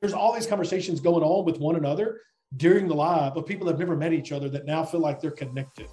there's 0.00 0.14
all 0.14 0.32
these 0.32 0.46
conversations 0.46 0.98
going 0.98 1.22
on 1.22 1.44
with 1.44 1.58
one 1.58 1.76
another 1.76 2.20
during 2.56 2.88
the 2.88 2.94
live 2.94 3.36
of 3.36 3.44
people 3.44 3.66
that 3.66 3.72
have 3.72 3.78
never 3.78 3.96
met 3.96 4.12
each 4.12 4.32
other 4.32 4.48
that 4.48 4.64
now 4.64 4.82
feel 4.82 5.00
like 5.00 5.20
they're 5.20 5.30
connected. 5.30 5.86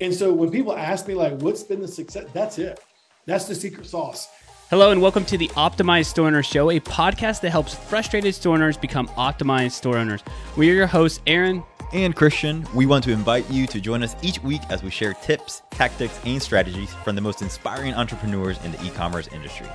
And 0.00 0.14
so 0.14 0.32
when 0.32 0.50
people 0.50 0.76
ask 0.76 1.08
me 1.08 1.14
like, 1.14 1.40
what's 1.40 1.64
been 1.64 1.80
the 1.80 1.88
success? 1.88 2.26
That's 2.32 2.58
it. 2.58 2.78
That's 3.26 3.46
the 3.46 3.56
secret 3.56 3.86
sauce. 3.86 4.28
Hello 4.70 4.92
and 4.92 5.02
welcome 5.02 5.24
to 5.24 5.36
the 5.36 5.48
Optimized 5.48 6.06
Store 6.06 6.28
Owner 6.28 6.42
Show, 6.42 6.70
a 6.70 6.78
podcast 6.78 7.40
that 7.40 7.50
helps 7.50 7.74
frustrated 7.74 8.32
store 8.34 8.54
owners 8.54 8.76
become 8.76 9.08
optimized 9.08 9.72
store 9.72 9.96
owners. 9.96 10.22
We 10.56 10.70
are 10.70 10.74
your 10.74 10.86
hosts, 10.86 11.20
Aaron 11.26 11.64
and 11.92 12.14
Christian. 12.14 12.64
We 12.74 12.86
want 12.86 13.02
to 13.04 13.12
invite 13.12 13.50
you 13.50 13.66
to 13.66 13.80
join 13.80 14.04
us 14.04 14.14
each 14.22 14.40
week 14.42 14.60
as 14.70 14.84
we 14.84 14.90
share 14.90 15.14
tips, 15.14 15.62
tactics, 15.70 16.20
and 16.24 16.40
strategies 16.40 16.94
from 17.02 17.16
the 17.16 17.22
most 17.22 17.42
inspiring 17.42 17.94
entrepreneurs 17.94 18.62
in 18.64 18.70
the 18.70 18.84
e-commerce 18.84 19.26
industry. 19.28 19.66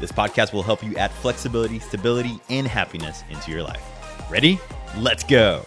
This 0.00 0.12
podcast 0.12 0.52
will 0.52 0.62
help 0.62 0.82
you 0.82 0.96
add 0.96 1.10
flexibility, 1.10 1.78
stability, 1.78 2.40
and 2.50 2.66
happiness 2.66 3.24
into 3.30 3.50
your 3.50 3.62
life. 3.62 3.82
Ready? 4.30 4.58
Let's 4.98 5.24
go. 5.24 5.64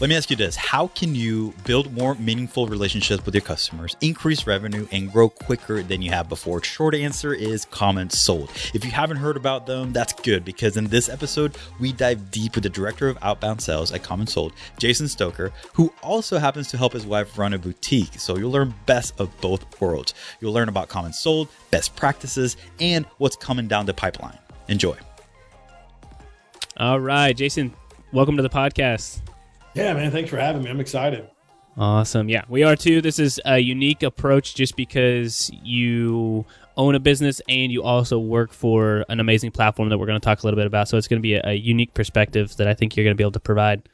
Let 0.00 0.08
me 0.08 0.16
ask 0.16 0.30
you 0.30 0.36
this 0.36 0.56
How 0.56 0.86
can 0.86 1.14
you 1.14 1.52
build 1.64 1.92
more 1.92 2.14
meaningful 2.14 2.66
relationships 2.66 3.26
with 3.26 3.34
your 3.34 3.42
customers, 3.42 3.98
increase 4.00 4.46
revenue, 4.46 4.86
and 4.92 5.12
grow 5.12 5.28
quicker 5.28 5.82
than 5.82 6.00
you 6.00 6.10
have 6.10 6.26
before? 6.26 6.62
Short 6.62 6.94
answer 6.94 7.34
is 7.34 7.66
Comment 7.66 8.10
Sold. 8.10 8.50
If 8.72 8.82
you 8.82 8.90
haven't 8.92 9.18
heard 9.18 9.36
about 9.36 9.66
them, 9.66 9.92
that's 9.92 10.14
good 10.14 10.42
because 10.42 10.78
in 10.78 10.86
this 10.86 11.10
episode, 11.10 11.54
we 11.78 11.92
dive 11.92 12.30
deep 12.30 12.54
with 12.54 12.64
the 12.64 12.70
director 12.70 13.10
of 13.10 13.18
outbound 13.20 13.60
sales 13.60 13.92
at 13.92 14.02
Comment 14.02 14.30
Sold, 14.30 14.54
Jason 14.78 15.06
Stoker, 15.06 15.52
who 15.74 15.92
also 16.02 16.38
happens 16.38 16.68
to 16.68 16.78
help 16.78 16.94
his 16.94 17.04
wife 17.04 17.36
run 17.36 17.52
a 17.52 17.58
boutique. 17.58 18.18
So 18.18 18.38
you'll 18.38 18.52
learn 18.52 18.72
best 18.86 19.20
of 19.20 19.38
both 19.42 19.82
worlds. 19.82 20.14
You'll 20.40 20.54
learn 20.54 20.70
about 20.70 20.88
Comment 20.88 21.14
Sold, 21.14 21.48
best 21.70 21.94
practices, 21.94 22.56
and 22.80 23.04
what's 23.18 23.36
coming 23.36 23.68
down 23.68 23.84
the 23.84 23.92
pipeline. 23.92 24.38
Enjoy. 24.68 24.96
All 26.78 27.00
right, 27.00 27.36
Jason, 27.36 27.74
welcome 28.12 28.38
to 28.38 28.42
the 28.42 28.48
podcast. 28.48 29.20
Yeah, 29.74 29.94
man. 29.94 30.10
Thanks 30.10 30.30
for 30.30 30.36
having 30.36 30.62
me. 30.62 30.70
I'm 30.70 30.80
excited. 30.80 31.28
Awesome. 31.76 32.28
Yeah, 32.28 32.42
we 32.48 32.62
are 32.64 32.74
too. 32.74 33.00
This 33.00 33.18
is 33.18 33.40
a 33.44 33.58
unique 33.58 34.02
approach 34.02 34.54
just 34.54 34.76
because 34.76 35.50
you 35.62 36.44
own 36.76 36.94
a 36.94 37.00
business 37.00 37.40
and 37.48 37.70
you 37.70 37.82
also 37.82 38.18
work 38.18 38.52
for 38.52 39.04
an 39.08 39.20
amazing 39.20 39.52
platform 39.52 39.88
that 39.88 39.98
we're 39.98 40.06
going 40.06 40.20
to 40.20 40.24
talk 40.24 40.42
a 40.42 40.46
little 40.46 40.58
bit 40.58 40.66
about. 40.66 40.88
So 40.88 40.96
it's 40.96 41.06
going 41.06 41.20
to 41.20 41.22
be 41.22 41.34
a, 41.34 41.42
a 41.44 41.54
unique 41.54 41.94
perspective 41.94 42.56
that 42.56 42.66
I 42.66 42.74
think 42.74 42.96
you're 42.96 43.04
going 43.04 43.14
to 43.14 43.18
be 43.18 43.22
able 43.22 43.32
to 43.32 43.40
provide. 43.40 43.88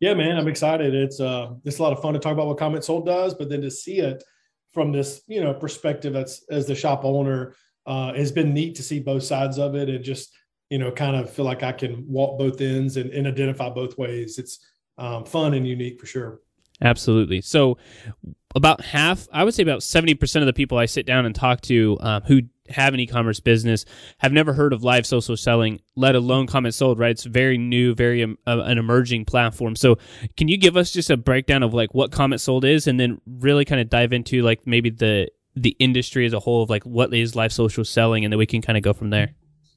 Yeah, 0.00 0.14
man, 0.14 0.36
I'm 0.36 0.48
excited. 0.48 0.94
It's 0.94 1.20
uh, 1.20 1.52
it's 1.64 1.78
a 1.78 1.82
lot 1.82 1.92
of 1.92 2.00
fun 2.00 2.14
to 2.14 2.18
talk 2.18 2.32
about 2.32 2.46
what 2.46 2.58
Comment 2.58 2.82
Sold 2.82 3.06
does, 3.06 3.34
but 3.34 3.48
then 3.48 3.60
to 3.60 3.70
see 3.70 3.98
it 3.98 4.24
from 4.72 4.90
this, 4.90 5.22
you 5.28 5.42
know, 5.42 5.52
perspective 5.52 6.12
that's 6.12 6.44
as 6.50 6.66
the 6.66 6.74
shop 6.74 7.04
owner 7.04 7.54
uh, 7.86 8.12
has 8.14 8.32
been 8.32 8.54
neat 8.54 8.74
to 8.76 8.82
see 8.82 8.98
both 8.98 9.22
sides 9.22 9.58
of 9.58 9.74
it 9.74 9.88
and 9.88 10.02
just 10.02 10.32
you 10.72 10.78
know, 10.78 10.90
kind 10.90 11.14
of 11.14 11.28
feel 11.28 11.44
like 11.44 11.62
I 11.62 11.72
can 11.72 12.02
walk 12.08 12.38
both 12.38 12.58
ends 12.62 12.96
and, 12.96 13.10
and 13.10 13.26
identify 13.26 13.68
both 13.68 13.98
ways. 13.98 14.38
It's 14.38 14.58
um, 14.96 15.26
fun 15.26 15.52
and 15.52 15.68
unique 15.68 16.00
for 16.00 16.06
sure. 16.06 16.40
Absolutely. 16.80 17.42
So, 17.42 17.76
about 18.54 18.80
half, 18.80 19.28
I 19.34 19.44
would 19.44 19.52
say 19.52 19.62
about 19.62 19.80
70% 19.80 20.36
of 20.40 20.46
the 20.46 20.54
people 20.54 20.78
I 20.78 20.86
sit 20.86 21.04
down 21.04 21.26
and 21.26 21.34
talk 21.34 21.60
to 21.62 21.98
um, 22.00 22.22
who 22.22 22.40
have 22.70 22.94
an 22.94 23.00
e-commerce 23.00 23.38
business 23.38 23.84
have 24.18 24.32
never 24.32 24.54
heard 24.54 24.72
of 24.72 24.82
live 24.82 25.04
social 25.04 25.36
selling 25.36 25.80
let 25.96 26.14
alone 26.14 26.46
comment 26.46 26.72
sold 26.72 26.96
right 26.96 27.10
it's 27.10 27.24
very 27.24 27.58
new 27.58 27.92
very 27.92 28.22
um, 28.22 28.38
uh, 28.46 28.60
an 28.60 28.78
emerging 28.78 29.24
platform 29.24 29.74
so 29.74 29.98
can 30.36 30.46
you 30.46 30.56
give 30.56 30.76
us 30.76 30.92
just 30.92 31.10
a 31.10 31.16
breakdown 31.16 31.64
of 31.64 31.74
like 31.74 31.92
what 31.92 32.12
comment 32.12 32.40
sold 32.40 32.64
is 32.64 32.86
and 32.86 33.00
then 33.00 33.20
really 33.26 33.64
kind 33.64 33.80
of 33.80 33.90
dive 33.90 34.12
into 34.12 34.42
like 34.42 34.64
maybe 34.64 34.88
the 34.88 35.28
the 35.56 35.76
industry 35.80 36.24
as 36.24 36.32
a 36.32 36.38
whole 36.38 36.62
of 36.62 36.70
like 36.70 36.84
what 36.84 37.12
is 37.12 37.34
live 37.34 37.52
social 37.52 37.84
selling 37.84 38.24
and 38.24 38.32
then 38.32 38.38
we 38.38 38.46
can 38.46 38.62
kind 38.62 38.78
of 38.78 38.82
go 38.82 38.92
from 38.94 39.10
there 39.10 39.34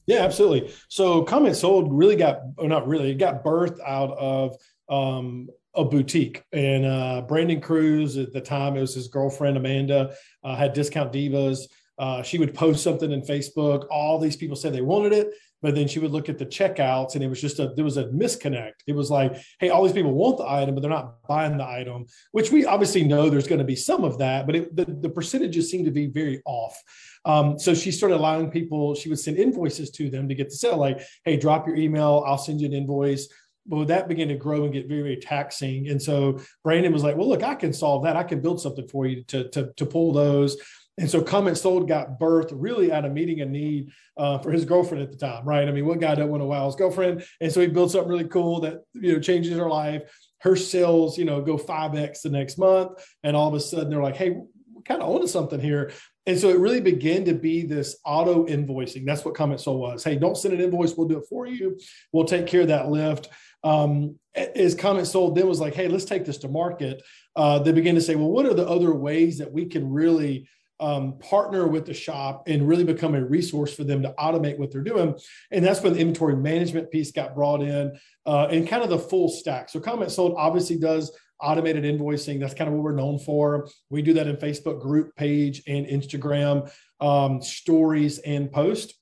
yeah, 0.08 0.20
absolutely. 0.20 0.74
So 0.90 1.24
Comment 1.24 1.56
Sold 1.56 1.92
really 1.92 2.16
got, 2.16 2.42
or 2.58 2.68
not 2.68 2.88
really, 2.88 3.12
it 3.12 3.18
got 3.18 3.44
birthed 3.44 3.80
out 3.86 4.12
of 4.18 4.56
um, 4.90 5.50
a 5.74 5.84
boutique. 5.84 6.44
And 6.52 6.86
uh, 6.86 7.22
Brandon 7.28 7.60
Cruz 7.60 8.18
at 8.18 8.32
the 8.34 8.42
time, 8.42 8.78
it 8.78 8.82
was 8.82 8.94
his 8.94 9.08
girlfriend 9.08 9.58
Amanda, 9.58 10.16
uh, 10.44 10.56
had 10.56 10.74
Discount 10.74 11.12
Divas. 11.12 11.62
Uh, 11.98 12.22
she 12.22 12.38
would 12.38 12.54
post 12.54 12.84
something 12.84 13.12
in 13.12 13.22
Facebook. 13.22 13.86
All 13.90 14.20
these 14.20 14.36
people 14.36 14.56
said 14.56 14.74
they 14.74 14.82
wanted 14.82 15.14
it, 15.14 15.32
but 15.62 15.76
then 15.76 15.88
she 15.88 16.00
would 16.00 16.12
look 16.12 16.28
at 16.28 16.38
the 16.38 16.46
checkouts 16.46 17.16
and 17.16 17.24
it 17.24 17.28
was 17.28 17.40
just 17.40 17.60
a 17.60 17.70
there 17.76 17.86
was 17.86 17.98
a 17.98 18.06
misconnect. 18.06 18.74
It 18.86 18.96
was 18.96 19.10
like, 19.10 19.38
hey, 19.60 19.70
all 19.70 19.84
these 19.84 19.94
people 19.94 20.14
want 20.14 20.38
the 20.38 20.48
item, 20.48 20.76
but 20.76 20.82
they're 20.82 20.90
not 20.90 21.26
buying 21.28 21.58
the 21.58 21.66
item, 21.66 22.06
which 22.34 22.52
we 22.52 22.66
obviously 22.66 23.04
know 23.04 23.30
there's 23.30 23.48
going 23.48 23.60
to 23.60 23.66
be 23.66 23.78
some 23.78 24.04
of 24.04 24.18
that, 24.18 24.46
but 24.46 24.56
it, 24.56 24.76
the, 24.76 24.86
the 24.86 25.10
percentages 25.10 25.72
seem 25.72 25.86
to 25.86 25.92
be 25.92 26.08
very 26.08 26.42
off. 26.46 26.78
Um, 27.26 27.58
so 27.58 27.74
she 27.74 27.92
started 27.92 28.18
allowing 28.18 28.52
people, 28.52 28.96
she 28.96 29.10
would 29.10 29.20
send 29.20 29.38
invoices 29.38 29.90
to 29.92 30.10
them 30.10 30.30
to 30.30 30.36
get 30.36 30.50
the 30.50 30.56
sale, 30.56 30.78
like, 30.78 31.02
hey, 31.24 31.38
drop 31.38 31.68
your 31.68 31.76
email, 31.76 32.24
I'll 32.26 32.38
send 32.38 32.62
you 32.62 32.68
an 32.68 32.74
invoice. 32.74 33.28
But 33.68 33.88
that 33.88 34.08
began 34.08 34.28
to 34.28 34.36
grow 34.36 34.64
and 34.64 34.72
get 34.72 34.88
very, 34.88 35.02
very 35.02 35.18
taxing. 35.18 35.90
And 35.90 36.00
so 36.00 36.40
Brandon 36.64 36.94
was 36.94 37.04
like, 37.04 37.18
well, 37.18 37.28
look, 37.28 37.42
I 37.42 37.56
can 37.56 37.74
solve 37.74 38.04
that. 38.04 38.16
I 38.16 38.24
can 38.24 38.40
build 38.40 38.62
something 38.62 38.88
for 38.88 39.08
you 39.08 39.24
to, 39.24 39.50
to, 39.50 39.74
to 39.76 39.86
pull 39.88 40.14
those. 40.14 40.56
And 40.98 41.10
so 41.10 41.22
Comment 41.22 41.58
Sold 41.58 41.90
got 41.90 42.20
birthed 42.20 42.52
really 42.54 42.92
out 42.92 43.04
of 43.04 43.12
meeting 43.12 43.42
a 43.42 43.46
need 43.46 43.92
uh, 44.18 44.38
for 44.38 44.52
his 44.52 44.64
girlfriend 44.64 45.04
at 45.04 45.12
the 45.12 45.18
time, 45.18 45.44
right? 45.46 45.68
I 45.68 45.72
mean, 45.72 45.86
what 45.86 46.00
guy 46.00 46.16
doesn't 46.16 46.30
want 46.30 46.42
to 46.42 46.46
wow 46.46 46.68
his 46.68 46.76
girlfriend? 46.76 47.26
And 47.42 47.52
so 47.52 47.60
he 47.60 47.68
built 47.68 47.92
something 47.92 48.10
really 48.10 48.30
cool 48.30 48.62
that, 48.62 48.86
you 48.94 49.14
know, 49.14 49.20
changes 49.20 49.58
her 49.58 49.70
life. 49.70 50.04
Her 50.40 50.56
sales, 50.56 51.18
you 51.18 51.26
know, 51.26 51.42
go 51.42 51.58
5X 51.58 52.22
the 52.22 52.30
next 52.30 52.58
month. 52.58 53.04
And 53.24 53.36
all 53.36 53.48
of 53.48 53.56
a 53.56 53.60
sudden 53.60 53.90
they're 53.90 54.02
like, 54.02 54.16
hey, 54.16 54.30
we're 54.30 54.82
kind 54.86 55.02
of 55.02 55.10
onto 55.10 55.28
something 55.28 55.60
here. 55.60 55.92
And 56.26 56.40
so 56.40 56.50
it 56.50 56.60
really 56.60 56.82
began 56.82 57.26
to 57.26 57.34
be 57.34 57.64
this 57.64 57.98
auto 58.04 58.46
invoicing. 58.48 59.06
That's 59.06 59.24
what 59.24 59.36
Comment 59.36 59.60
Sold 59.60 59.80
was. 59.80 60.04
Hey, 60.04 60.16
don't 60.16 60.38
send 60.38 60.54
an 60.54 60.62
invoice. 60.62 60.96
We'll 60.96 61.08
do 61.08 61.20
it 61.20 61.26
for 61.30 61.46
you. 61.46 61.80
We'll 62.12 62.26
take 62.26 62.48
care 62.48 62.62
of 62.62 62.68
that 62.70 62.90
lift. 62.90 63.30
Um, 63.64 64.20
as 64.36 64.76
Comment 64.76 65.08
Sold 65.08 65.36
then 65.36 65.48
was 65.48 65.60
like, 65.60 65.76
hey, 65.76 65.88
let's 65.88 66.06
take 66.06 66.26
this 66.26 66.38
to 66.40 66.48
market. 66.48 67.04
Uh, 67.36 67.60
they 67.60 67.72
began 67.72 67.96
to 67.96 68.02
say, 68.02 68.16
well, 68.16 68.30
what 68.30 68.46
are 68.46 68.54
the 68.54 68.68
other 68.68 68.94
ways 68.94 69.38
that 69.38 69.52
we 69.52 69.66
can 69.66 69.90
really 69.90 70.48
um, 70.80 71.18
partner 71.20 71.68
with 71.68 71.86
the 71.86 71.94
shop 71.94 72.44
and 72.48 72.68
really 72.68 72.84
become 72.84 73.16
a 73.16 73.24
resource 73.24 73.74
for 73.74 73.84
them 73.84 74.02
to 74.02 74.14
automate 74.20 74.58
what 74.58 74.72
they're 74.72 74.82
doing. 74.82 75.16
And 75.52 75.64
that's 75.64 75.82
when 75.82 75.94
the 75.94 76.00
inventory 76.00 76.36
management 76.36 76.92
piece 76.92 77.12
got 77.12 77.34
brought 77.34 77.62
in 77.62 77.98
uh, 78.26 78.48
and 78.52 78.68
kind 78.68 78.84
of 78.84 78.90
the 78.90 79.00
full 79.00 79.30
stack. 79.30 79.70
So 79.70 79.80
Comment 79.80 80.12
Sold 80.12 80.36
obviously 80.38 80.78
does 80.78 81.18
automated 81.42 81.84
invoicing. 81.84 82.40
That's 82.40 82.54
kind 82.54 82.68
of 82.68 82.74
what 82.74 82.84
we're 82.84 82.94
known 82.94 83.20
for. 83.20 83.68
We 83.90 84.02
do 84.02 84.14
that 84.14 84.28
in 84.28 84.38
Facebook 84.38 84.82
group 84.82 85.16
page 85.16 85.64
and 85.68 85.86
Instagram 85.86 86.72
um, 87.00 87.42
stories 87.42 88.20
and 88.20 88.52
post. 88.52 88.94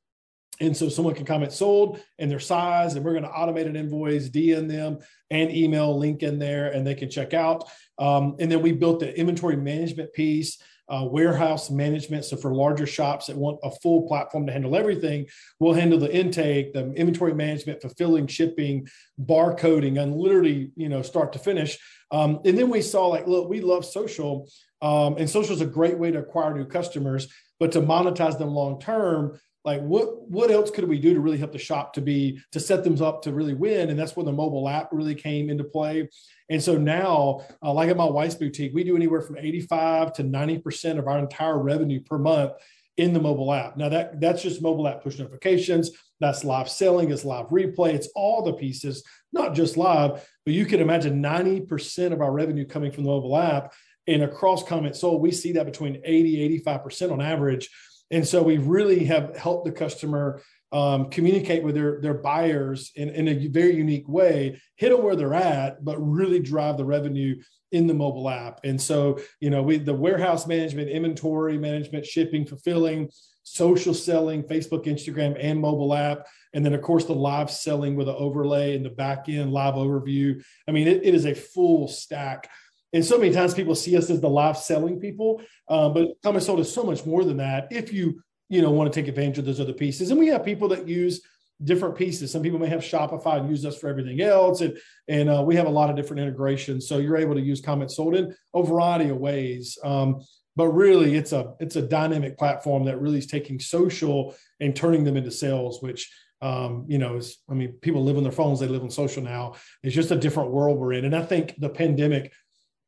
And 0.59 0.75
so 0.77 0.87
someone 0.87 1.15
can 1.15 1.25
comment 1.25 1.51
sold 1.51 1.99
and 2.19 2.29
their 2.29 2.39
size, 2.39 2.95
and 2.95 3.03
we're 3.03 3.13
going 3.13 3.23
to 3.23 3.29
automate 3.29 3.65
an 3.65 3.75
invoice, 3.75 4.29
DM 4.29 4.67
them, 4.67 4.99
and 5.31 5.51
email 5.51 5.97
link 5.97 6.21
in 6.21 6.37
there, 6.37 6.71
and 6.71 6.85
they 6.85 6.95
can 6.95 7.09
check 7.09 7.33
out. 7.33 7.67
Um, 7.97 8.35
and 8.39 8.51
then 8.51 8.61
we 8.61 8.71
built 8.71 8.99
the 8.99 9.17
inventory 9.17 9.55
management 9.55 10.13
piece 10.13 10.61
uh, 10.89 11.05
warehouse 11.09 11.69
management. 11.69 12.25
So 12.25 12.37
for 12.37 12.53
larger 12.53 12.85
shops 12.85 13.27
that 13.27 13.37
want 13.37 13.59
a 13.63 13.71
full 13.81 14.07
platform 14.07 14.45
to 14.47 14.51
handle 14.51 14.75
everything, 14.75 15.27
we'll 15.59 15.73
handle 15.73 15.99
the 15.99 16.13
intake, 16.13 16.73
the 16.73 16.91
inventory 16.93 17.33
management, 17.33 17.81
fulfilling, 17.81 18.27
shipping, 18.27 18.87
barcoding, 19.19 20.01
and 20.01 20.15
literally, 20.15 20.71
you 20.75 20.89
know, 20.89 21.01
start 21.01 21.33
to 21.33 21.39
finish. 21.39 21.77
Um, 22.11 22.41
and 22.45 22.57
then 22.57 22.69
we 22.69 22.81
saw 22.81 23.07
like, 23.07 23.27
look, 23.27 23.49
we 23.49 23.61
love 23.61 23.85
social, 23.85 24.49
um, 24.81 25.15
and 25.17 25.29
social 25.29 25.55
is 25.55 25.61
a 25.61 25.65
great 25.65 25.97
way 25.97 26.11
to 26.11 26.19
acquire 26.19 26.53
new 26.53 26.65
customers, 26.65 27.27
but 27.59 27.71
to 27.71 27.81
monetize 27.81 28.37
them 28.37 28.49
long 28.49 28.79
term, 28.79 29.39
like 29.65 29.81
what 29.81 30.29
what 30.29 30.51
else 30.51 30.69
could 30.69 30.87
we 30.87 30.99
do 30.99 31.13
to 31.13 31.21
really 31.21 31.37
help 31.37 31.53
the 31.53 31.57
shop 31.57 31.93
to 31.93 32.01
be 32.01 32.39
to 32.51 32.59
set 32.59 32.83
them 32.83 33.01
up 33.01 33.21
to 33.23 33.33
really 33.33 33.53
win? 33.53 33.89
And 33.89 33.97
that's 33.97 34.15
when 34.15 34.25
the 34.25 34.31
mobile 34.31 34.67
app 34.67 34.89
really 34.91 35.15
came 35.15 35.49
into 35.49 35.63
play. 35.63 36.09
And 36.49 36.61
so 36.61 36.77
now 36.77 37.41
uh, 37.63 37.71
like 37.73 37.89
at 37.89 37.97
my 37.97 38.05
wife's 38.05 38.35
boutique 38.35 38.73
we 38.73 38.83
do 38.83 38.95
anywhere 38.95 39.21
from 39.21 39.37
85 39.37 40.13
to 40.13 40.23
90 40.23 40.59
percent 40.59 40.99
of 40.99 41.07
our 41.07 41.19
entire 41.19 41.59
revenue 41.59 42.01
per 42.01 42.17
month 42.17 42.53
in 42.97 43.13
the 43.13 43.21
mobile 43.21 43.53
app. 43.53 43.77
Now 43.77 43.89
that 43.89 44.19
that's 44.19 44.43
just 44.43 44.61
mobile 44.61 44.87
app 44.87 45.01
push 45.01 45.17
notifications. 45.17 45.91
That's 46.19 46.43
live 46.43 46.69
selling. 46.69 47.11
It's 47.11 47.25
live 47.25 47.47
replay. 47.47 47.93
It's 47.93 48.09
all 48.15 48.43
the 48.43 48.53
pieces 48.53 49.03
not 49.31 49.55
just 49.55 49.77
live 49.77 50.29
but 50.45 50.53
you 50.53 50.65
can 50.65 50.81
imagine 50.81 51.21
90 51.21 51.61
percent 51.61 52.13
of 52.13 52.21
our 52.21 52.31
revenue 52.31 52.65
coming 52.65 52.91
from 52.91 53.05
the 53.05 53.09
mobile 53.09 53.37
app. 53.37 53.73
And 54.07 54.23
across 54.23 54.67
comment 54.67 54.97
sold 54.97 55.21
we 55.21 55.31
see 55.31 55.53
that 55.53 55.65
between 55.65 56.01
80 56.03 56.41
85 56.41 56.83
percent 56.83 57.11
on 57.13 57.21
average 57.21 57.69
and 58.13 58.27
so 58.27 58.43
we 58.43 58.57
really 58.57 59.05
have 59.05 59.35
helped 59.35 59.65
the 59.65 59.71
customer 59.71 60.41
um, 60.71 61.09
communicate 61.09 61.63
with 61.63 61.75
their, 61.75 61.99
their 62.01 62.15
buyers 62.15 62.91
in, 62.95 63.09
in 63.09 63.27
a 63.27 63.47
very 63.47 63.75
unique 63.75 64.07
way, 64.07 64.59
hit 64.75 64.89
them 64.89 65.03
where 65.03 65.15
they're 65.15 65.33
at, 65.33 65.83
but 65.83 65.97
really 65.97 66.39
drive 66.39 66.77
the 66.77 66.85
revenue 66.85 67.35
in 67.71 67.87
the 67.87 67.93
mobile 67.93 68.29
app. 68.29 68.59
And 68.63 68.81
so, 68.81 69.19
you 69.39 69.49
know, 69.49 69.61
we 69.61 69.77
the 69.77 69.93
warehouse 69.93 70.47
management, 70.47 70.89
inventory 70.89 71.57
management, 71.57 72.05
shipping, 72.05 72.45
fulfilling, 72.45 73.09
social 73.43 73.93
selling, 73.93 74.43
Facebook, 74.43 74.85
Instagram, 74.85 75.37
and 75.39 75.59
mobile 75.59 75.93
app. 75.93 76.27
And 76.53 76.65
then, 76.65 76.73
of 76.73 76.81
course, 76.81 77.05
the 77.05 77.13
live 77.13 77.51
selling 77.51 77.95
with 77.95 78.07
an 78.07 78.15
overlay 78.17 78.75
and 78.75 78.85
the 78.85 78.89
back 78.89 79.27
end 79.27 79.51
live 79.51 79.73
overview. 79.73 80.43
I 80.67 80.71
mean, 80.71 80.87
it, 80.87 81.03
it 81.03 81.13
is 81.13 81.25
a 81.25 81.35
full 81.35 81.87
stack 81.87 82.49
and 82.93 83.03
so 83.03 83.17
many 83.17 83.33
times 83.33 83.53
people 83.53 83.75
see 83.75 83.97
us 83.97 84.09
as 84.09 84.21
the 84.21 84.29
live 84.29 84.57
selling 84.57 84.99
people, 84.99 85.41
um, 85.67 85.93
but 85.93 86.09
Comment 86.23 86.43
Sold 86.43 86.59
is 86.59 86.71
so 86.71 86.83
much 86.83 87.05
more 87.05 87.23
than 87.23 87.37
that. 87.37 87.67
If 87.71 87.91
you 87.91 88.21
you 88.49 88.61
know 88.61 88.71
want 88.71 88.91
to 88.91 89.01
take 89.01 89.09
advantage 89.09 89.39
of 89.39 89.45
those 89.45 89.59
other 89.59 89.73
pieces, 89.73 90.11
and 90.11 90.19
we 90.19 90.27
have 90.27 90.45
people 90.45 90.69
that 90.69 90.87
use 90.87 91.21
different 91.63 91.95
pieces. 91.95 92.31
Some 92.31 92.41
people 92.41 92.59
may 92.59 92.67
have 92.67 92.81
Shopify 92.81 93.39
and 93.39 93.49
use 93.49 93.65
us 93.65 93.77
for 93.77 93.89
everything 93.89 94.21
else, 94.21 94.61
and 94.61 94.77
and 95.07 95.29
uh, 95.29 95.43
we 95.45 95.55
have 95.55 95.67
a 95.67 95.71
lot 95.71 95.89
of 95.89 95.95
different 95.95 96.21
integrations. 96.21 96.87
So 96.87 96.97
you're 96.97 97.17
able 97.17 97.35
to 97.35 97.41
use 97.41 97.61
Comment 97.61 97.91
Sold 97.91 98.15
in 98.15 98.35
a 98.53 98.63
variety 98.63 99.09
of 99.09 99.17
ways. 99.17 99.77
Um, 99.83 100.21
but 100.55 100.67
really, 100.67 101.15
it's 101.15 101.31
a 101.31 101.55
it's 101.59 101.75
a 101.75 101.81
dynamic 101.81 102.37
platform 102.37 102.85
that 102.85 103.01
really 103.01 103.17
is 103.17 103.27
taking 103.27 103.59
social 103.59 104.35
and 104.59 104.75
turning 104.75 105.03
them 105.03 105.17
into 105.17 105.31
sales, 105.31 105.81
which 105.81 106.11
um, 106.41 106.85
you 106.87 106.97
know 106.97 107.15
is 107.15 107.37
I 107.49 107.53
mean, 107.53 107.73
people 107.81 108.03
live 108.03 108.17
on 108.17 108.23
their 108.23 108.31
phones, 108.31 108.59
they 108.59 108.67
live 108.67 108.83
on 108.83 108.91
social 108.91 109.23
now. 109.23 109.55
It's 109.81 109.95
just 109.95 110.11
a 110.11 110.15
different 110.15 110.51
world 110.51 110.77
we're 110.77 110.93
in, 110.93 111.05
and 111.05 111.15
I 111.15 111.23
think 111.23 111.55
the 111.57 111.69
pandemic 111.69 112.33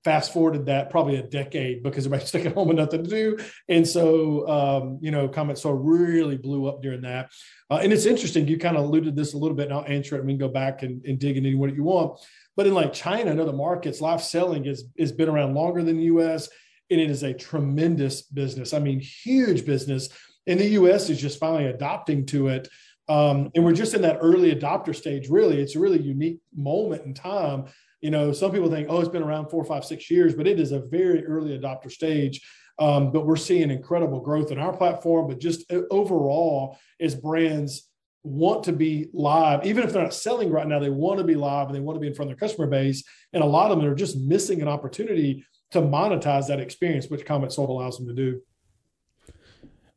fast 0.05 0.31
forwarded 0.31 0.67
that 0.67 0.91
probably 0.91 1.15
a 1.15 1.23
decade 1.23 1.81
because 1.81 2.05
everybody's 2.05 2.27
stuck 2.29 2.45
at 2.45 2.53
home 2.53 2.67
with 2.67 2.77
nothing 2.77 3.03
to 3.03 3.09
do. 3.09 3.37
And 3.67 3.85
so, 3.85 4.47
um, 4.47 4.99
you 5.01 5.09
know, 5.09 5.27
Comment 5.27 5.57
Sold 5.57 5.81
really 5.83 6.37
blew 6.37 6.67
up 6.67 6.83
during 6.83 7.01
that. 7.01 7.31
Uh, 7.71 7.79
and 7.81 7.91
it's 7.91 8.05
interesting, 8.05 8.47
you 8.47 8.59
kind 8.59 8.77
of 8.77 8.85
alluded 8.85 9.15
this 9.15 9.33
a 9.33 9.37
little 9.37 9.57
bit, 9.57 9.65
and 9.65 9.73
I'll 9.73 9.85
answer 9.85 10.15
it. 10.15 10.19
and 10.19 10.27
we 10.27 10.33
can 10.33 10.39
go 10.39 10.47
back 10.47 10.83
and, 10.83 11.03
and 11.05 11.17
dig 11.17 11.37
into 11.37 11.57
what 11.57 11.75
you 11.75 11.83
want. 11.83 12.19
But 12.55 12.67
in 12.67 12.75
like 12.75 12.93
China 12.93 13.31
and 13.31 13.41
other 13.41 13.51
markets, 13.51 13.99
live 13.99 14.21
selling 14.21 14.65
has, 14.65 14.83
has 14.99 15.11
been 15.11 15.27
around 15.27 15.55
longer 15.55 15.83
than 15.83 15.97
the 15.97 16.03
US, 16.03 16.47
and 16.91 17.01
it 17.01 17.09
is 17.09 17.23
a 17.23 17.33
tremendous 17.33 18.21
business. 18.21 18.73
I 18.73 18.79
mean, 18.79 18.99
huge 18.99 19.65
business. 19.65 20.09
And 20.45 20.59
the 20.59 20.69
US 20.69 21.09
is 21.09 21.19
just 21.19 21.39
finally 21.39 21.65
adopting 21.65 22.27
to 22.27 22.49
it. 22.49 22.67
Um, 23.09 23.51
and 23.55 23.65
we're 23.65 23.73
just 23.73 23.95
in 23.95 24.03
that 24.03 24.19
early 24.21 24.53
adopter 24.53 24.95
stage, 24.95 25.29
really. 25.29 25.59
It's 25.59 25.75
a 25.75 25.79
really 25.79 26.01
unique 26.01 26.39
moment 26.55 27.05
in 27.05 27.15
time 27.15 27.65
you 28.05 28.11
know, 28.11 28.31
some 28.31 28.51
people 28.51 28.69
think, 28.69 28.87
oh, 28.87 28.99
it's 28.99 29.09
been 29.09 29.23
around 29.23 29.49
four, 29.49 29.65
five, 29.65 29.83
six 29.83 30.11
years, 30.11 30.35
but 30.35 30.45
it 30.45 30.59
is 30.59 30.71
a 30.71 30.79
very 30.79 31.25
early 31.25 31.57
adopter 31.57 31.91
stage. 31.91 32.39
Um, 32.77 33.11
but 33.11 33.25
we're 33.25 33.35
seeing 33.35 33.71
incredible 33.71 34.19
growth 34.19 34.51
in 34.51 34.59
our 34.59 34.77
platform. 34.77 35.27
But 35.27 35.39
just 35.39 35.71
uh, 35.73 35.81
overall, 35.89 36.77
as 36.99 37.15
brands 37.15 37.89
want 38.21 38.63
to 38.65 38.73
be 38.73 39.07
live, 39.11 39.65
even 39.65 39.83
if 39.83 39.91
they're 39.91 40.03
not 40.03 40.13
selling 40.13 40.51
right 40.51 40.67
now, 40.67 40.77
they 40.77 40.91
want 40.91 41.17
to 41.17 41.23
be 41.23 41.33
live 41.33 41.65
and 41.65 41.75
they 41.75 41.79
want 41.79 41.95
to 41.95 41.99
be 41.99 42.05
in 42.05 42.13
front 42.13 42.29
of 42.29 42.37
their 42.37 42.47
customer 42.47 42.67
base. 42.67 43.03
And 43.33 43.41
a 43.41 43.47
lot 43.47 43.71
of 43.71 43.79
them 43.79 43.89
are 43.89 43.95
just 43.95 44.17
missing 44.19 44.61
an 44.61 44.67
opportunity 44.67 45.43
to 45.71 45.81
monetize 45.81 46.45
that 46.49 46.59
experience, 46.59 47.07
which 47.07 47.25
Comment 47.25 47.51
Sold 47.51 47.71
allows 47.71 47.97
them 47.97 48.05
to 48.07 48.13
do. 48.13 48.39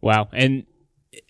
Wow. 0.00 0.28
And 0.32 0.64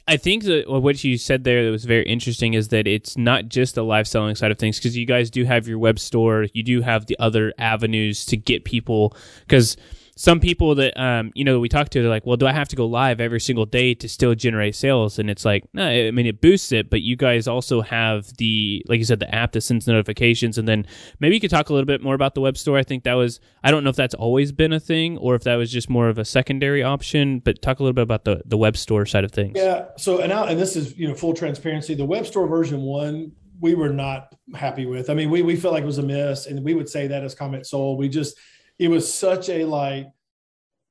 I 0.07 0.17
think 0.17 0.45
that 0.45 0.65
what 0.69 1.05
you 1.05 1.19
said 1.19 1.45
there 1.45 1.65
that 1.65 1.71
was 1.71 1.85
very 1.85 2.05
interesting 2.05 2.55
is 2.55 2.69
that 2.69 2.87
it's 2.87 3.17
not 3.17 3.49
just 3.49 3.75
the 3.75 3.85
live 3.85 4.09
selling 4.09 4.35
side 4.35 4.51
of 4.51 4.59
things 4.59 4.79
because 4.79 4.97
you 4.97 5.07
guys 5.07 5.31
do 5.31 5.45
have 5.45 5.69
your 5.69 5.79
web 5.79 5.99
store, 5.99 6.47
you 6.53 6.63
do 6.63 6.81
have 6.81 7.07
the 7.07 7.17
other 7.19 7.53
avenues 7.59 8.25
to 8.27 8.37
get 8.37 8.65
people 8.65 9.15
because 9.47 9.77
some 10.19 10.41
people 10.41 10.75
that 10.75 11.01
um, 11.01 11.31
you 11.37 11.45
know 11.45 11.61
we 11.61 11.69
talk 11.69 11.91
to 11.91 12.03
they're 12.03 12.11
like 12.11 12.27
well 12.27 12.37
do 12.37 12.45
i 12.45 12.53
have 12.53 12.67
to 12.67 12.75
go 12.75 12.85
live 12.85 13.21
every 13.21 13.39
single 13.39 13.65
day 13.65 13.95
to 13.95 14.09
still 14.09 14.35
generate 14.35 14.75
sales? 14.75 15.17
And 15.17 15.31
it's 15.31 15.45
like 15.45 15.65
no 15.73 15.87
i 15.87 16.11
mean 16.11 16.27
it 16.27 16.41
boosts 16.41 16.73
it 16.73 16.91
but 16.91 17.03
you 17.03 17.15
guys 17.15 17.47
also 17.47 17.83
have 17.83 18.37
the 18.37 18.85
like 18.89 18.99
you 18.99 19.05
said 19.05 19.21
the 19.21 19.33
app 19.33 19.53
that 19.53 19.61
sends 19.61 19.87
notifications. 19.87 20.59
And 20.59 20.67
then 20.67 20.87
maybe 21.21 21.37
you 21.37 21.41
could 21.41 21.51
talk 21.51 21.69
a 21.69 21.73
little 21.73 21.87
bit 21.87 22.03
more 22.03 22.17
about 22.17 22.35
the 22.35 22.41
web 22.41 22.59
store. 22.59 22.77
I 22.77 22.83
think 22.83 23.05
that 23.05 23.15
was 23.15 23.39
i 23.63 23.71
don't 23.71 23.85
know 23.85 23.91
if 23.91 23.97
that's 23.97 24.15
always 24.15 24.51
been 24.51 24.73
a 24.73 24.81
thing 24.81 25.17
or 25.19 25.37
if 25.37 25.45
that 25.45 25.55
was 25.55 25.71
just 25.71 25.89
more 25.89 26.09
of 26.09 26.19
a 26.19 26.25
secondary 26.25 26.83
option 26.83 27.39
but 27.39 27.63
talk 27.63 27.79
a 27.79 27.85
little 27.85 27.95
bit 27.95 28.03
about 28.03 28.25
the, 28.25 28.43
the 28.45 28.59
web 28.59 28.77
store 28.77 29.07
side 29.07 29.23
of 29.23 29.31
things. 29.31 29.53
Yeah. 29.55 29.87
So 29.99 30.19
and 30.19 30.31
now 30.31 30.47
and 30.47 30.59
this 30.59 30.75
is 30.75 30.97
you 30.97 31.07
know 31.07 31.15
full 31.15 31.33
transparency. 31.33 31.95
The 31.95 32.05
web 32.05 32.27
store 32.27 32.49
version 32.49 32.81
one 32.81 33.31
we 33.61 33.77
were 33.77 33.89
not 33.89 34.35
happy 34.57 34.85
with. 34.85 35.11
I 35.11 35.15
mean 35.15 35.31
we, 35.31 35.43
we 35.43 35.55
felt 35.55 35.75
like 35.75 35.85
it 35.85 35.87
was 35.87 35.99
a 35.99 36.03
miss 36.03 36.47
and 36.47 36.65
we 36.65 36.75
would 36.75 36.89
say 36.89 37.07
that 37.07 37.23
as 37.23 37.37
comment 37.37 37.69
sold 37.69 38.01
we 38.01 38.09
just 38.09 38.37
it 38.79 38.89
was 38.89 39.13
such 39.13 39.49
a 39.49 39.65
like 39.65 40.07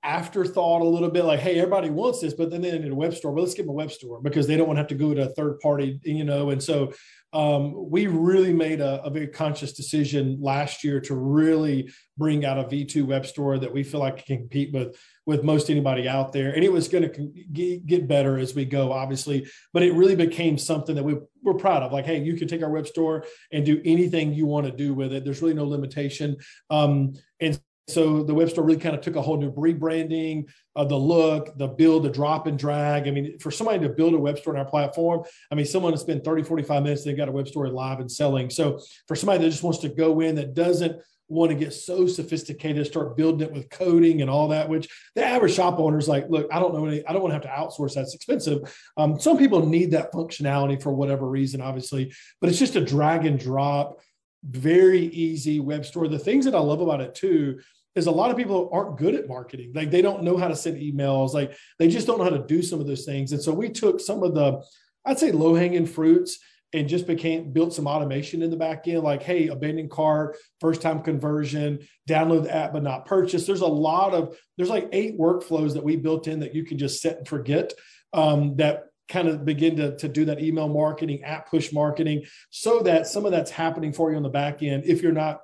afterthought 0.04 0.82
a 0.82 0.86
little 0.86 1.10
bit 1.10 1.26
like 1.26 1.40
hey 1.40 1.58
everybody 1.58 1.90
wants 1.90 2.22
this 2.22 2.34
but 2.34 2.50
then 2.50 2.62
they 2.62 2.78
need 2.78 2.92
a 2.92 2.96
web 2.96 3.14
store. 3.14 3.32
Well 3.32 3.44
let's 3.44 3.56
give 3.56 3.66
them 3.66 3.72
a 3.72 3.74
web 3.74 3.92
store 3.92 4.22
because 4.22 4.48
they 4.48 4.56
don't 4.56 4.68
want 4.68 4.78
to 4.78 4.82
have 4.82 4.88
to 4.88 4.96
go 4.96 5.14
to 5.14 5.24
a 5.24 5.34
third 5.34 5.60
party 5.60 6.00
you 6.04 6.24
know? 6.24 6.52
And 6.52 6.64
so 6.64 6.94
um, 7.34 7.90
we 7.92 8.08
really 8.08 8.54
made 8.54 8.80
a, 8.80 9.04
a, 9.04 9.10
very 9.10 9.28
conscious 9.28 9.74
decision 9.74 10.38
last 10.40 10.82
year 10.84 11.02
to 11.02 11.14
really 11.14 11.92
bring 12.18 12.46
out 12.46 12.58
a 12.58 12.64
v2 12.64 13.06
web 13.06 13.26
store 13.26 13.60
that 13.60 13.74
we 13.74 13.84
feel 13.84 14.00
like 14.00 14.26
can 14.26 14.38
compete 14.38 14.72
with 14.72 14.98
with 15.26 15.44
most 15.44 15.70
anybody 15.70 16.08
out 16.08 16.32
there. 16.32 16.54
And 16.54 16.64
it 16.64 16.72
was 16.72 16.88
going 16.88 17.12
to 17.12 17.80
get 17.86 18.08
better 18.08 18.38
as 18.38 18.56
we 18.56 18.64
go 18.64 18.94
obviously 18.94 19.46
but 19.74 19.84
it 19.84 19.94
really 19.94 20.16
became 20.16 20.58
something 20.58 20.96
that 20.96 21.04
we, 21.04 21.18
we're 21.44 21.56
proud 21.56 21.84
of. 21.84 21.92
Like 21.92 22.06
hey 22.06 22.24
you 22.24 22.38
can 22.38 22.48
take 22.48 22.64
our 22.64 22.70
web 22.70 22.88
store 22.88 23.26
and 23.52 23.66
do 23.66 23.82
anything 23.84 24.34
you 24.34 24.46
want 24.46 24.68
to 24.68 24.72
do 24.72 24.94
with 24.94 25.12
it. 25.12 25.26
There's 25.26 25.42
really 25.42 25.56
no 25.56 25.66
limitation. 25.66 26.38
Um, 26.70 27.14
and 27.42 27.60
so 27.88 28.22
the 28.22 28.34
web 28.34 28.50
store 28.50 28.66
really 28.66 28.80
kind 28.80 28.96
of 28.96 29.02
took 29.02 29.16
a 29.16 29.22
whole 29.22 29.38
new 29.38 29.52
rebranding 29.54 30.50
of 30.76 30.90
the 30.90 30.98
look, 30.98 31.58
the 31.58 31.68
build, 31.68 32.04
the 32.04 32.10
drop 32.10 32.46
and 32.46 32.60
drag. 32.60 33.08
I 33.08 33.12
mean, 33.12 33.40
for 33.40 33.50
somebody 33.50 33.80
to 33.80 33.90
build 33.90 34.14
a 34.14 34.18
web 34.18 34.38
store 34.38 34.56
on 34.56 34.60
our 34.60 34.70
platform, 34.70 35.24
I 35.52 35.56
mean, 35.56 35.66
someone 35.66 35.94
to 35.94 35.98
spend 35.98 36.26
30, 36.26 36.44
45 36.44 36.84
minutes, 36.84 37.04
they've 37.04 37.16
got 37.16 37.30
a 37.30 37.32
web 37.32 37.48
store 37.48 37.70
live 37.70 38.02
and 38.02 38.12
selling. 38.12 38.50
So 38.50 38.80
for 39.08 39.16
somebody 39.16 39.44
that 39.44 39.50
just 39.50 39.64
wants 39.64 39.80
to 39.80 39.90
go 39.90 40.20
in 40.20 40.36
that 40.36 40.54
doesn't 40.54 41.02
want 41.30 41.52
to 41.52 41.58
get 41.58 41.74
so 41.74 42.08
sophisticated, 42.08 42.86
start 42.86 43.16
building 43.16 43.48
it 43.48 43.54
with 43.54 43.70
coding 43.70 44.22
and 44.22 44.30
all 44.30 44.50
that, 44.50 44.68
which 44.68 44.90
the 45.16 45.26
average 45.26 45.54
shop 45.54 45.80
owner 45.80 45.98
is 45.98 46.08
like, 46.08 46.26
look, 46.30 46.48
I 46.52 46.60
don't 46.60 46.74
know 46.74 46.86
any, 46.86 47.06
I 47.06 47.14
don't 47.14 47.22
want 47.22 47.32
to 47.32 47.36
have 47.36 47.44
to 47.44 47.82
outsource. 47.82 47.94
That's 47.94 48.16
expensive. 48.16 48.74
Um, 48.98 49.20
some 49.20 49.38
people 49.38 49.66
need 49.66 49.92
that 49.92 50.12
functionality 50.12 50.82
for 50.82 50.92
whatever 50.94 51.28
reason, 51.28 51.62
obviously, 51.62 52.14
but 52.42 52.50
it's 52.50 52.60
just 52.60 52.76
a 52.76 52.84
drag 52.84 53.26
and 53.26 53.40
drop, 53.40 54.00
very 54.44 55.02
easy 55.02 55.60
web 55.60 55.86
store. 55.86 56.08
The 56.08 56.20
things 56.20 56.46
that 56.46 56.56
I 56.56 56.60
love 56.60 56.82
about 56.82 57.02
it 57.02 57.16
too 57.16 57.60
is 57.98 58.08
a 58.08 58.12
lot 58.12 58.32
of 58.32 58.38
people 58.38 58.70
aren't 58.72 58.98
good 58.98 59.16
at 59.16 59.28
marketing. 59.28 59.72
Like 59.74 59.92
they 59.92 60.02
don't 60.02 60.24
know 60.24 60.38
how 60.38 60.48
to 60.48 60.56
send 60.56 60.78
emails. 60.78 61.34
Like 61.34 61.58
they 61.80 61.88
just 61.88 62.08
don't 62.08 62.18
know 62.18 62.24
how 62.24 62.30
to 62.30 62.46
do 62.46 62.62
some 62.62 62.80
of 62.80 62.88
those 62.88 63.06
things. 63.06 63.32
And 63.32 63.42
so 63.42 63.54
we 63.54 63.70
took 63.70 64.00
some 64.00 64.24
of 64.24 64.36
the, 64.36 64.64
I'd 65.06 65.20
say 65.20 65.32
low 65.32 65.56
hanging 65.56 65.86
fruits 65.86 66.40
and 66.74 66.90
just 66.90 67.08
became 67.08 67.52
built 67.52 67.74
some 67.74 67.88
automation 67.88 68.44
in 68.44 68.50
the 68.50 68.58
back 68.58 68.88
end 68.88 69.02
like 69.02 69.24
hey 69.24 69.48
abandoned 69.48 69.90
cart 69.90 70.38
first 70.60 70.82
time 70.82 71.02
conversion 71.02 71.80
download 72.10 72.44
the 72.44 72.54
app 72.54 72.74
but 72.74 72.84
not 72.84 73.06
purchase 73.06 73.46
there's 73.46 73.62
a 73.62 73.68
lot 73.68 74.14
of 74.14 74.38
there's 74.58 74.70
like 74.70 74.90
eight 74.92 75.18
workflows 75.18 75.74
that 75.74 75.84
we 75.84 75.96
built 75.96 76.28
in 76.28 76.42
that 76.42 76.54
you 76.54 76.66
can 76.66 76.78
just 76.78 77.02
set 77.02 77.18
and 77.20 77.28
forget 77.28 77.74
um, 78.14 78.56
that 78.58 78.86
kind 79.10 79.30
of 79.30 79.46
begin 79.46 79.78
to, 79.78 79.96
to 79.98 80.10
do 80.10 80.26
that 80.26 80.42
email 80.42 80.68
marketing 80.68 81.24
app 81.24 81.50
push 81.50 81.72
marketing 81.72 82.26
so 82.50 82.80
that 82.80 83.08
some 83.08 83.26
of 83.26 83.32
that's 83.32 83.52
happening 83.52 83.94
for 83.94 84.12
you 84.12 84.18
on 84.18 84.24
the 84.24 84.30
back 84.30 84.62
end 84.62 84.84
if 84.86 85.02
you're 85.02 85.14
not 85.14 85.40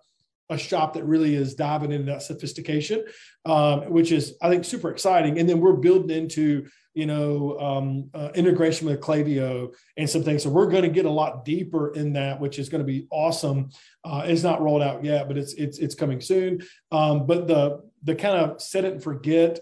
a 0.49 0.57
shop 0.57 0.93
that 0.93 1.05
really 1.05 1.35
is 1.35 1.55
diving 1.55 1.91
into 1.91 2.11
that 2.11 2.21
sophistication, 2.21 3.03
um, 3.45 3.89
which 3.89 4.11
is 4.11 4.35
I 4.41 4.49
think 4.49 4.65
super 4.65 4.89
exciting. 4.89 5.39
And 5.39 5.47
then 5.47 5.59
we're 5.59 5.73
building 5.73 6.15
into 6.15 6.67
you 6.93 7.05
know 7.05 7.59
um, 7.59 8.09
uh, 8.13 8.29
integration 8.35 8.87
with 8.87 9.01
Klaviyo 9.01 9.73
and 9.97 10.09
some 10.09 10.23
things. 10.23 10.43
So 10.43 10.49
we're 10.49 10.69
going 10.69 10.83
to 10.83 10.89
get 10.89 11.05
a 11.05 11.09
lot 11.09 11.45
deeper 11.45 11.93
in 11.93 12.13
that, 12.13 12.39
which 12.39 12.59
is 12.59 12.69
going 12.69 12.81
to 12.81 12.87
be 12.87 13.07
awesome. 13.09 13.69
Uh, 14.03 14.23
it's 14.25 14.43
not 14.43 14.61
rolled 14.61 14.83
out 14.83 15.03
yet, 15.03 15.27
but 15.27 15.37
it's 15.37 15.53
it's 15.53 15.79
it's 15.79 15.95
coming 15.95 16.21
soon. 16.21 16.61
Um, 16.91 17.25
but 17.25 17.47
the 17.47 17.81
the 18.03 18.15
kind 18.15 18.37
of 18.37 18.61
set 18.61 18.85
it 18.85 18.93
and 18.93 19.03
forget 19.03 19.59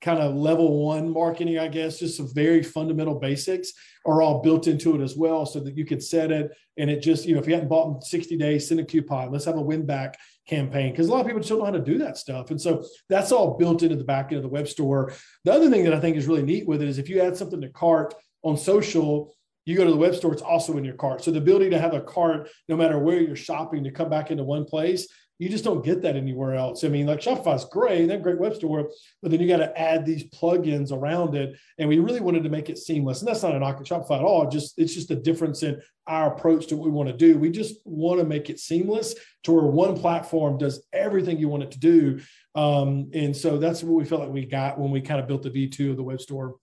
kind 0.00 0.18
of 0.18 0.34
level 0.34 0.84
one 0.84 1.12
marketing, 1.12 1.58
I 1.58 1.68
guess, 1.68 1.98
just 1.98 2.16
some 2.16 2.32
very 2.32 2.62
fundamental 2.62 3.18
basics 3.18 3.72
are 4.06 4.22
all 4.22 4.40
built 4.42 4.66
into 4.66 4.94
it 4.94 5.02
as 5.02 5.16
well 5.16 5.44
so 5.44 5.60
that 5.60 5.76
you 5.76 5.84
could 5.84 6.02
set 6.02 6.30
it 6.32 6.50
and 6.76 6.88
it 6.88 7.02
just, 7.02 7.26
you 7.26 7.34
know, 7.34 7.40
if 7.40 7.46
you 7.46 7.54
hadn't 7.54 7.68
bought 7.68 7.94
in 7.94 8.00
60 8.00 8.36
days, 8.36 8.66
send 8.66 8.80
a 8.80 8.84
coupon, 8.84 9.30
let's 9.30 9.44
have 9.44 9.56
a 9.56 9.62
win 9.62 9.84
back 9.84 10.18
campaign 10.48 10.90
because 10.90 11.08
a 11.08 11.10
lot 11.10 11.20
of 11.20 11.26
people 11.26 11.40
just 11.40 11.50
don't 11.50 11.58
know 11.58 11.66
how 11.66 11.70
to 11.70 11.80
do 11.80 11.98
that 11.98 12.16
stuff. 12.16 12.50
And 12.50 12.60
so 12.60 12.84
that's 13.08 13.32
all 13.32 13.58
built 13.58 13.82
into 13.82 13.96
the 13.96 14.04
back 14.04 14.26
end 14.30 14.36
of 14.36 14.42
the 14.42 14.48
web 14.48 14.68
store. 14.68 15.12
The 15.44 15.52
other 15.52 15.68
thing 15.68 15.84
that 15.84 15.94
I 15.94 16.00
think 16.00 16.16
is 16.16 16.26
really 16.26 16.42
neat 16.42 16.66
with 16.66 16.82
it 16.82 16.88
is 16.88 16.98
if 16.98 17.08
you 17.08 17.20
add 17.20 17.36
something 17.36 17.60
to 17.60 17.68
cart 17.68 18.14
on 18.42 18.56
social, 18.56 19.34
you 19.66 19.76
go 19.76 19.84
to 19.84 19.90
the 19.90 19.96
web 19.96 20.14
store, 20.14 20.32
it's 20.32 20.42
also 20.42 20.78
in 20.78 20.84
your 20.84 20.94
cart. 20.94 21.22
So 21.22 21.30
the 21.30 21.38
ability 21.38 21.70
to 21.70 21.78
have 21.78 21.92
a 21.92 22.00
cart, 22.00 22.48
no 22.68 22.76
matter 22.76 22.98
where 22.98 23.20
you're 23.20 23.36
shopping, 23.36 23.84
to 23.84 23.90
come 23.90 24.08
back 24.08 24.30
into 24.30 24.44
one 24.44 24.64
place 24.64 25.06
you 25.40 25.48
just 25.48 25.64
don't 25.64 25.82
get 25.82 26.02
that 26.02 26.16
anywhere 26.16 26.54
else. 26.54 26.84
I 26.84 26.88
mean, 26.88 27.06
like 27.06 27.20
Shopify's 27.20 27.64
great, 27.64 28.06
they're 28.06 28.18
great 28.18 28.38
web 28.38 28.54
store, 28.54 28.90
but 29.22 29.30
then 29.30 29.40
you 29.40 29.48
got 29.48 29.56
to 29.56 29.80
add 29.80 30.04
these 30.04 30.28
plugins 30.28 30.92
around 30.92 31.34
it. 31.34 31.58
And 31.78 31.88
we 31.88 31.98
really 31.98 32.20
wanted 32.20 32.44
to 32.44 32.50
make 32.50 32.68
it 32.68 32.76
seamless. 32.76 33.20
And 33.20 33.28
that's 33.28 33.42
not 33.42 33.54
a 33.54 33.58
knock 33.58 33.80
at 33.80 33.86
Shopify 33.86 34.18
at 34.18 34.24
all. 34.24 34.50
Just 34.50 34.78
it's 34.78 34.92
just 34.92 35.10
a 35.10 35.16
difference 35.16 35.62
in 35.62 35.80
our 36.06 36.34
approach 36.34 36.66
to 36.66 36.76
what 36.76 36.84
we 36.84 36.90
want 36.90 37.08
to 37.08 37.16
do. 37.16 37.38
We 37.38 37.48
just 37.48 37.76
want 37.86 38.20
to 38.20 38.26
make 38.26 38.50
it 38.50 38.60
seamless 38.60 39.14
to 39.44 39.52
where 39.52 39.64
one 39.64 39.96
platform 39.96 40.58
does 40.58 40.86
everything 40.92 41.38
you 41.38 41.48
want 41.48 41.62
it 41.62 41.70
to 41.70 41.78
do. 41.78 42.20
Um, 42.54 43.10
and 43.14 43.34
so 43.34 43.56
that's 43.56 43.82
what 43.82 43.94
we 43.94 44.04
felt 44.04 44.20
like 44.20 44.30
we 44.30 44.44
got 44.44 44.78
when 44.78 44.90
we 44.90 45.00
kind 45.00 45.20
of 45.20 45.26
built 45.26 45.42
the 45.42 45.50
V2 45.50 45.92
of 45.92 45.96
the 45.96 46.02
web 46.02 46.20
store. 46.20 46.56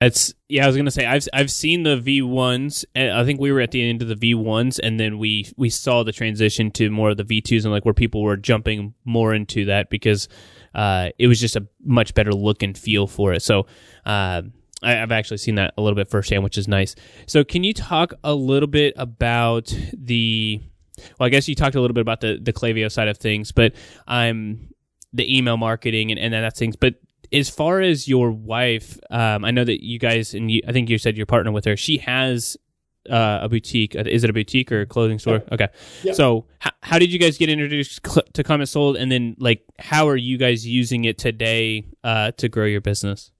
It's 0.00 0.32
yeah. 0.48 0.62
I 0.62 0.66
was 0.68 0.76
gonna 0.76 0.92
say 0.92 1.06
I've 1.06 1.26
I've 1.32 1.50
seen 1.50 1.82
the 1.82 1.96
V 1.96 2.22
ones. 2.22 2.84
And 2.94 3.10
I 3.12 3.24
think 3.24 3.40
we 3.40 3.50
were 3.50 3.60
at 3.60 3.72
the 3.72 3.88
end 3.88 4.00
of 4.00 4.08
the 4.08 4.14
V 4.14 4.34
ones, 4.34 4.78
and 4.78 4.98
then 4.98 5.18
we 5.18 5.50
we 5.56 5.70
saw 5.70 6.04
the 6.04 6.12
transition 6.12 6.70
to 6.72 6.88
more 6.90 7.10
of 7.10 7.16
the 7.16 7.24
V 7.24 7.40
twos, 7.40 7.64
and 7.64 7.72
like 7.74 7.84
where 7.84 7.94
people 7.94 8.22
were 8.22 8.36
jumping 8.36 8.94
more 9.04 9.34
into 9.34 9.64
that 9.64 9.90
because 9.90 10.28
uh, 10.74 11.10
it 11.18 11.26
was 11.26 11.40
just 11.40 11.56
a 11.56 11.66
much 11.84 12.14
better 12.14 12.32
look 12.32 12.62
and 12.62 12.78
feel 12.78 13.08
for 13.08 13.32
it. 13.32 13.42
So 13.42 13.66
uh, 14.06 14.42
I, 14.82 14.92
have 14.92 15.10
actually 15.10 15.38
seen 15.38 15.56
that 15.56 15.74
a 15.76 15.82
little 15.82 15.96
bit 15.96 16.08
firsthand, 16.08 16.44
which 16.44 16.58
is 16.58 16.68
nice. 16.68 16.94
So 17.26 17.42
can 17.42 17.64
you 17.64 17.74
talk 17.74 18.14
a 18.22 18.34
little 18.34 18.68
bit 18.68 18.94
about 18.96 19.74
the? 19.92 20.60
Well, 21.18 21.26
I 21.26 21.30
guess 21.30 21.48
you 21.48 21.54
talked 21.54 21.74
a 21.74 21.80
little 21.80 21.94
bit 21.94 22.02
about 22.02 22.20
the 22.20 22.38
the 22.40 22.52
Klaviyo 22.52 22.90
side 22.90 23.08
of 23.08 23.18
things, 23.18 23.50
but 23.50 23.74
I'm 24.06 24.72
the 25.12 25.36
email 25.36 25.56
marketing 25.56 26.12
and 26.12 26.20
and 26.20 26.32
that 26.34 26.56
things, 26.56 26.76
but 26.76 26.94
as 27.32 27.50
far 27.50 27.80
as 27.80 28.08
your 28.08 28.30
wife, 28.30 28.98
um, 29.10 29.44
I 29.44 29.50
know 29.50 29.64
that 29.64 29.84
you 29.84 29.98
guys 29.98 30.34
and 30.34 30.50
you, 30.50 30.62
I 30.66 30.72
think 30.72 30.88
you 30.88 30.98
said 30.98 31.16
you're 31.16 31.26
partner 31.26 31.52
with 31.52 31.64
her. 31.64 31.76
She 31.76 31.98
has 31.98 32.56
uh, 33.10 33.40
a 33.42 33.48
boutique. 33.48 33.96
Uh, 33.96 34.04
is 34.06 34.24
it 34.24 34.30
a 34.30 34.32
boutique 34.32 34.70
or 34.70 34.82
a 34.82 34.86
clothing 34.86 35.18
store? 35.18 35.42
Yeah. 35.46 35.54
Okay. 35.54 35.68
Yeah. 36.02 36.12
So, 36.12 36.46
h- 36.64 36.72
how 36.82 36.98
did 36.98 37.12
you 37.12 37.18
guys 37.18 37.38
get 37.38 37.48
introduced 37.48 38.06
cl- 38.06 38.26
to 38.34 38.42
Comment 38.44 38.68
Sold, 38.68 38.96
and 38.96 39.10
then 39.10 39.34
like 39.38 39.62
how 39.78 40.08
are 40.08 40.16
you 40.16 40.36
guys 40.38 40.66
using 40.66 41.04
it 41.04 41.16
today 41.18 41.86
uh, 42.04 42.32
to 42.32 42.48
grow 42.48 42.66
your 42.66 42.80
business? 42.80 43.30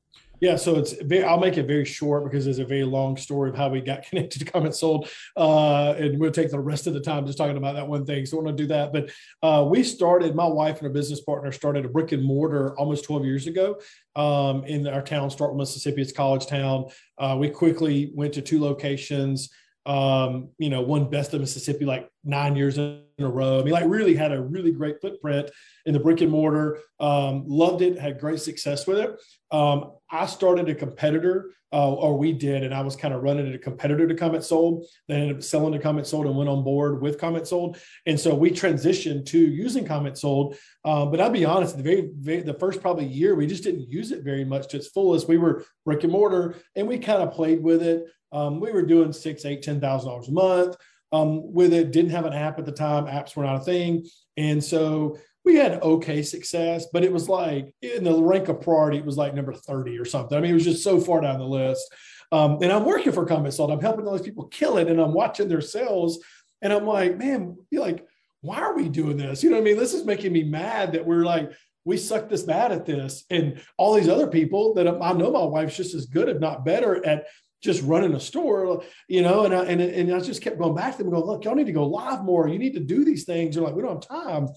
Yeah, 0.41 0.55
so 0.57 0.77
it's 0.77 0.93
very, 1.03 1.25
I'll 1.25 1.41
make 1.41 1.57
it 1.57 1.67
very 1.67 1.85
short 1.85 2.25
because 2.25 2.45
there's 2.45 2.61
a 2.61 2.65
very 2.65 2.85
long 2.85 3.17
story 3.17 3.51
of 3.51 3.57
how 3.57 3.69
we 3.69 3.81
got 3.81 4.03
connected 4.09 4.39
to 4.39 4.45
Comment 4.45 4.75
Sold, 4.75 5.09
uh, 5.37 5.95
and 5.99 6.19
we'll 6.19 6.31
take 6.31 6.51
the 6.51 6.61
rest 6.61 6.87
of 6.87 6.95
the 6.95 7.01
time 7.01 7.27
just 7.27 7.39
talking 7.39 7.57
about 7.57 7.75
that 7.75 7.89
one 7.89 8.07
thing. 8.07 8.25
So 8.25 8.37
we're 8.37 8.45
going 8.45 8.57
to 8.57 8.63
do 8.63 8.69
that. 8.69 8.93
But 8.93 9.11
uh, 9.43 9.65
we 9.65 9.83
started, 9.83 10.35
my 10.35 10.47
wife 10.47 10.79
and 10.79 10.87
her 10.87 10.93
business 10.93 11.21
partner 11.21 11.51
started 11.51 11.85
a 11.85 11.89
brick 11.89 12.13
and 12.13 12.23
mortar 12.23 12.77
almost 12.79 13.05
12 13.05 13.25
years 13.25 13.47
ago 13.47 13.81
um, 14.15 14.65
in 14.65 14.87
our 14.87 15.03
town, 15.03 15.29
Starkville, 15.29 15.57
Mississippi. 15.57 16.03
It's 16.03 16.13
college 16.13 16.47
town. 16.47 16.87
Uh, 17.19 17.37
we 17.39 17.51
quickly 17.51 18.13
went 18.15 18.35
to 18.35 18.43
two 18.43 18.61
locations. 18.61 19.51
Um, 19.89 20.51
you 20.59 20.69
know, 20.69 20.83
one 20.83 21.09
best 21.09 21.33
of 21.33 21.41
Mississippi, 21.41 21.87
like 21.87 22.11
nine 22.23 22.57
years 22.57 22.77
in 22.77 23.03
a 23.19 23.29
row. 23.29 23.59
I 23.59 23.63
mean, 23.65 23.73
like 23.73 23.87
really 23.87 24.15
had 24.15 24.33
a 24.33 24.41
really 24.41 24.71
great 24.71 25.01
footprint 25.01 25.51
in 25.87 25.95
the 25.95 25.99
brick 25.99 26.21
and 26.21 26.31
mortar. 26.31 26.79
Um, 27.01 27.45
loved 27.49 27.81
it, 27.81 27.99
had 27.99 28.21
great 28.21 28.41
success 28.41 28.87
with 28.87 28.99
it. 28.99 29.19
Um, 29.51 29.93
I 30.11 30.27
started 30.27 30.69
a 30.69 30.75
competitor, 30.75 31.53
uh, 31.73 31.95
or 31.95 32.19
we 32.19 32.33
did, 32.33 32.65
and 32.65 32.75
I 32.75 32.83
was 32.83 32.97
kind 32.97 33.15
of 33.15 33.23
running 33.23 33.53
a 33.55 33.59
competitor 33.59 34.07
to 34.07 34.15
Comment 34.15 34.45
Sold. 34.45 34.87
Then 35.07 35.21
ended 35.21 35.37
up 35.37 35.43
selling 35.43 35.73
to 35.73 35.79
Comment 35.79 36.07
Sold 36.07 36.27
and 36.27 36.37
went 36.37 36.51
on 36.51 36.63
board 36.65 37.01
with 37.01 37.19
Comment 37.19 37.47
Sold. 37.47 37.79
And 38.07 38.21
so 38.21 38.35
we 38.35 38.51
transitioned 38.51 39.27
to 39.27 39.39
using 39.39 39.87
Comment 39.87 40.17
Sold. 40.17 40.57
Um, 40.85 41.11
but 41.11 41.21
I'll 41.21 41.31
be 41.31 41.45
honest, 41.45 41.77
the 41.77 41.83
very, 41.83 42.11
very 42.15 42.43
the 42.43 42.55
first 42.55 42.81
probably 42.81 43.07
year 43.07 43.35
we 43.35 43.47
just 43.47 43.65
didn't 43.65 43.91
use 43.91 44.13
it 44.13 44.23
very 44.23 44.45
much 44.45 44.69
to 44.69 44.77
its 44.77 44.89
fullest. 44.89 45.29
We 45.29 45.39
were 45.39 45.65
brick 45.85 46.05
and 46.05 46.13
mortar, 46.13 46.57
and 46.77 46.87
we 46.87 46.99
kind 46.99 47.23
of 47.23 47.33
played 47.33 47.63
with 47.63 47.83
it. 47.83 48.05
Um, 48.33 48.61
we 48.61 48.73
were 48.73 48.83
doing 48.83 49.13
six, 49.13 49.45
eight, 49.45 49.63
ten 49.63 49.81
thousand 49.81 50.11
dollars 50.11 50.29
a 50.29 50.33
month 50.33 50.77
um, 51.13 51.53
with 51.53 51.73
it. 51.73 51.93
Didn't 51.93 52.11
have 52.11 52.27
an 52.27 52.33
app 52.33 52.59
at 52.59 52.67
the 52.67 52.73
time. 52.73 53.07
Apps 53.07 53.37
were 53.37 53.45
not 53.45 53.63
a 53.63 53.65
thing, 53.65 54.07
and 54.37 54.63
so 54.63 55.19
we 55.45 55.57
had 55.57 55.83
okay 55.83 56.23
success. 56.23 56.87
But 56.93 57.05
it 57.05 57.13
was 57.13 57.29
like 57.29 57.75
in 57.83 58.05
the 58.05 58.23
rank 58.23 58.49
of 58.49 58.61
priority, 58.61 58.99
it 58.99 59.07
was 59.07 59.17
like 59.17 59.35
number 59.35 59.53
thirty 59.53 59.99
or 59.99 60.05
something. 60.05 60.37
I 60.37 60.41
mean, 60.41 60.51
it 60.51 60.55
was 60.55 60.65
just 60.65 60.85
so 60.85 61.01
far 61.01 61.21
down 61.21 61.39
the 61.39 61.47
list. 61.47 61.85
Um, 62.31 62.59
and 62.63 62.71
I'm 62.71 62.85
working 62.85 63.13
for 63.13 63.27
Sold. 63.51 63.71
I'm 63.71 63.81
helping 63.81 64.07
all 64.07 64.13
these 64.17 64.27
people 64.27 64.49
kill 64.49 64.77
it, 64.77 64.89
and 64.89 65.01
I'm 65.01 65.15
watching 65.15 65.49
their 65.49 65.63
sales, 65.63 66.19
and 66.61 66.73
I'm 66.73 66.87
like, 66.87 67.17
man, 67.17 67.57
you're 67.71 67.83
like, 67.83 68.07
why 68.43 68.59
are 68.59 68.77
we 68.77 68.89
doing 68.89 69.17
this? 69.17 69.43
You 69.43 69.49
know 69.49 69.57
what 69.57 69.63
I 69.63 69.65
mean? 69.65 69.79
This 69.79 69.95
is 69.95 70.05
making 70.05 70.33
me 70.33 70.45
mad 70.45 70.93
that 70.93 71.07
we're 71.07 71.25
like 71.25 71.51
we 71.89 71.97
suck 71.97 72.29
this 72.29 72.43
bad 72.43 72.71
at 72.71 72.85
this, 72.85 73.25
and 73.31 73.63
all 73.79 73.95
these 73.95 74.11
other 74.11 74.27
people 74.27 74.75
that 74.75 74.87
I 74.87 75.13
know 75.15 75.31
my 75.31 75.45
wife's 75.45 75.77
just 75.77 75.95
as 75.95 76.05
good, 76.05 76.29
if 76.29 76.39
not 76.39 76.65
better, 76.65 77.05
at 77.05 77.27
just 77.63 77.83
running 77.83 78.15
a 78.15 78.21
store, 78.21 78.83
you 79.09 79.23
know, 79.23 79.45
and 79.45 79.55
I, 79.55 79.65
and, 79.65 79.81
and 79.81 80.15
I 80.15 80.21
just 80.21 80.43
kept 80.43 80.59
going 80.59 80.75
back 80.75 80.97
to 80.97 81.03
them 81.03 81.11
going, 81.11 81.25
look, 81.25 81.45
y'all 81.45 81.55
need 81.55 81.67
to 81.67 81.73
go 81.73 81.87
live 81.87 82.23
more. 82.23 82.49
You 82.49 82.59
need 82.59 82.75
to 82.75 82.81
do 82.81 83.05
these 83.05 83.25
things. 83.25 83.55
They're 83.55 83.65
like, 83.65 83.75
we 83.75 83.83
don't 83.83 84.05
have 84.05 84.25
time. 84.25 84.49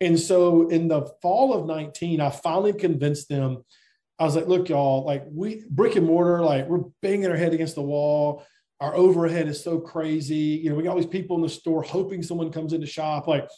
And 0.00 0.18
so 0.18 0.68
in 0.68 0.88
the 0.88 1.06
fall 1.22 1.54
of 1.54 1.66
19, 1.66 2.20
I 2.20 2.30
finally 2.30 2.72
convinced 2.72 3.28
them. 3.28 3.64
I 4.18 4.24
was 4.24 4.34
like, 4.34 4.48
look, 4.48 4.68
y'all, 4.68 5.04
like 5.04 5.24
we 5.30 5.64
brick 5.70 5.94
and 5.94 6.06
mortar, 6.06 6.42
like 6.42 6.66
we're 6.66 6.84
banging 7.02 7.30
our 7.30 7.36
head 7.36 7.54
against 7.54 7.76
the 7.76 7.82
wall. 7.82 8.44
Our 8.80 8.94
overhead 8.94 9.48
is 9.48 9.62
so 9.62 9.78
crazy. 9.78 10.60
You 10.62 10.70
know, 10.70 10.76
we 10.76 10.82
got 10.82 10.90
all 10.90 10.96
these 10.96 11.06
people 11.06 11.36
in 11.36 11.42
the 11.42 11.48
store 11.48 11.82
hoping 11.82 12.22
someone 12.22 12.50
comes 12.50 12.72
into 12.72 12.86
shop. 12.86 13.28
Like, 13.28 13.48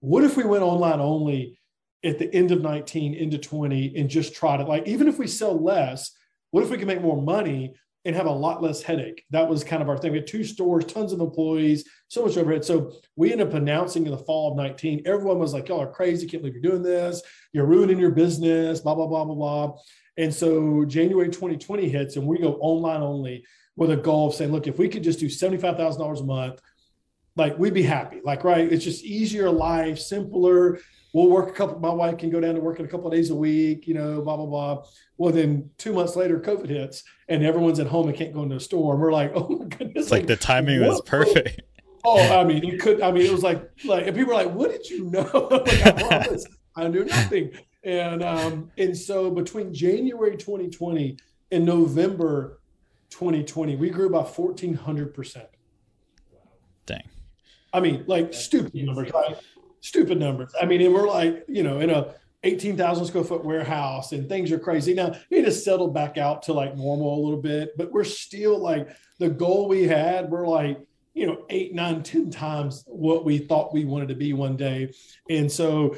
what 0.00 0.24
if 0.24 0.36
we 0.36 0.44
went 0.44 0.62
online 0.62 1.00
only 1.00 1.58
at 2.02 2.18
the 2.18 2.32
end 2.34 2.50
of 2.50 2.62
19 2.62 3.14
into 3.14 3.38
20 3.38 3.94
and 3.96 4.08
just 4.08 4.34
tried 4.34 4.60
it? 4.60 4.68
Like, 4.68 4.86
even 4.86 5.08
if 5.08 5.18
we 5.18 5.26
sell 5.26 5.62
less, 5.62 6.12
what 6.50 6.64
if 6.64 6.70
we 6.70 6.78
can 6.78 6.86
make 6.86 7.02
more 7.02 7.20
money 7.20 7.74
and 8.04 8.16
have 8.16 8.26
a 8.26 8.30
lot 8.30 8.62
less 8.62 8.82
headache. 8.82 9.24
That 9.30 9.48
was 9.48 9.62
kind 9.62 9.82
of 9.82 9.88
our 9.88 9.98
thing. 9.98 10.12
We 10.12 10.18
had 10.18 10.26
two 10.26 10.44
stores, 10.44 10.86
tons 10.86 11.12
of 11.12 11.20
employees, 11.20 11.84
so 12.08 12.24
much 12.24 12.36
overhead. 12.36 12.64
So 12.64 12.92
we 13.16 13.30
ended 13.30 13.48
up 13.48 13.54
announcing 13.54 14.06
in 14.06 14.10
the 14.10 14.18
fall 14.18 14.52
of 14.52 14.56
19, 14.56 15.02
everyone 15.04 15.38
was 15.38 15.52
like, 15.52 15.68
y'all 15.68 15.82
are 15.82 15.90
crazy. 15.90 16.26
Can't 16.26 16.42
believe 16.42 16.54
you're 16.54 16.70
doing 16.70 16.82
this. 16.82 17.22
You're 17.52 17.66
ruining 17.66 17.98
your 17.98 18.10
business, 18.10 18.80
blah, 18.80 18.94
blah, 18.94 19.06
blah, 19.06 19.24
blah, 19.24 19.34
blah. 19.34 19.76
And 20.16 20.34
so 20.34 20.84
January 20.86 21.28
2020 21.28 21.88
hits 21.88 22.16
and 22.16 22.26
we 22.26 22.38
go 22.38 22.54
online 22.54 23.02
only 23.02 23.44
with 23.76 23.90
a 23.90 23.96
goal 23.96 24.28
of 24.28 24.34
saying, 24.34 24.52
look, 24.52 24.66
if 24.66 24.78
we 24.78 24.88
could 24.88 25.02
just 25.02 25.20
do 25.20 25.26
$75,000 25.26 26.20
a 26.20 26.24
month, 26.24 26.60
like 27.36 27.58
we'd 27.58 27.74
be 27.74 27.82
happy. 27.82 28.20
Like, 28.24 28.44
right. 28.44 28.70
It's 28.70 28.84
just 28.84 29.04
easier 29.04 29.50
life, 29.50 29.98
simpler 29.98 30.78
we'll 31.12 31.28
work 31.28 31.48
a 31.48 31.52
couple 31.52 31.78
my 31.80 31.90
wife 31.90 32.18
can 32.18 32.30
go 32.30 32.40
down 32.40 32.54
to 32.54 32.60
work 32.60 32.78
in 32.78 32.84
a 32.84 32.88
couple 32.88 33.06
of 33.06 33.12
days 33.12 33.30
a 33.30 33.34
week 33.34 33.86
you 33.86 33.94
know 33.94 34.20
blah 34.22 34.36
blah 34.36 34.46
blah. 34.46 34.84
Well 35.16 35.32
then 35.32 35.70
two 35.78 35.92
months 35.92 36.16
later 36.16 36.40
covid 36.40 36.68
hits 36.68 37.04
and 37.28 37.44
everyone's 37.44 37.80
at 37.80 37.86
home 37.86 38.08
and 38.08 38.16
can't 38.16 38.32
go 38.32 38.42
into 38.42 38.56
a 38.56 38.60
store. 38.60 38.94
And 38.94 39.02
we're 39.02 39.12
like 39.12 39.32
oh 39.34 39.48
my 39.48 39.66
goodness. 39.66 40.04
It's 40.04 40.10
like, 40.10 40.20
like 40.22 40.28
the 40.28 40.36
timing 40.36 40.80
was 40.80 41.00
perfect. 41.02 41.62
Oh 42.04 42.40
i 42.40 42.44
mean 42.44 42.64
you 42.64 42.78
could 42.78 43.02
i 43.02 43.10
mean 43.10 43.26
it 43.26 43.32
was 43.32 43.42
like 43.42 43.62
like 43.84 44.06
and 44.06 44.16
people 44.16 44.34
were 44.34 44.42
like 44.42 44.52
what 44.52 44.70
did 44.70 44.88
you 44.88 45.04
know? 45.04 45.28
Like, 45.50 46.12
I, 46.12 46.36
I 46.76 46.88
knew 46.88 47.04
nothing. 47.04 47.52
And 47.82 48.22
um 48.22 48.70
and 48.78 48.96
so 48.96 49.30
between 49.30 49.74
january 49.74 50.36
2020 50.36 51.16
and 51.52 51.64
november 51.64 52.60
2020 53.10 53.76
we 53.76 53.90
grew 53.90 54.08
by 54.08 54.22
1400 54.22 55.12
percent. 55.14 55.48
Dang. 56.86 57.02
I 57.72 57.80
mean 57.80 58.04
like 58.06 58.32
stupid 58.32 58.74
numbers 58.74 59.12
stupid 59.80 60.18
numbers. 60.18 60.52
I 60.60 60.66
mean, 60.66 60.80
and 60.80 60.94
we're 60.94 61.08
like, 61.08 61.44
you 61.48 61.62
know, 61.62 61.80
in 61.80 61.90
a 61.90 62.14
18,000 62.42 63.06
square 63.06 63.24
foot 63.24 63.44
warehouse 63.44 64.12
and 64.12 64.28
things 64.28 64.50
are 64.50 64.58
crazy. 64.58 64.94
Now, 64.94 65.14
it 65.30 65.44
has 65.44 65.62
settled 65.62 65.94
back 65.94 66.16
out 66.16 66.42
to 66.44 66.52
like 66.52 66.76
normal 66.76 67.18
a 67.18 67.22
little 67.22 67.40
bit, 67.40 67.76
but 67.76 67.92
we're 67.92 68.04
still 68.04 68.58
like 68.58 68.88
the 69.18 69.28
goal 69.28 69.68
we 69.68 69.84
had, 69.84 70.30
we're 70.30 70.46
like, 70.46 70.80
you 71.12 71.26
know, 71.26 71.44
eight, 71.50 71.74
nine, 71.74 72.02
ten 72.02 72.30
times 72.30 72.84
what 72.86 73.24
we 73.24 73.38
thought 73.38 73.74
we 73.74 73.84
wanted 73.84 74.08
to 74.08 74.14
be 74.14 74.32
one 74.32 74.56
day. 74.56 74.92
And 75.28 75.50
so, 75.50 75.96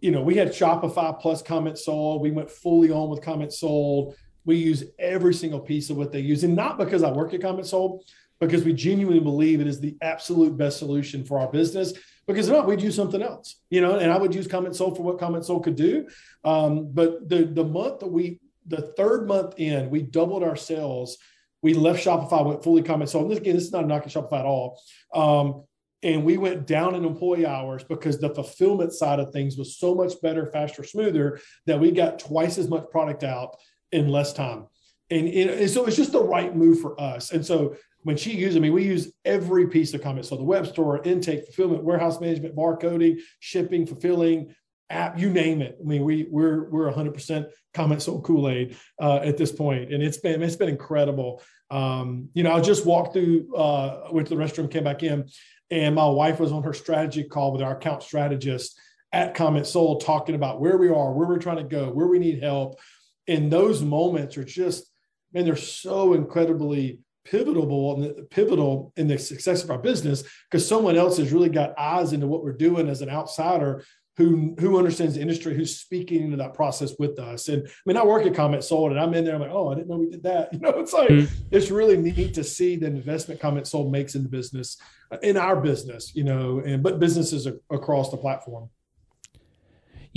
you 0.00 0.10
know, 0.10 0.22
we 0.22 0.34
had 0.34 0.48
Shopify 0.48 1.18
plus 1.20 1.42
Comment 1.42 1.78
Sold. 1.78 2.22
We 2.22 2.30
went 2.30 2.50
fully 2.50 2.90
on 2.90 3.08
with 3.08 3.22
Comment 3.22 3.52
Sold. 3.52 4.16
We 4.44 4.56
use 4.56 4.84
every 4.98 5.34
single 5.34 5.60
piece 5.60 5.90
of 5.90 5.96
what 5.96 6.10
they 6.10 6.20
use. 6.20 6.42
And 6.42 6.56
not 6.56 6.78
because 6.78 7.02
I 7.02 7.12
work 7.12 7.34
at 7.34 7.42
Comment 7.42 7.66
Sold, 7.66 8.04
because 8.40 8.64
we 8.64 8.72
genuinely 8.72 9.20
believe 9.20 9.60
it 9.60 9.66
is 9.66 9.80
the 9.80 9.96
absolute 10.02 10.56
best 10.56 10.78
solution 10.78 11.24
for 11.24 11.38
our 11.38 11.50
business 11.50 11.92
because 12.26 12.48
if 12.48 12.54
not, 12.54 12.66
we'd 12.66 12.82
use 12.82 12.96
something 12.96 13.22
else, 13.22 13.56
you 13.70 13.80
know, 13.80 13.98
and 13.98 14.10
I 14.10 14.18
would 14.18 14.34
use 14.34 14.46
Comment 14.46 14.74
Sold 14.74 14.96
for 14.96 15.02
what 15.02 15.18
Comment 15.18 15.44
Sold 15.44 15.64
could 15.64 15.76
do. 15.76 16.08
Um, 16.44 16.90
but 16.92 17.28
the 17.28 17.44
the 17.44 17.64
month 17.64 18.00
that 18.00 18.08
we, 18.08 18.40
the 18.66 18.92
third 18.96 19.28
month 19.28 19.54
in, 19.58 19.90
we 19.90 20.02
doubled 20.02 20.42
our 20.42 20.56
sales. 20.56 21.18
We 21.62 21.74
left 21.74 22.04
Shopify, 22.04 22.44
went 22.44 22.62
fully 22.62 22.82
Comment 22.82 23.08
Sold. 23.08 23.24
And 23.24 23.32
this, 23.32 23.38
again, 23.38 23.54
this 23.54 23.64
is 23.64 23.72
not 23.72 23.86
knocking 23.86 24.10
Shopify 24.10 24.40
at 24.40 24.46
all. 24.46 24.80
Um, 25.14 25.64
and 26.02 26.24
we 26.24 26.36
went 26.36 26.66
down 26.66 26.94
in 26.94 27.04
employee 27.04 27.46
hours 27.46 27.82
because 27.82 28.18
the 28.18 28.34
fulfillment 28.34 28.92
side 28.92 29.18
of 29.18 29.32
things 29.32 29.56
was 29.56 29.76
so 29.76 29.94
much 29.94 30.12
better, 30.22 30.46
faster, 30.46 30.84
smoother 30.84 31.40
that 31.64 31.80
we 31.80 31.90
got 31.90 32.18
twice 32.18 32.58
as 32.58 32.68
much 32.68 32.90
product 32.90 33.24
out 33.24 33.56
in 33.92 34.08
less 34.08 34.32
time. 34.32 34.66
And, 35.10 35.28
and 35.28 35.70
so 35.70 35.86
it's 35.86 35.96
just 35.96 36.12
the 36.12 36.22
right 36.22 36.54
move 36.54 36.80
for 36.80 37.00
us. 37.00 37.32
And 37.32 37.44
so 37.44 37.76
when 38.06 38.16
she 38.16 38.36
uses, 38.36 38.56
I 38.56 38.60
mean, 38.60 38.72
we 38.72 38.84
use 38.84 39.12
every 39.24 39.66
piece 39.66 39.92
of 39.92 40.00
comment. 40.00 40.26
So 40.26 40.36
the 40.36 40.44
web 40.44 40.64
store, 40.64 41.02
intake, 41.02 41.44
fulfillment, 41.46 41.82
warehouse 41.82 42.20
management, 42.20 42.54
barcoding, 42.54 43.18
shipping, 43.40 43.84
fulfilling, 43.84 44.54
app, 44.88 45.18
you 45.18 45.28
name 45.28 45.60
it. 45.60 45.76
I 45.80 45.84
mean, 45.84 46.04
we 46.04 46.28
we're 46.30 46.70
we're 46.70 46.92
100% 46.92 47.46
comment 47.74 48.00
sold 48.00 48.22
Kool 48.22 48.48
Aid 48.48 48.76
uh, 49.02 49.16
at 49.16 49.36
this 49.36 49.50
point, 49.50 49.92
and 49.92 50.04
it's 50.04 50.18
been 50.18 50.40
it's 50.40 50.54
been 50.54 50.68
incredible. 50.68 51.42
Um, 51.68 52.28
you 52.32 52.44
know, 52.44 52.52
I 52.52 52.60
just 52.60 52.86
walked 52.86 53.14
through, 53.14 53.52
uh, 53.56 54.06
went 54.12 54.28
to 54.28 54.36
the 54.36 54.40
restroom, 54.40 54.70
came 54.70 54.84
back 54.84 55.02
in, 55.02 55.28
and 55.72 55.96
my 55.96 56.06
wife 56.06 56.38
was 56.38 56.52
on 56.52 56.62
her 56.62 56.74
strategy 56.74 57.24
call 57.24 57.50
with 57.50 57.60
our 57.60 57.76
account 57.76 58.04
strategist 58.04 58.78
at 59.12 59.34
Comment 59.34 59.66
Sold, 59.66 60.04
talking 60.04 60.36
about 60.36 60.60
where 60.60 60.76
we 60.76 60.90
are, 60.90 61.12
where 61.12 61.26
we're 61.26 61.38
trying 61.38 61.56
to 61.56 61.64
go, 61.64 61.90
where 61.90 62.06
we 62.06 62.20
need 62.20 62.40
help. 62.40 62.78
And 63.26 63.50
those 63.50 63.82
moments 63.82 64.36
are 64.36 64.44
just, 64.44 64.88
man, 65.32 65.44
they're 65.44 65.56
so 65.56 66.14
incredibly 66.14 67.00
pivotal 67.26 68.02
and 68.02 68.30
pivotal 68.30 68.92
in 68.96 69.08
the 69.08 69.18
success 69.18 69.64
of 69.64 69.70
our 69.70 69.78
business 69.78 70.22
because 70.50 70.66
someone 70.66 70.96
else 70.96 71.18
has 71.18 71.32
really 71.32 71.48
got 71.48 71.78
eyes 71.78 72.12
into 72.12 72.26
what 72.26 72.42
we're 72.42 72.52
doing 72.52 72.88
as 72.88 73.02
an 73.02 73.10
outsider 73.10 73.84
who 74.16 74.54
who 74.58 74.78
understands 74.78 75.14
the 75.14 75.20
industry 75.20 75.54
who's 75.54 75.78
speaking 75.78 76.22
into 76.22 76.38
that 76.38 76.54
process 76.54 76.92
with 76.98 77.18
us. 77.18 77.48
And 77.48 77.66
i 77.66 77.70
mean 77.84 77.96
i 77.96 78.04
work 78.04 78.26
at 78.26 78.34
comment 78.34 78.64
sold 78.64 78.92
and 78.92 79.00
i'm 79.00 79.12
in 79.14 79.24
there 79.24 79.34
i'm 79.34 79.40
like 79.40 79.50
oh 79.50 79.70
i 79.70 79.74
didn't 79.74 79.88
know 79.88 79.98
we 79.98 80.10
did 80.10 80.22
that. 80.22 80.52
You 80.56 80.60
know 80.60 80.70
it's 80.78 80.92
like 80.92 81.08
mm-hmm. 81.08 81.44
it's 81.50 81.70
really 81.70 81.96
neat 81.96 82.34
to 82.34 82.44
see 82.44 82.76
the 82.76 82.86
investment 82.86 83.40
comment 83.40 83.66
sold 83.66 83.92
makes 83.92 84.14
in 84.14 84.22
the 84.22 84.28
business 84.28 84.78
in 85.22 85.36
our 85.36 85.60
business 85.60 86.14
you 86.14 86.24
know 86.24 86.60
and 86.64 86.82
but 86.82 86.98
businesses 86.98 87.46
across 87.70 88.10
the 88.10 88.16
platform 88.16 88.70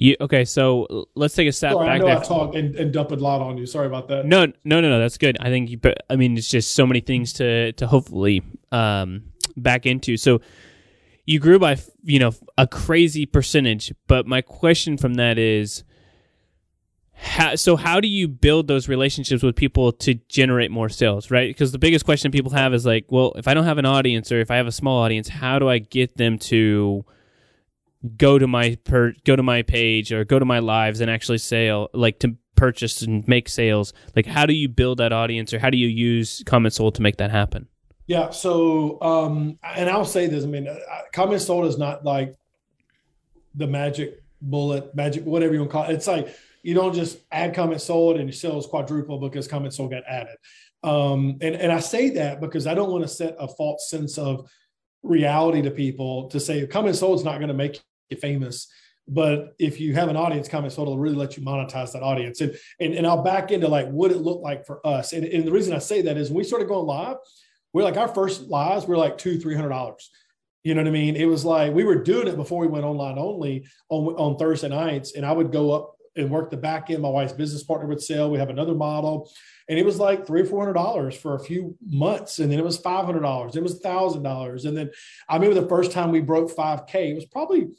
you, 0.02 0.16
okay, 0.22 0.46
so 0.46 1.08
let's 1.16 1.36
take 1.36 1.50
a 1.50 1.52
step 1.52 1.74
Sorry, 1.74 1.86
back. 1.86 1.96
I 1.96 1.98
know 1.98 2.06
there. 2.06 2.20
I 2.20 2.24
talked 2.24 2.56
and, 2.56 2.74
and 2.76 2.94
dumped 2.94 3.12
a 3.12 3.18
lot 3.18 3.42
on 3.42 3.58
you. 3.58 3.66
Sorry 3.66 3.86
about 3.86 4.08
that. 4.08 4.26
No, 4.26 4.46
no, 4.46 4.80
no, 4.80 4.90
no. 4.90 4.98
That's 4.98 5.18
good. 5.18 5.36
I 5.42 5.50
think 5.50 5.70
you. 5.70 5.80
I 6.10 6.16
mean, 6.16 6.38
it's 6.38 6.48
just 6.48 6.74
so 6.74 6.88
many 6.88 7.02
things 7.02 7.34
to 7.34 7.74
to 7.74 7.86
hopefully 7.86 8.42
um, 8.72 9.24
back 9.58 9.86
into. 9.86 10.16
So 10.16 10.40
you 11.26 11.40
grew 11.40 11.60
by 11.60 11.80
you 12.02 12.18
know 12.18 12.32
a 12.58 12.66
crazy 12.66 13.26
percentage, 13.26 13.94
but 14.08 14.26
my 14.26 14.42
question 14.42 14.96
from 14.96 15.16
that 15.16 15.38
is, 15.38 15.84
how, 17.16 17.56
so 17.56 17.76
how 17.76 18.00
do 18.00 18.08
you 18.08 18.30
build 18.30 18.70
those 18.70 18.88
relationships 18.88 19.44
with 19.44 19.58
people 19.58 19.92
to 19.92 20.14
generate 20.30 20.72
more 20.72 20.88
sales 20.88 21.30
right 21.30 21.50
because 21.50 21.74
the 21.74 21.78
biggest 21.78 22.06
question 22.06 22.32
people 22.32 22.52
have 22.52 22.74
is 22.74 22.86
like 22.86 23.06
well 23.10 23.34
if 23.36 23.46
i 23.46 23.54
don't 23.54 23.66
have 23.66 23.78
an 23.78 23.86
audience 23.86 24.32
or 24.32 24.40
if 24.40 24.50
i 24.50 24.56
have 24.56 24.68
a 24.68 24.72
small 24.72 25.04
audience 25.04 25.28
how 25.28 25.60
do 25.60 25.68
i 25.68 25.80
get 25.80 26.16
them 26.16 26.40
to 26.40 27.04
go 28.16 28.40
to 28.40 28.48
my 28.48 28.78
per 28.84 29.14
go 29.26 29.36
to 29.36 29.44
my 29.44 29.62
page 29.62 30.12
or 30.12 30.24
go 30.24 30.40
to 30.40 30.46
my 30.46 30.60
lives 30.60 31.02
and 31.02 31.12
actually 31.12 31.38
sale 31.38 31.90
like 31.94 32.20
to 32.20 32.36
purchase 32.56 33.02
and 33.02 33.28
make 33.28 33.50
sales. 33.50 33.94
Like 34.16 34.26
how 34.26 34.46
do 34.46 34.54
you 34.54 34.70
build 34.70 35.00
that 35.00 35.14
audience 35.14 35.54
or 35.54 35.60
how 35.60 35.70
do 35.70 35.78
you 35.78 35.88
use 35.88 36.44
comment 36.46 36.74
sold 36.74 36.96
to 36.96 37.02
make 37.02 37.18
that 37.18 37.32
happen? 37.32 37.68
Yeah 38.08 38.32
so 38.32 39.02
um 39.02 39.60
and 39.64 39.88
i'll 39.88 40.04
say 40.04 40.26
this 40.26 40.44
i 40.44 40.48
mean 40.48 40.68
uh, 40.68 40.76
comment 41.14 41.42
sold 41.42 41.66
is 41.66 41.78
not 41.78 42.04
like 42.04 42.36
the 43.54 43.68
magic 43.68 44.24
bullet 44.42 44.96
magic 44.96 45.26
whatever 45.26 45.54
you 45.54 45.60
want 45.60 45.70
to 45.70 45.74
call 45.74 45.84
it. 45.84 45.94
It's 45.94 46.08
like 46.08 46.36
you 46.64 46.74
don't 46.74 46.94
just 46.94 47.20
add 47.32 47.54
comment 47.54 47.82
sold 47.82 48.18
and 48.18 48.28
your 48.28 48.34
sales 48.34 48.66
quadruple 48.68 49.20
because 49.20 49.48
comment 49.48 49.74
sold 49.74 49.92
got 49.92 50.04
added. 50.08 50.38
Um 50.84 51.38
and 51.42 51.56
and 51.56 51.72
i 51.72 51.80
say 51.80 52.12
that 52.12 52.40
because 52.40 52.66
i 52.66 52.74
don't 52.74 52.92
want 52.92 53.04
to 53.04 53.10
set 53.10 53.36
a 53.38 53.48
false 53.48 53.90
sense 53.90 54.18
of 54.18 54.50
reality 55.04 55.62
to 55.62 55.72
people 55.72 56.30
to 56.30 56.40
say 56.40 56.66
comment 56.68 56.96
sold 56.96 57.20
is 57.20 57.26
not 57.26 57.38
going 57.38 57.50
to 57.50 57.54
make 57.54 57.80
famous. 58.18 58.68
But 59.08 59.56
if 59.58 59.80
you 59.80 59.96
have 59.96 60.10
an 60.10 60.16
audience 60.16 60.48
comment, 60.48 60.72
so 60.72 60.84
it'll 60.84 61.00
really 61.00 61.16
let 61.16 61.36
you 61.36 61.44
monetize 61.44 61.92
that 61.94 62.04
audience. 62.04 62.42
And, 62.42 62.56
and, 62.80 62.94
and 62.94 63.08
I'll 63.08 63.24
back 63.24 63.52
into 63.52 63.68
like 63.68 63.90
what 63.90 64.12
it 64.12 64.18
looked 64.18 64.44
like 64.44 64.66
for 64.66 64.86
us. 64.86 65.14
And, 65.14 65.26
and 65.26 65.46
the 65.46 65.52
reason 65.52 65.74
I 65.74 65.80
say 65.80 66.04
that 66.04 66.18
is 66.18 66.30
when 66.30 66.38
we 66.38 66.44
started 66.44 66.68
going 66.68 66.86
live, 66.86 67.18
we're 67.74 67.84
like 67.84 67.98
our 67.98 68.08
first 68.08 68.44
lives, 68.44 68.88
we're 68.88 68.98
like 68.98 69.18
two, 69.18 69.40
three 69.40 69.56
hundred 69.56 69.70
dollars. 69.70 70.10
You 70.64 70.76
know 70.76 70.82
what 70.82 70.90
I 70.90 70.92
mean? 70.92 71.16
It 71.16 71.26
was 71.26 71.46
like 71.46 71.74
we 71.74 71.84
were 71.84 72.04
doing 72.04 72.28
it 72.28 72.36
before 72.36 72.60
we 72.60 72.68
went 72.68 72.86
online 72.86 73.18
only 73.18 73.66
on, 73.90 74.14
on 74.16 74.38
Thursday 74.38 74.70
nights. 74.70 75.16
And 75.16 75.26
I 75.26 75.32
would 75.32 75.52
go 75.52 75.72
up 75.72 75.96
and 76.16 76.30
work 76.30 76.52
the 76.52 76.58
back 76.58 76.90
end. 76.90 77.02
My 77.02 77.10
wife's 77.10 77.34
business 77.34 77.64
partner 77.64 77.88
would 77.88 78.02
sell. 78.02 78.30
We 78.30 78.40
have 78.40 78.50
another 78.50 78.76
model. 78.76 79.32
And 79.70 79.80
it 79.80 79.86
was 79.86 80.00
like 80.00 80.28
three 80.28 80.42
or 80.42 80.46
four 80.46 80.60
hundred 80.60 80.74
dollars 80.74 81.16
for 81.16 81.36
a 81.36 81.40
few 81.40 81.78
months. 81.88 82.40
And 82.40 82.52
then 82.52 82.60
it 82.60 82.66
was 82.66 82.78
five 82.78 83.06
hundred 83.06 83.22
dollars. 83.22 83.56
It 83.56 83.64
was 83.64 83.80
thousand 83.80 84.24
dollars. 84.24 84.66
And 84.66 84.78
then 84.78 84.92
I 85.28 85.36
remember 85.36 85.60
the 85.60 85.70
first 85.70 85.92
time 85.92 86.12
we 86.12 86.22
broke 86.22 86.56
5K, 86.56 87.12
it 87.12 87.16
was 87.16 87.26
probably 87.26 87.70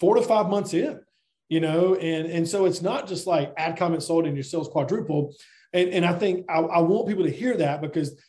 four 0.00 0.14
to 0.14 0.22
five 0.22 0.48
months 0.48 0.74
in, 0.74 1.00
you 1.48 1.60
know, 1.60 1.94
and 1.94 2.26
and 2.26 2.48
so 2.48 2.64
it's 2.66 2.82
not 2.82 3.08
just 3.08 3.26
like 3.26 3.52
add 3.56 3.76
comment 3.76 4.02
sold 4.02 4.26
and 4.26 4.36
your 4.36 4.44
sales 4.44 4.68
quadruple. 4.68 5.34
And, 5.72 5.90
and 5.90 6.04
I 6.04 6.14
think 6.14 6.46
I, 6.48 6.58
I 6.60 6.78
want 6.80 7.08
people 7.08 7.24
to 7.24 7.30
hear 7.30 7.56
that 7.58 7.80
because 7.80 8.20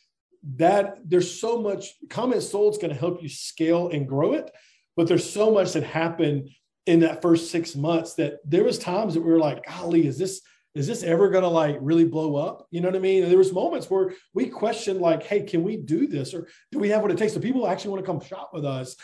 that 0.56 0.98
there's 1.04 1.40
so 1.40 1.60
much 1.60 1.94
comment 2.08 2.42
sold 2.42 2.74
is 2.74 2.78
going 2.78 2.92
to 2.92 2.98
help 2.98 3.22
you 3.22 3.28
scale 3.28 3.88
and 3.88 4.08
grow 4.08 4.32
it, 4.32 4.50
but 4.96 5.06
there's 5.06 5.30
so 5.30 5.50
much 5.50 5.72
that 5.72 5.82
happened 5.82 6.50
in 6.86 7.00
that 7.00 7.22
first 7.22 7.50
six 7.50 7.76
months 7.76 8.14
that 8.14 8.38
there 8.44 8.64
was 8.64 8.78
times 8.78 9.14
that 9.14 9.20
we 9.20 9.30
were 9.30 9.38
like, 9.38 9.64
golly, 9.66 10.06
is 10.06 10.18
this 10.18 10.40
is 10.74 10.86
this 10.86 11.02
ever 11.02 11.28
going 11.30 11.42
to 11.42 11.48
like 11.48 11.76
really 11.80 12.04
blow 12.04 12.36
up? 12.36 12.66
You 12.70 12.80
know 12.80 12.88
what 12.88 12.96
I 12.96 13.00
mean? 13.00 13.24
And 13.24 13.30
there 13.30 13.38
was 13.38 13.52
moments 13.52 13.90
where 13.90 14.12
we 14.34 14.48
questioned 14.48 15.00
like, 15.00 15.24
hey, 15.24 15.42
can 15.42 15.64
we 15.64 15.76
do 15.76 16.06
this 16.06 16.32
or 16.32 16.48
do 16.70 16.78
we 16.78 16.90
have 16.90 17.02
what 17.02 17.10
it 17.10 17.18
takes? 17.18 17.34
So 17.34 17.40
people 17.40 17.66
actually 17.66 17.90
want 17.90 18.04
to 18.04 18.06
come 18.06 18.20
shop 18.20 18.50
with 18.52 18.64
us. 18.64 18.94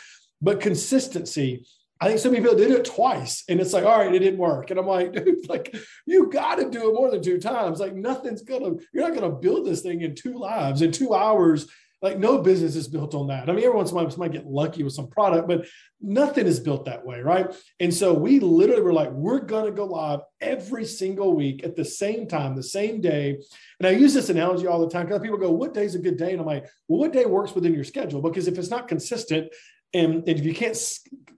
But 0.41 0.61
consistency 0.61 1.65
I 1.99 2.07
think 2.07 2.19
some 2.19 2.33
people 2.33 2.55
did 2.55 2.71
it 2.71 2.85
twice 2.85 3.43
and 3.49 3.59
it's 3.59 3.73
like, 3.73 3.83
all 3.83 3.97
right, 3.97 4.13
it 4.13 4.19
didn't 4.19 4.39
work. 4.39 4.69
And 4.69 4.79
I'm 4.79 4.87
like, 4.87 5.13
dude, 5.25 5.49
like 5.49 5.75
you 6.05 6.29
got 6.29 6.55
to 6.55 6.69
do 6.69 6.89
it 6.89 6.93
more 6.93 7.09
than 7.09 7.21
two 7.21 7.39
times. 7.39 7.79
Like 7.79 7.95
nothing's 7.95 8.43
gonna, 8.43 8.75
you're 8.93 9.07
not 9.07 9.19
gonna 9.19 9.33
build 9.33 9.65
this 9.65 9.81
thing 9.81 10.01
in 10.01 10.15
two 10.15 10.37
lives, 10.37 10.81
in 10.81 10.91
two 10.91 11.13
hours. 11.13 11.67
Like 11.99 12.19
no 12.19 12.37
business 12.37 12.75
is 12.75 12.87
built 12.87 13.15
on 13.15 13.27
that. 13.27 13.49
I 13.49 13.53
mean, 13.53 13.65
every 13.65 13.75
once 13.75 13.89
in 13.89 13.97
a 13.97 14.01
while, 14.01 14.11
somebody 14.11 14.37
get 14.37 14.45
lucky 14.45 14.83
with 14.83 14.93
some 14.93 15.09
product, 15.09 15.47
but 15.47 15.65
nothing 15.99 16.45
is 16.45 16.59
built 16.59 16.85
that 16.85 17.03
way, 17.03 17.21
right? 17.21 17.47
And 17.79 17.91
so 17.91 18.13
we 18.13 18.39
literally 18.39 18.83
were 18.83 18.93
like, 18.93 19.09
we're 19.09 19.39
gonna 19.39 19.71
go 19.71 19.85
live 19.85 20.19
every 20.39 20.85
single 20.85 21.35
week 21.35 21.63
at 21.63 21.75
the 21.75 21.83
same 21.83 22.27
time, 22.27 22.55
the 22.55 22.61
same 22.61 23.01
day. 23.01 23.39
And 23.79 23.87
I 23.87 23.91
use 23.91 24.13
this 24.13 24.29
analogy 24.29 24.67
all 24.67 24.79
the 24.79 24.89
time 24.89 25.07
because 25.07 25.21
people 25.21 25.39
go, 25.39 25.51
"What 25.51 25.73
day 25.73 25.85
is 25.85 25.95
a 25.95 25.99
good 25.99 26.17
day?" 26.17 26.31
And 26.33 26.39
I'm 26.39 26.45
like, 26.45 26.67
"Well, 26.87 26.99
what 26.99 27.13
day 27.13 27.25
works 27.25 27.55
within 27.55 27.73
your 27.73 27.83
schedule?" 27.83 28.21
Because 28.21 28.47
if 28.47 28.59
it's 28.59 28.69
not 28.69 28.87
consistent, 28.87 29.51
and, 29.93 30.27
if 30.27 30.43
you 30.43 30.53
can't 30.53 30.77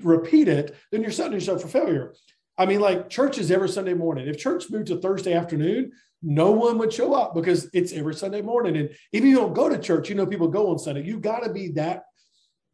repeat 0.02 0.48
it, 0.48 0.76
then 0.92 1.02
you're 1.02 1.12
setting 1.12 1.34
yourself 1.34 1.62
for 1.62 1.68
failure. 1.68 2.14
I 2.58 2.66
mean, 2.66 2.82
like 2.82 3.10
church 3.10 3.38
is 3.38 3.52
every 3.52 3.70
Sunday 3.70 3.94
morning. 3.94 4.28
If 4.28 4.38
church 4.38 4.70
moved 4.70 4.88
to 4.88 4.98
Thursday 4.98 5.34
afternoon, 5.34 5.92
no 6.22 6.52
one 6.52 6.78
would 6.80 6.92
show 6.92 7.14
up 7.14 7.34
because 7.34 7.70
it's 7.74 7.94
every 7.94 8.14
Sunday 8.14 8.42
morning. 8.42 8.76
And 8.76 8.90
even 9.14 9.30
if 9.30 9.32
you 9.32 9.36
don't 9.38 9.54
go 9.54 9.70
to 9.70 9.78
church, 9.78 10.10
you 10.10 10.16
know 10.16 10.26
people 10.26 10.50
go 10.50 10.70
on 10.70 10.78
Sunday. 10.78 11.04
You 11.04 11.20
got 11.20 11.44
to 11.44 11.54
be 11.54 11.70
that 11.74 12.04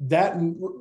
that 0.02 0.38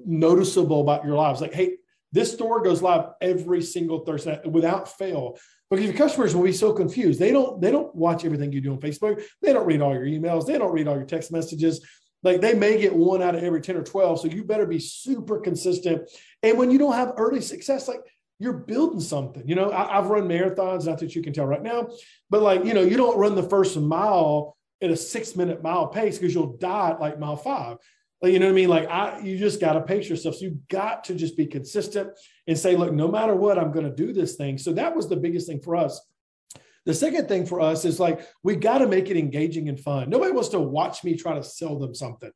noticeable 0.07 0.81
about 0.81 1.05
your 1.05 1.17
lives. 1.17 1.41
Like, 1.41 1.55
hey, 1.55 1.77
this 2.13 2.33
store 2.33 2.63
goes 2.63 2.81
live 2.81 3.11
every 3.21 3.63
single 3.63 4.05
Thursday 4.05 4.41
without 4.45 4.97
fail. 4.97 5.39
Because 5.71 5.87
your 5.87 5.95
customers 5.95 6.35
will 6.35 6.45
be 6.45 6.53
so 6.53 6.73
confused. 6.73 7.19
They 7.19 7.33
don't 7.33 7.61
they 7.61 7.71
don't 7.71 7.95
watch 7.95 8.25
everything 8.25 8.53
you 8.53 8.61
do 8.61 8.73
on 8.73 8.81
Facebook. 8.81 9.23
They 9.43 9.53
don't 9.53 9.67
read 9.67 9.83
all 9.83 9.93
your 9.93 10.05
emails. 10.05 10.47
They 10.47 10.57
don't 10.57 10.73
read 10.73 10.89
all 10.89 10.97
your 10.97 11.07
text 11.07 11.33
messages. 11.33 11.85
Like 12.25 12.41
they 12.41 12.55
may 12.55 12.81
get 12.81 12.97
one 12.97 13.23
out 13.23 13.35
of 13.35 13.45
every 13.45 13.61
10 13.61 13.77
or 13.77 13.83
12. 13.83 14.21
So 14.23 14.29
you 14.29 14.43
better 14.43 14.67
be 14.67 14.81
super 14.81 15.39
consistent. 15.39 16.11
And 16.43 16.59
when 16.59 16.71
you 16.71 16.79
don't 16.79 16.95
have 16.95 17.13
early 17.19 17.43
success, 17.43 17.87
like 17.87 18.01
you're 18.39 18.55
building 18.55 19.01
something. 19.01 19.47
You 19.47 19.55
know, 19.55 19.71
I, 19.71 19.95
have 19.95 20.07
run 20.07 20.27
marathons, 20.27 20.87
not 20.87 20.99
that 20.99 21.15
you 21.15 21.23
can 21.23 21.35
tell 21.35 21.47
right 21.47 21.63
now, 21.63 21.89
but 22.31 22.43
like, 22.43 22.65
you 22.65 22.75
know, 22.75 22.83
you 22.83 22.97
don't 22.97 23.19
run 23.19 23.35
the 23.35 23.43
first 23.43 23.79
mile 23.79 24.57
at 24.83 24.91
a 24.91 24.97
six 24.97 25.37
minute 25.37 25.63
mile 25.63 25.87
pace 25.87 26.19
because 26.19 26.35
you'll 26.35 26.57
die 26.57 26.91
at 26.91 27.01
like 27.01 27.19
mile 27.19 27.37
five. 27.37 27.77
Like, 28.23 28.33
you 28.33 28.39
know 28.39 28.47
what 28.47 28.53
I 28.53 28.57
mean? 28.57 28.71
Like 28.71 28.89
I 28.89 29.21
you 29.21 29.39
just 29.39 29.61
got 29.61 29.75
to 29.75 29.83
pace 29.83 30.09
yourself. 30.09 30.37
So 30.37 30.47
you 30.47 30.59
got 30.71 31.05
to 31.05 31.15
just 31.15 31.37
be 31.37 31.47
consistent 31.47 32.11
and 32.47 32.59
say, 32.59 32.75
look, 32.75 32.93
no 32.93 33.07
matter 33.07 33.35
what, 33.35 33.59
I'm 33.59 33.71
going 33.71 33.85
to 33.85 33.95
do 33.95 34.15
this 34.15 34.37
thing. 34.37 34.57
So 34.57 34.73
that 34.73 34.97
was 34.97 35.09
the 35.09 35.17
biggest 35.17 35.47
thing 35.47 35.61
for 35.61 35.77
us 35.77 36.01
the 36.87 36.95
second 36.95 37.29
thing 37.29 37.47
for 37.47 37.61
us 37.61 37.85
is 37.85 37.99
like, 37.99 38.21
we 38.43 38.57
got 38.57 38.79
to 38.79 38.87
make 38.87 39.11
it 39.11 39.17
engaging 39.17 39.69
and 39.69 39.81
fun. 39.81 40.11
Nobody 40.11 40.33
wants 40.33 40.51
to 40.51 40.61
watch 40.61 41.05
me 41.05 41.17
try 41.17 41.35
to 41.35 41.43
sell 41.43 41.79
them 41.79 41.95
something, 41.95 42.31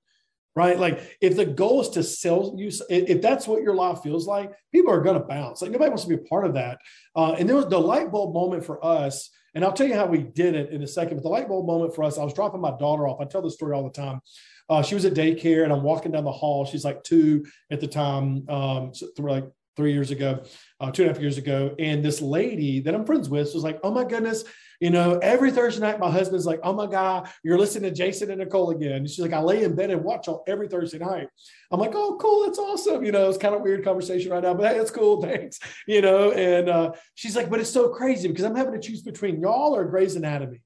right? 0.56 0.78
Like, 0.78 1.18
if 1.20 1.36
the 1.36 1.46
goal 1.46 1.80
is 1.80 1.90
to 1.90 2.02
sell 2.02 2.54
you, 2.56 2.70
if 2.88 3.20
that's 3.20 3.46
what 3.46 3.62
your 3.62 3.74
life 3.74 4.00
feels 4.02 4.26
like, 4.26 4.52
people 4.72 4.92
are 4.92 5.02
going 5.02 5.20
to 5.20 5.26
bounce. 5.26 5.62
Like, 5.62 5.70
nobody 5.70 5.90
wants 5.90 6.04
to 6.04 6.08
be 6.08 6.14
a 6.16 6.26
part 6.26 6.46
of 6.46 6.54
that. 6.54 6.78
Uh, 7.14 7.32
and 7.32 7.48
there 7.48 7.56
was 7.56 7.66
the 7.66 7.78
light 7.78 8.10
bulb 8.10 8.34
moment 8.34 8.64
for 8.64 8.84
us. 8.84 9.30
And 9.54 9.64
I'll 9.64 9.72
tell 9.72 9.88
you 9.88 9.94
how 9.94 10.06
we 10.06 10.18
did 10.18 10.54
it 10.54 10.70
in 10.70 10.82
a 10.82 10.86
second. 10.86 11.16
But 11.16 11.22
the 11.22 11.30
light 11.30 11.48
bulb 11.48 11.66
moment 11.66 11.94
for 11.94 12.04
us, 12.04 12.18
I 12.18 12.24
was 12.24 12.34
dropping 12.34 12.60
my 12.60 12.76
daughter 12.78 13.08
off. 13.08 13.20
I 13.20 13.24
tell 13.24 13.42
this 13.42 13.54
story 13.54 13.74
all 13.74 13.82
the 13.82 13.90
time. 13.90 14.20
Uh, 14.68 14.82
she 14.82 14.94
was 14.94 15.04
at 15.04 15.14
daycare 15.14 15.64
and 15.64 15.72
I'm 15.72 15.82
walking 15.82 16.12
down 16.12 16.24
the 16.24 16.32
hall. 16.32 16.66
She's 16.66 16.84
like 16.84 17.02
two 17.02 17.46
at 17.70 17.80
the 17.80 17.86
time. 17.86 18.48
Um, 18.48 18.94
so 18.94 19.08
like 19.18 19.44
three 19.76 19.92
years 19.92 20.10
ago, 20.10 20.42
uh, 20.80 20.90
two 20.90 21.02
and 21.02 21.10
a 21.10 21.14
half 21.14 21.20
years 21.20 21.38
ago. 21.38 21.74
And 21.78 22.04
this 22.04 22.20
lady 22.20 22.80
that 22.80 22.94
I'm 22.94 23.04
friends 23.04 23.28
with 23.28 23.52
was 23.54 23.64
like, 23.64 23.80
oh 23.82 23.90
my 23.90 24.04
goodness, 24.04 24.44
you 24.80 24.90
know, 24.90 25.18
every 25.18 25.50
Thursday 25.50 25.80
night, 25.80 25.98
my 25.98 26.10
husband's 26.10 26.46
like, 26.46 26.60
oh 26.62 26.72
my 26.72 26.86
God, 26.86 27.28
you're 27.42 27.58
listening 27.58 27.90
to 27.90 27.96
Jason 27.96 28.30
and 28.30 28.38
Nicole 28.38 28.70
again. 28.70 28.92
And 28.92 29.10
she's 29.10 29.18
like, 29.18 29.32
I 29.32 29.40
lay 29.40 29.64
in 29.64 29.74
bed 29.74 29.90
and 29.90 30.04
watch 30.04 30.28
all 30.28 30.44
every 30.46 30.68
Thursday 30.68 30.98
night. 30.98 31.28
I'm 31.72 31.80
like, 31.80 31.94
oh, 31.94 32.16
cool. 32.20 32.44
That's 32.44 32.60
awesome. 32.60 33.04
You 33.04 33.10
know, 33.10 33.28
it's 33.28 33.38
kind 33.38 33.56
of 33.56 33.62
weird 33.62 33.82
conversation 33.82 34.30
right 34.30 34.42
now, 34.42 34.54
but 34.54 34.72
hey, 34.72 34.78
it's 34.78 34.92
cool. 34.92 35.20
Thanks. 35.28 35.58
You 35.88 36.00
know, 36.00 36.30
and 36.30 36.68
uh, 36.68 36.92
she's 37.16 37.34
like, 37.34 37.50
but 37.50 37.58
it's 37.58 37.70
so 37.70 37.88
crazy 37.88 38.28
because 38.28 38.44
I'm 38.44 38.54
having 38.54 38.74
to 38.74 38.80
choose 38.80 39.02
between 39.02 39.40
y'all 39.40 39.74
or 39.74 39.84
Grey's 39.84 40.14
Anatomy. 40.14 40.60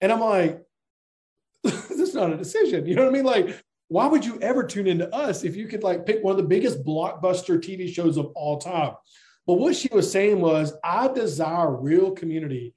And 0.00 0.12
I'm 0.12 0.20
like, 0.20 0.62
this 1.64 1.90
is 1.90 2.14
not 2.14 2.32
a 2.32 2.36
decision. 2.36 2.86
You 2.86 2.94
know 2.94 3.02
what 3.02 3.10
I 3.10 3.12
mean? 3.12 3.24
Like, 3.24 3.60
why 3.88 4.06
would 4.06 4.24
you 4.24 4.38
ever 4.40 4.64
tune 4.64 4.86
into 4.86 5.12
us 5.14 5.44
if 5.44 5.56
you 5.56 5.66
could 5.66 5.82
like 5.82 6.06
pick 6.06 6.22
one 6.22 6.32
of 6.32 6.36
the 6.36 6.48
biggest 6.48 6.84
blockbuster 6.84 7.58
TV 7.58 7.92
shows 7.92 8.16
of 8.16 8.26
all 8.34 8.58
time? 8.58 8.94
But 9.46 9.54
what 9.54 9.76
she 9.76 9.88
was 9.92 10.10
saying 10.10 10.40
was, 10.40 10.72
I 10.82 11.08
desire 11.08 11.70
real 11.74 12.12
community. 12.12 12.74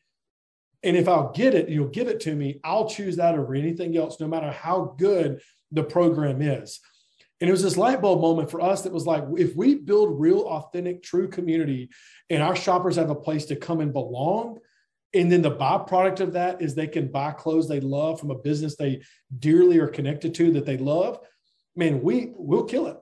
And 0.84 0.96
if 0.96 1.08
I'll 1.08 1.32
get 1.32 1.54
it, 1.54 1.70
you'll 1.70 1.88
give 1.88 2.08
it 2.08 2.20
to 2.22 2.36
me, 2.36 2.60
I'll 2.64 2.90
choose 2.90 3.16
that 3.16 3.38
over 3.38 3.56
anything 3.56 3.98
else, 3.98 4.20
no 4.20 4.28
matter 4.28 4.52
how 4.52 4.96
good 4.98 5.42
the 5.72 5.84
program 5.84 6.42
is. 6.42 6.80
And 7.40 7.48
it 7.50 7.52
was 7.52 7.64
this 7.64 7.78
light 7.78 8.02
bulb 8.02 8.22
moment 8.22 8.50
for 8.50 8.62
us 8.62 8.82
that 8.82 8.94
was 8.94 9.06
like, 9.06 9.24
if 9.38 9.56
we 9.56 9.76
build 9.76 10.20
real, 10.20 10.42
authentic, 10.42 11.04
true 11.04 11.28
community 11.28 11.90
and 12.30 12.42
our 12.42 12.56
shoppers 12.56 12.96
have 12.96 13.10
a 13.10 13.16
place 13.16 13.46
to 13.46 13.56
come 13.56 13.80
and 13.80 13.94
belong, 13.94 14.58
and 15.14 15.32
then 15.32 15.42
the 15.42 15.56
byproduct 15.56 16.20
of 16.20 16.34
that 16.34 16.62
is 16.62 16.76
they 16.76 16.88
can 16.88 17.12
buy 17.12 17.32
clothes 17.32 17.68
they 17.68 17.80
love 17.80 18.20
from 18.20 18.32
a 18.32 18.38
business 18.38 18.76
they 18.76 19.02
dearly 19.40 19.80
are 19.80 19.88
connected 19.88 20.34
to 20.36 20.52
that 20.52 20.66
they 20.66 20.78
love. 20.78 21.20
Man, 21.76 22.02
we 22.02 22.32
will 22.36 22.64
kill 22.64 22.88
it. 22.88 22.98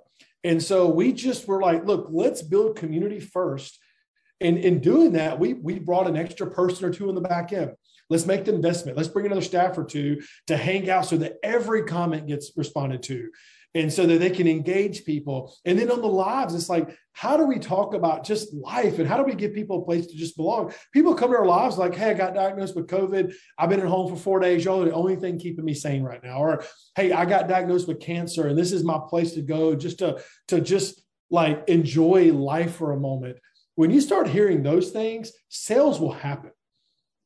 And 0.46 0.62
so 0.62 0.88
we 0.88 1.12
just 1.12 1.48
were 1.48 1.60
like, 1.60 1.86
look, 1.86 2.08
let's 2.12 2.44
build 2.44 2.78
community 2.78 3.20
first. 3.20 3.80
And 4.40 4.60
in 4.60 4.80
doing 4.80 5.14
that, 5.14 5.40
we 5.40 5.54
we 5.54 5.80
brought 5.80 6.08
an 6.08 6.16
extra 6.16 6.50
person 6.50 6.86
or 6.86 6.94
two 6.94 7.10
in 7.10 7.16
the 7.16 7.22
back 7.22 7.52
end. 7.52 7.72
Let's 8.12 8.28
make 8.28 8.46
the 8.46 8.54
investment. 8.54 8.96
Let's 8.96 9.10
bring 9.10 9.26
another 9.26 9.42
staff 9.42 9.76
or 9.76 9.84
two 9.84 10.22
to 10.46 10.56
hang 10.56 10.88
out 10.88 11.08
so 11.08 11.18
that 11.18 11.38
every 11.42 11.84
comment 11.84 12.28
gets 12.28 12.52
responded 12.56 13.02
to 13.04 13.32
and 13.76 13.92
so 13.92 14.08
that 14.08 14.20
they 14.20 14.30
can 14.30 14.48
engage 14.48 15.04
people. 15.04 15.54
And 15.66 15.78
then 15.78 15.92
on 15.92 16.02
the 16.02 16.08
lives, 16.08 16.56
it's 16.56 16.70
like, 16.70 16.98
how 17.12 17.36
do 17.36 17.46
we 17.46 17.60
talk 17.60 17.94
about 17.94 18.24
just 18.24 18.54
life 18.54 19.00
and 19.00 19.08
how 19.08 19.18
do 19.18 19.24
we 19.24 19.36
give 19.36 19.54
people 19.54 19.82
a 19.82 19.86
place 19.86 20.08
to 20.08 20.16
just 20.16 20.38
belong? 20.38 20.74
People 20.94 21.14
come 21.14 21.32
to 21.32 21.38
our 21.38 21.46
lives 21.46 21.78
like, 21.78 21.94
hey, 21.94 22.12
I 22.12 22.14
got 22.14 22.34
diagnosed 22.34 22.76
with 22.76 22.88
COVID. 22.88 23.34
I've 23.60 23.70
been 23.70 23.82
at 23.82 23.88
home 23.88 24.10
for 24.10 24.16
four 24.16 24.40
days. 24.40 24.64
Y'all 24.64 24.82
are 24.82 24.86
the 24.86 24.94
only 24.94 25.18
thing 25.18 25.38
keeping 25.38 25.66
me 25.66 25.74
sane 25.74 26.04
right 26.04 26.24
now. 26.24 26.38
Or, 26.38 26.64
hey, 26.96 27.12
I 27.12 27.26
got 27.26 27.50
diagnosed 27.50 27.88
with 27.88 28.00
cancer 28.00 28.48
and 28.48 28.58
this 28.58 28.72
is 28.72 28.84
my 28.84 29.00
place 29.10 29.34
to 29.34 29.42
go 29.42 29.76
just 29.76 30.00
to, 30.00 30.24
to 30.48 30.62
just 30.62 31.02
like 31.30 31.68
enjoy 31.68 32.32
life 32.32 32.76
for 32.76 32.94
a 32.94 33.00
moment. 33.00 33.38
When 33.76 33.92
you 33.92 34.00
start 34.00 34.30
hearing 34.30 34.64
those 34.64 34.92
things, 34.92 35.34
sales 35.50 36.00
will 36.00 36.14
happen. 36.14 36.52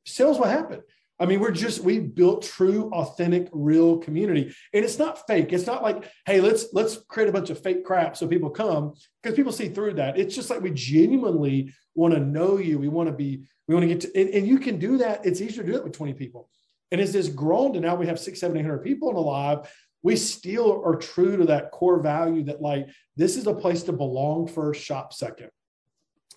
sales 0.04 0.40
will 0.40 0.48
happen. 0.48 0.82
I 1.20 1.26
mean, 1.26 1.42
we're 1.42 1.52
just 1.52 1.82
we 1.82 2.00
built 2.00 2.44
true, 2.44 2.90
authentic, 2.94 3.50
real 3.52 3.98
community, 3.98 4.56
and 4.74 4.86
it's 4.86 4.98
not 4.98 5.28
fake. 5.28 5.52
It's 5.52 5.68
not 5.68 5.84
like, 5.84 6.10
hey, 6.26 6.40
let's 6.40 6.68
let's 6.74 6.98
create 7.08 7.28
a 7.28 7.34
bunch 7.34 7.50
of 7.50 7.62
fake 7.62 7.84
crap 7.84 8.16
so 8.16 8.28
people 8.28 8.50
come 8.50 8.94
because 9.22 9.36
people 9.36 9.52
see 9.52 9.68
through 9.68 9.96
that. 9.96 10.18
It's 10.18 10.34
just 10.34 10.50
like 10.50 10.62
we 10.62 10.72
genuinely 10.72 11.74
want 11.94 12.14
to 12.14 12.22
know 12.22 12.58
you. 12.58 12.80
We 12.80 12.88
want 12.88 13.10
to 13.10 13.16
be. 13.16 13.44
We 13.68 13.76
want 13.76 13.84
to 13.84 13.88
get 13.88 14.02
to, 14.02 14.20
and, 14.20 14.30
and 14.30 14.48
you 14.48 14.58
can 14.58 14.80
do 14.80 14.98
that. 14.98 15.26
It's 15.26 15.42
easier 15.42 15.64
to 15.64 15.72
do 15.72 15.78
it 15.78 15.84
with 15.84 15.94
twenty 15.94 16.14
people. 16.14 16.50
And 16.92 17.00
as 17.00 17.14
this 17.14 17.28
grown 17.28 17.74
to 17.74 17.80
now 17.80 17.96
we 17.96 18.08
have 18.08 18.20
six, 18.20 18.40
seven, 18.40 18.58
eight 18.58 18.64
hundred 18.64 18.84
people 18.84 19.10
in 19.10 19.16
a 19.16 19.20
live, 19.20 19.72
we 20.02 20.16
still 20.16 20.82
are 20.86 20.96
true 20.96 21.38
to 21.38 21.46
that 21.46 21.72
core 21.72 22.02
value 22.02 22.44
that 22.46 22.62
like 22.62 22.88
this 23.16 23.36
is 23.36 23.46
a 23.46 23.54
place 23.54 23.84
to 23.84 23.92
belong 23.92 24.48
first, 24.48 24.82
shop 24.82 25.14
second. 25.14 25.52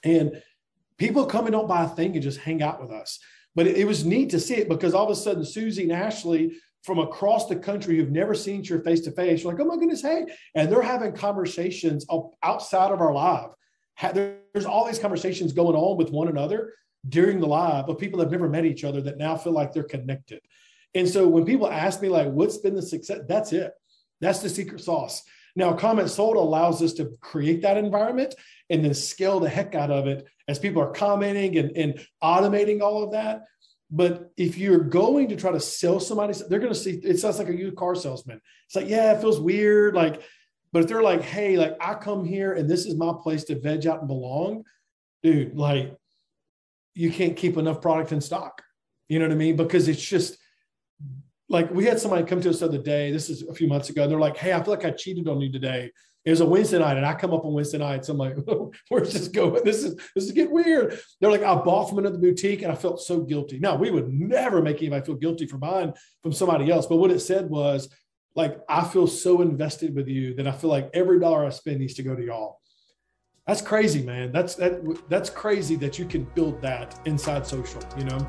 And 0.04 0.42
people 0.98 1.24
come 1.24 1.46
and 1.46 1.52
don't 1.52 1.68
buy 1.68 1.84
a 1.84 1.88
thing 1.88 2.14
and 2.14 2.22
just 2.22 2.40
hang 2.40 2.62
out 2.62 2.82
with 2.82 2.90
us. 2.90 3.20
But 3.54 3.66
it, 3.66 3.78
it 3.78 3.84
was 3.86 4.04
neat 4.04 4.30
to 4.30 4.40
see 4.40 4.54
it 4.54 4.68
because 4.68 4.94
all 4.94 5.04
of 5.04 5.10
a 5.10 5.16
sudden 5.16 5.44
Susie 5.44 5.84
and 5.84 5.92
Ashley 5.92 6.52
from 6.82 6.98
across 6.98 7.46
the 7.46 7.56
country 7.56 7.96
who've 7.96 8.10
never 8.10 8.34
seen 8.34 8.64
you 8.64 8.80
face 8.82 9.00
to 9.02 9.12
face, 9.12 9.44
like, 9.44 9.60
oh 9.60 9.64
my 9.64 9.76
goodness, 9.76 10.02
hey. 10.02 10.26
And 10.54 10.70
they're 10.70 10.82
having 10.82 11.12
conversations 11.12 12.04
outside 12.42 12.90
of 12.90 13.00
our 13.00 13.12
live. 13.12 13.50
There's 14.12 14.66
all 14.66 14.86
these 14.86 14.98
conversations 14.98 15.52
going 15.52 15.76
on 15.76 15.96
with 15.96 16.10
one 16.10 16.28
another 16.28 16.72
during 17.08 17.40
the 17.40 17.46
live 17.46 17.88
of 17.88 17.98
people 17.98 18.18
that 18.18 18.24
have 18.24 18.32
never 18.32 18.48
met 18.48 18.64
each 18.64 18.84
other 18.84 19.00
that 19.02 19.18
now 19.18 19.36
feel 19.36 19.52
like 19.52 19.72
they're 19.72 19.84
connected. 19.84 20.40
And 20.94 21.08
so 21.08 21.28
when 21.28 21.44
people 21.44 21.70
ask 21.70 22.02
me, 22.02 22.08
like, 22.08 22.28
what's 22.28 22.58
been 22.58 22.74
the 22.74 22.82
success? 22.82 23.20
That's 23.28 23.52
it. 23.52 23.72
That's 24.20 24.40
the 24.40 24.48
secret 24.48 24.80
sauce. 24.80 25.22
Now, 25.54 25.74
Comment 25.74 26.08
Sold 26.08 26.36
allows 26.36 26.82
us 26.82 26.94
to 26.94 27.16
create 27.20 27.62
that 27.62 27.76
environment 27.76 28.34
and 28.70 28.84
then 28.84 28.94
scale 28.94 29.38
the 29.38 29.48
heck 29.48 29.74
out 29.74 29.90
of 29.90 30.06
it 30.06 30.26
as 30.48 30.58
people 30.58 30.82
are 30.82 30.92
commenting 30.92 31.58
and, 31.58 31.76
and 31.76 32.06
automating 32.22 32.80
all 32.80 33.02
of 33.02 33.12
that. 33.12 33.44
But 33.90 34.30
if 34.38 34.56
you're 34.56 34.80
going 34.80 35.28
to 35.28 35.36
try 35.36 35.52
to 35.52 35.60
sell 35.60 36.00
somebody, 36.00 36.32
they're 36.48 36.58
going 36.58 36.72
to 36.72 36.78
see 36.78 36.92
it 36.92 37.18
sounds 37.18 37.38
like 37.38 37.50
a 37.50 37.56
used 37.56 37.76
car 37.76 37.94
salesman. 37.94 38.40
It's 38.66 38.74
like, 38.74 38.88
yeah, 38.88 39.12
it 39.12 39.20
feels 39.20 39.38
weird. 39.38 39.94
Like, 39.94 40.22
but 40.72 40.82
if 40.82 40.88
they're 40.88 41.02
like, 41.02 41.20
hey, 41.20 41.58
like 41.58 41.76
I 41.78 41.94
come 41.94 42.24
here 42.24 42.54
and 42.54 42.68
this 42.68 42.86
is 42.86 42.96
my 42.96 43.12
place 43.22 43.44
to 43.44 43.60
veg 43.60 43.86
out 43.86 43.98
and 43.98 44.08
belong, 44.08 44.64
dude, 45.22 45.54
like 45.54 45.94
you 46.94 47.12
can't 47.12 47.36
keep 47.36 47.58
enough 47.58 47.82
product 47.82 48.12
in 48.12 48.22
stock. 48.22 48.62
You 49.08 49.18
know 49.18 49.26
what 49.26 49.32
I 49.32 49.36
mean? 49.36 49.56
Because 49.56 49.88
it's 49.88 50.02
just 50.02 50.38
like 51.52 51.70
we 51.70 51.84
had 51.84 52.00
somebody 52.00 52.24
come 52.24 52.40
to 52.40 52.50
us 52.50 52.60
the 52.60 52.66
other 52.66 52.78
day. 52.78 53.12
This 53.12 53.28
is 53.28 53.42
a 53.42 53.54
few 53.54 53.68
months 53.68 53.90
ago. 53.90 54.02
And 54.02 54.10
they're 54.10 54.18
like, 54.18 54.38
hey, 54.38 54.54
I 54.54 54.62
feel 54.62 54.74
like 54.74 54.86
I 54.86 54.90
cheated 54.90 55.28
on 55.28 55.40
you 55.40 55.52
today. 55.52 55.92
It 56.24 56.30
was 56.30 56.40
a 56.40 56.46
Wednesday 56.46 56.78
night, 56.78 56.96
and 56.96 57.04
I 57.04 57.14
come 57.14 57.34
up 57.34 57.44
on 57.44 57.52
Wednesday 57.52 57.78
nights. 57.78 58.08
I'm 58.08 58.16
like, 58.16 58.36
where's 58.88 59.12
this 59.12 59.26
going? 59.28 59.64
This 59.64 59.82
is 59.82 59.96
this 60.14 60.24
is 60.24 60.32
getting 60.32 60.54
weird. 60.54 60.98
They're 61.20 61.30
like, 61.30 61.42
I 61.42 61.54
bought 61.56 61.88
from 61.88 61.98
another 61.98 62.18
boutique, 62.18 62.62
and 62.62 62.70
I 62.70 62.76
felt 62.76 63.02
so 63.02 63.20
guilty. 63.20 63.58
Now 63.58 63.74
we 63.74 63.90
would 63.90 64.08
never 64.08 64.62
make 64.62 64.78
anybody 64.78 65.04
feel 65.04 65.16
guilty 65.16 65.46
for 65.46 65.58
buying 65.58 65.92
from 66.22 66.32
somebody 66.32 66.70
else. 66.70 66.86
But 66.86 66.98
what 66.98 67.10
it 67.10 67.20
said 67.20 67.50
was, 67.50 67.88
like, 68.36 68.58
I 68.68 68.84
feel 68.84 69.08
so 69.08 69.42
invested 69.42 69.96
with 69.96 70.06
you 70.06 70.34
that 70.34 70.46
I 70.46 70.52
feel 70.52 70.70
like 70.70 70.90
every 70.94 71.18
dollar 71.18 71.44
I 71.44 71.50
spend 71.50 71.80
needs 71.80 71.94
to 71.94 72.04
go 72.04 72.14
to 72.14 72.24
y'all. 72.24 72.60
That's 73.46 73.60
crazy, 73.60 74.04
man. 74.04 74.30
That's 74.30 74.54
that 74.54 74.80
that's 75.08 75.28
crazy 75.28 75.74
that 75.76 75.98
you 75.98 76.04
can 76.04 76.22
build 76.36 76.62
that 76.62 76.98
inside 77.04 77.46
social. 77.46 77.82
You 77.98 78.04
know. 78.04 78.26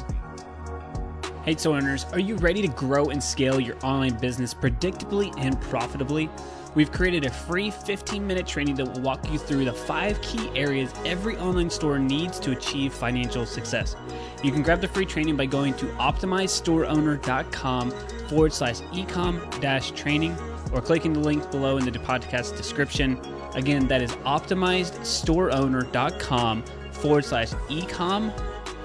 Hey, 1.43 1.55
so 1.57 1.75
owners, 1.75 2.05
are 2.13 2.21
you 2.21 2.37
ready 2.37 2.61
to 2.61 2.69
grow 2.69 3.07
and 3.07 3.21
scale 3.21 3.59
your 3.59 3.75
online 3.83 4.17
business 4.17 4.53
predictably 4.53 5.37
and 5.37 5.59
profitably? 5.59 6.29
We've 6.73 6.89
created 6.89 7.25
a 7.25 7.29
free 7.29 7.69
15 7.69 8.25
minute 8.25 8.47
training 8.47 8.75
that 8.75 8.87
will 8.87 9.01
walk 9.01 9.29
you 9.29 9.37
through 9.37 9.65
the 9.65 9.73
five 9.73 10.21
key 10.21 10.49
areas 10.55 10.93
every 11.05 11.35
online 11.35 11.69
store 11.69 11.99
needs 11.99 12.39
to 12.39 12.51
achieve 12.51 12.93
financial 12.93 13.45
success. 13.45 13.97
You 14.41 14.53
can 14.53 14.61
grab 14.61 14.79
the 14.79 14.87
free 14.87 15.05
training 15.05 15.35
by 15.35 15.45
going 15.45 15.73
to 15.73 15.87
optimizestoreowner.com 15.87 17.91
forward 18.29 18.53
slash 18.53 18.79
ecom 18.79 19.59
dash 19.59 19.91
training 19.91 20.37
or 20.71 20.79
clicking 20.79 21.11
the 21.11 21.19
link 21.19 21.51
below 21.51 21.75
in 21.75 21.83
the 21.83 21.91
podcast 21.91 22.55
description. 22.55 23.19
Again, 23.53 23.89
that 23.89 24.01
is 24.01 24.11
optimizestoreowner.com 24.11 26.63
forward 26.93 27.25
slash 27.25 27.49
ecom 27.49 28.33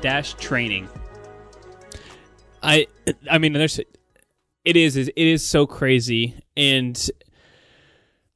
dash 0.01 0.35
training. 0.35 0.89
I 2.63 2.87
I 3.31 3.39
mean 3.39 3.53
there's 3.53 3.79
it 3.79 4.77
is 4.77 4.97
it 4.97 5.13
is 5.17 5.47
so 5.47 5.67
crazy 5.67 6.41
and 6.57 7.11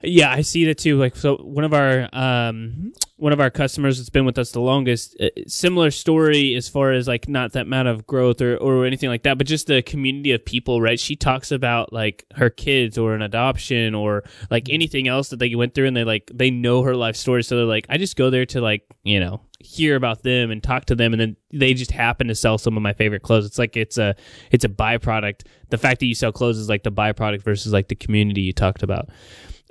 yeah, 0.04 0.32
I 0.32 0.40
see 0.42 0.64
that 0.66 0.78
too. 0.78 0.98
Like, 0.98 1.16
so 1.16 1.36
one 1.36 1.64
of 1.64 1.72
our 1.72 2.08
um, 2.12 2.92
one 3.16 3.32
of 3.32 3.40
our 3.40 3.50
customers 3.50 3.98
that's 3.98 4.10
been 4.10 4.24
with 4.24 4.36
us 4.36 4.50
the 4.50 4.60
longest, 4.60 5.16
uh, 5.20 5.28
similar 5.46 5.90
story 5.92 6.54
as 6.54 6.68
far 6.68 6.92
as 6.92 7.06
like 7.06 7.28
not 7.28 7.52
that 7.52 7.62
amount 7.62 7.88
of 7.88 8.06
growth 8.06 8.40
or 8.40 8.56
or 8.56 8.84
anything 8.84 9.08
like 9.08 9.22
that, 9.22 9.38
but 9.38 9.46
just 9.46 9.68
the 9.68 9.80
community 9.82 10.32
of 10.32 10.44
people. 10.44 10.80
Right? 10.80 10.98
She 10.98 11.14
talks 11.14 11.52
about 11.52 11.92
like 11.92 12.24
her 12.34 12.50
kids 12.50 12.98
or 12.98 13.14
an 13.14 13.22
adoption 13.22 13.94
or 13.94 14.24
like 14.50 14.68
anything 14.70 15.06
else 15.06 15.28
that 15.28 15.38
they 15.38 15.54
went 15.54 15.74
through, 15.74 15.86
and 15.86 15.96
they 15.96 16.04
like 16.04 16.30
they 16.34 16.50
know 16.50 16.82
her 16.82 16.96
life 16.96 17.16
story. 17.16 17.44
So 17.44 17.56
they're 17.56 17.64
like, 17.64 17.86
I 17.88 17.96
just 17.96 18.16
go 18.16 18.30
there 18.30 18.46
to 18.46 18.60
like 18.60 18.84
you 19.04 19.20
know 19.20 19.40
hear 19.62 19.96
about 19.96 20.22
them 20.22 20.50
and 20.50 20.62
talk 20.62 20.86
to 20.86 20.94
them, 20.94 21.12
and 21.12 21.20
then 21.20 21.36
they 21.52 21.74
just 21.74 21.90
happen 21.90 22.28
to 22.28 22.34
sell 22.34 22.58
some 22.58 22.76
of 22.76 22.82
my 22.82 22.92
favorite 22.92 23.22
clothes. 23.22 23.46
It's 23.46 23.58
like 23.58 23.76
it's 23.76 23.98
a 23.98 24.14
it's 24.50 24.64
a 24.64 24.68
byproduct. 24.68 25.42
The 25.70 25.78
fact 25.78 26.00
that 26.00 26.06
you 26.06 26.14
sell 26.14 26.32
clothes 26.32 26.58
is 26.58 26.68
like 26.68 26.82
the 26.82 26.92
byproduct 26.92 27.42
versus 27.42 27.72
like 27.72 27.88
the 27.88 27.94
community 27.94 28.42
you 28.42 28.52
talked 28.52 28.82
about. 28.82 29.08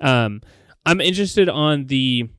Um, 0.01 0.41
I'm 0.86 1.01
interested 1.01 1.49
on 1.49 1.88
the 1.88 2.30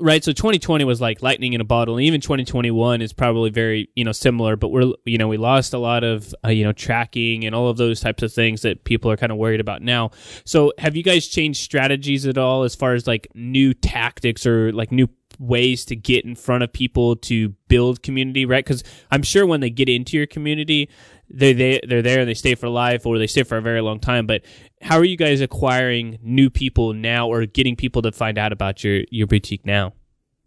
right 0.00 0.24
so 0.24 0.32
2020 0.32 0.84
was 0.84 1.00
like 1.00 1.22
lightning 1.22 1.52
in 1.52 1.60
a 1.60 1.64
bottle 1.64 1.96
and 1.96 2.04
even 2.04 2.20
2021 2.20 3.00
is 3.00 3.12
probably 3.12 3.48
very 3.48 3.88
you 3.94 4.04
know 4.04 4.10
similar 4.10 4.56
but 4.56 4.68
we're 4.68 4.92
you 5.04 5.16
know 5.16 5.28
we 5.28 5.36
lost 5.36 5.72
a 5.72 5.78
lot 5.78 6.02
of 6.02 6.34
uh, 6.44 6.48
you 6.48 6.64
know 6.64 6.72
tracking 6.72 7.44
and 7.44 7.54
all 7.54 7.68
of 7.68 7.76
those 7.76 8.00
types 8.00 8.22
of 8.24 8.32
things 8.32 8.62
that 8.62 8.82
people 8.82 9.08
are 9.08 9.16
kind 9.16 9.30
of 9.30 9.38
worried 9.38 9.60
about 9.60 9.80
now 9.80 10.10
so 10.44 10.72
have 10.78 10.96
you 10.96 11.02
guys 11.04 11.28
changed 11.28 11.62
strategies 11.62 12.26
at 12.26 12.36
all 12.36 12.64
as 12.64 12.74
far 12.74 12.94
as 12.94 13.06
like 13.06 13.28
new 13.34 13.72
tactics 13.72 14.44
or 14.44 14.72
like 14.72 14.90
new 14.90 15.08
ways 15.38 15.84
to 15.84 15.94
get 15.94 16.24
in 16.24 16.34
front 16.34 16.62
of 16.62 16.72
people 16.72 17.16
to 17.16 17.50
build 17.68 18.02
community 18.02 18.44
right 18.44 18.64
because 18.64 18.82
i'm 19.10 19.22
sure 19.22 19.46
when 19.46 19.60
they 19.60 19.70
get 19.70 19.88
into 19.88 20.16
your 20.16 20.26
community 20.26 20.88
they 21.30 21.52
they 21.52 21.80
they're 21.86 22.02
there 22.02 22.20
and 22.20 22.28
they 22.28 22.34
stay 22.34 22.54
for 22.54 22.68
life 22.68 23.04
or 23.04 23.18
they 23.18 23.26
stay 23.26 23.42
for 23.42 23.58
a 23.58 23.62
very 23.62 23.80
long 23.80 24.00
time. 24.00 24.26
But 24.26 24.42
how 24.80 24.96
are 24.96 25.04
you 25.04 25.16
guys 25.16 25.40
acquiring 25.40 26.18
new 26.22 26.50
people 26.50 26.92
now 26.94 27.28
or 27.28 27.46
getting 27.46 27.76
people 27.76 28.02
to 28.02 28.12
find 28.12 28.38
out 28.38 28.52
about 28.52 28.82
your 28.82 29.02
your 29.10 29.26
boutique 29.26 29.66
now? 29.66 29.92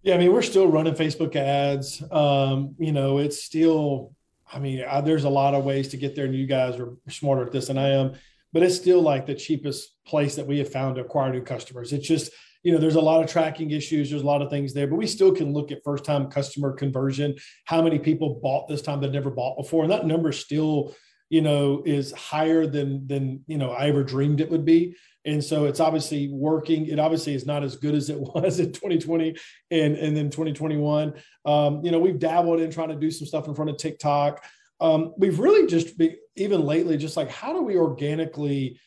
Yeah, 0.04 0.16
I 0.16 0.18
mean, 0.18 0.34
we're 0.34 0.42
still 0.42 0.68
running 0.68 0.96
Facebook 0.96 1.36
ads. 1.36 2.02
Um, 2.12 2.76
you 2.80 2.92
know, 2.92 3.20
it's 3.20 3.44
still, 3.44 4.14
I 4.52 4.58
mean, 4.58 4.84
I, 4.84 5.00
there's 5.02 5.26
a 5.26 5.30
lot 5.30 5.54
of 5.54 5.64
ways 5.64 5.90
to 5.90 5.98
get 5.98 6.16
there, 6.16 6.26
and 6.26 6.34
you 6.34 6.48
guys 6.48 6.80
are 6.80 6.98
smarter 7.08 7.46
at 7.46 7.52
this 7.52 7.68
than 7.68 7.78
I 7.78 7.90
am, 7.90 8.14
but 8.52 8.64
it's 8.64 8.76
still 8.76 9.02
like 9.02 9.28
the 9.28 9.36
cheapest 9.36 10.04
place 10.04 10.36
that 10.38 10.48
we 10.48 10.58
have 10.58 10.72
found 10.72 10.96
to 10.96 11.02
acquire 11.02 11.32
new 11.32 11.44
customers. 11.44 11.94
It's 11.94 12.08
just, 12.08 12.32
you 12.64 12.72
know, 12.72 12.78
there's 12.78 12.96
a 12.96 13.02
lot 13.02 13.24
of 13.24 13.30
tracking 13.30 13.72
issues. 13.72 14.10
There's 14.10 14.22
a 14.22 14.26
lot 14.26 14.42
of 14.42 14.50
things 14.50 14.74
there, 14.74 14.88
but 14.88 14.98
we 14.98 15.08
still 15.08 15.34
can 15.34 15.54
look 15.54 15.72
at 15.72 15.84
first 15.84 16.06
time 16.06 16.30
customer 16.30 16.74
conversion. 16.74 17.36
How 17.66 17.82
many 17.82 18.00
people 18.00 18.40
bought 18.42 18.68
this 18.68 18.82
time 18.82 19.02
that 19.02 19.12
never 19.12 19.32
bought 19.32 19.58
before? 19.58 19.84
And 19.84 19.92
that 19.92 20.06
number 20.06 20.32
still, 20.32 20.96
you 21.30 21.42
know, 21.42 21.82
is 21.86 22.12
higher 22.12 22.68
than, 22.68 23.08
than, 23.08 23.44
you 23.48 23.58
know, 23.58 23.72
I 23.72 23.88
ever 23.88 24.04
dreamed 24.04 24.42
it 24.42 24.52
would 24.52 24.66
be. 24.66 24.96
And 25.26 25.44
so 25.44 25.66
it's 25.66 25.80
obviously 25.80 26.30
working. 26.30 26.88
It 26.88 27.00
obviously 27.00 27.34
is 27.34 27.46
not 27.46 27.64
as 27.64 27.76
good 27.76 27.96
as 27.96 28.10
it 28.10 28.20
was 28.36 28.60
in 28.60 28.72
2020 28.72 29.36
and, 29.72 29.96
and 29.96 30.16
then 30.16 30.30
2021. 30.30 31.14
Um, 31.46 31.82
you 31.84 31.92
know, 31.92 32.00
we've 32.00 32.20
dabbled 32.20 32.60
in 32.60 32.72
trying 32.72 32.90
to 32.90 32.96
do 32.96 33.12
some 33.12 33.28
stuff 33.28 33.48
in 33.48 33.56
front 33.56 33.72
of 33.72 33.78
TikTok. 33.78 34.44
Um, 34.80 35.14
we've 35.18 35.40
really 35.40 35.68
just 35.68 35.98
be, 35.98 36.18
even 36.36 36.62
lately, 36.62 36.98
just 36.98 37.18
like, 37.18 37.30
how 37.30 37.54
do 37.54 37.62
we 37.62 37.78
organically, 37.78 38.80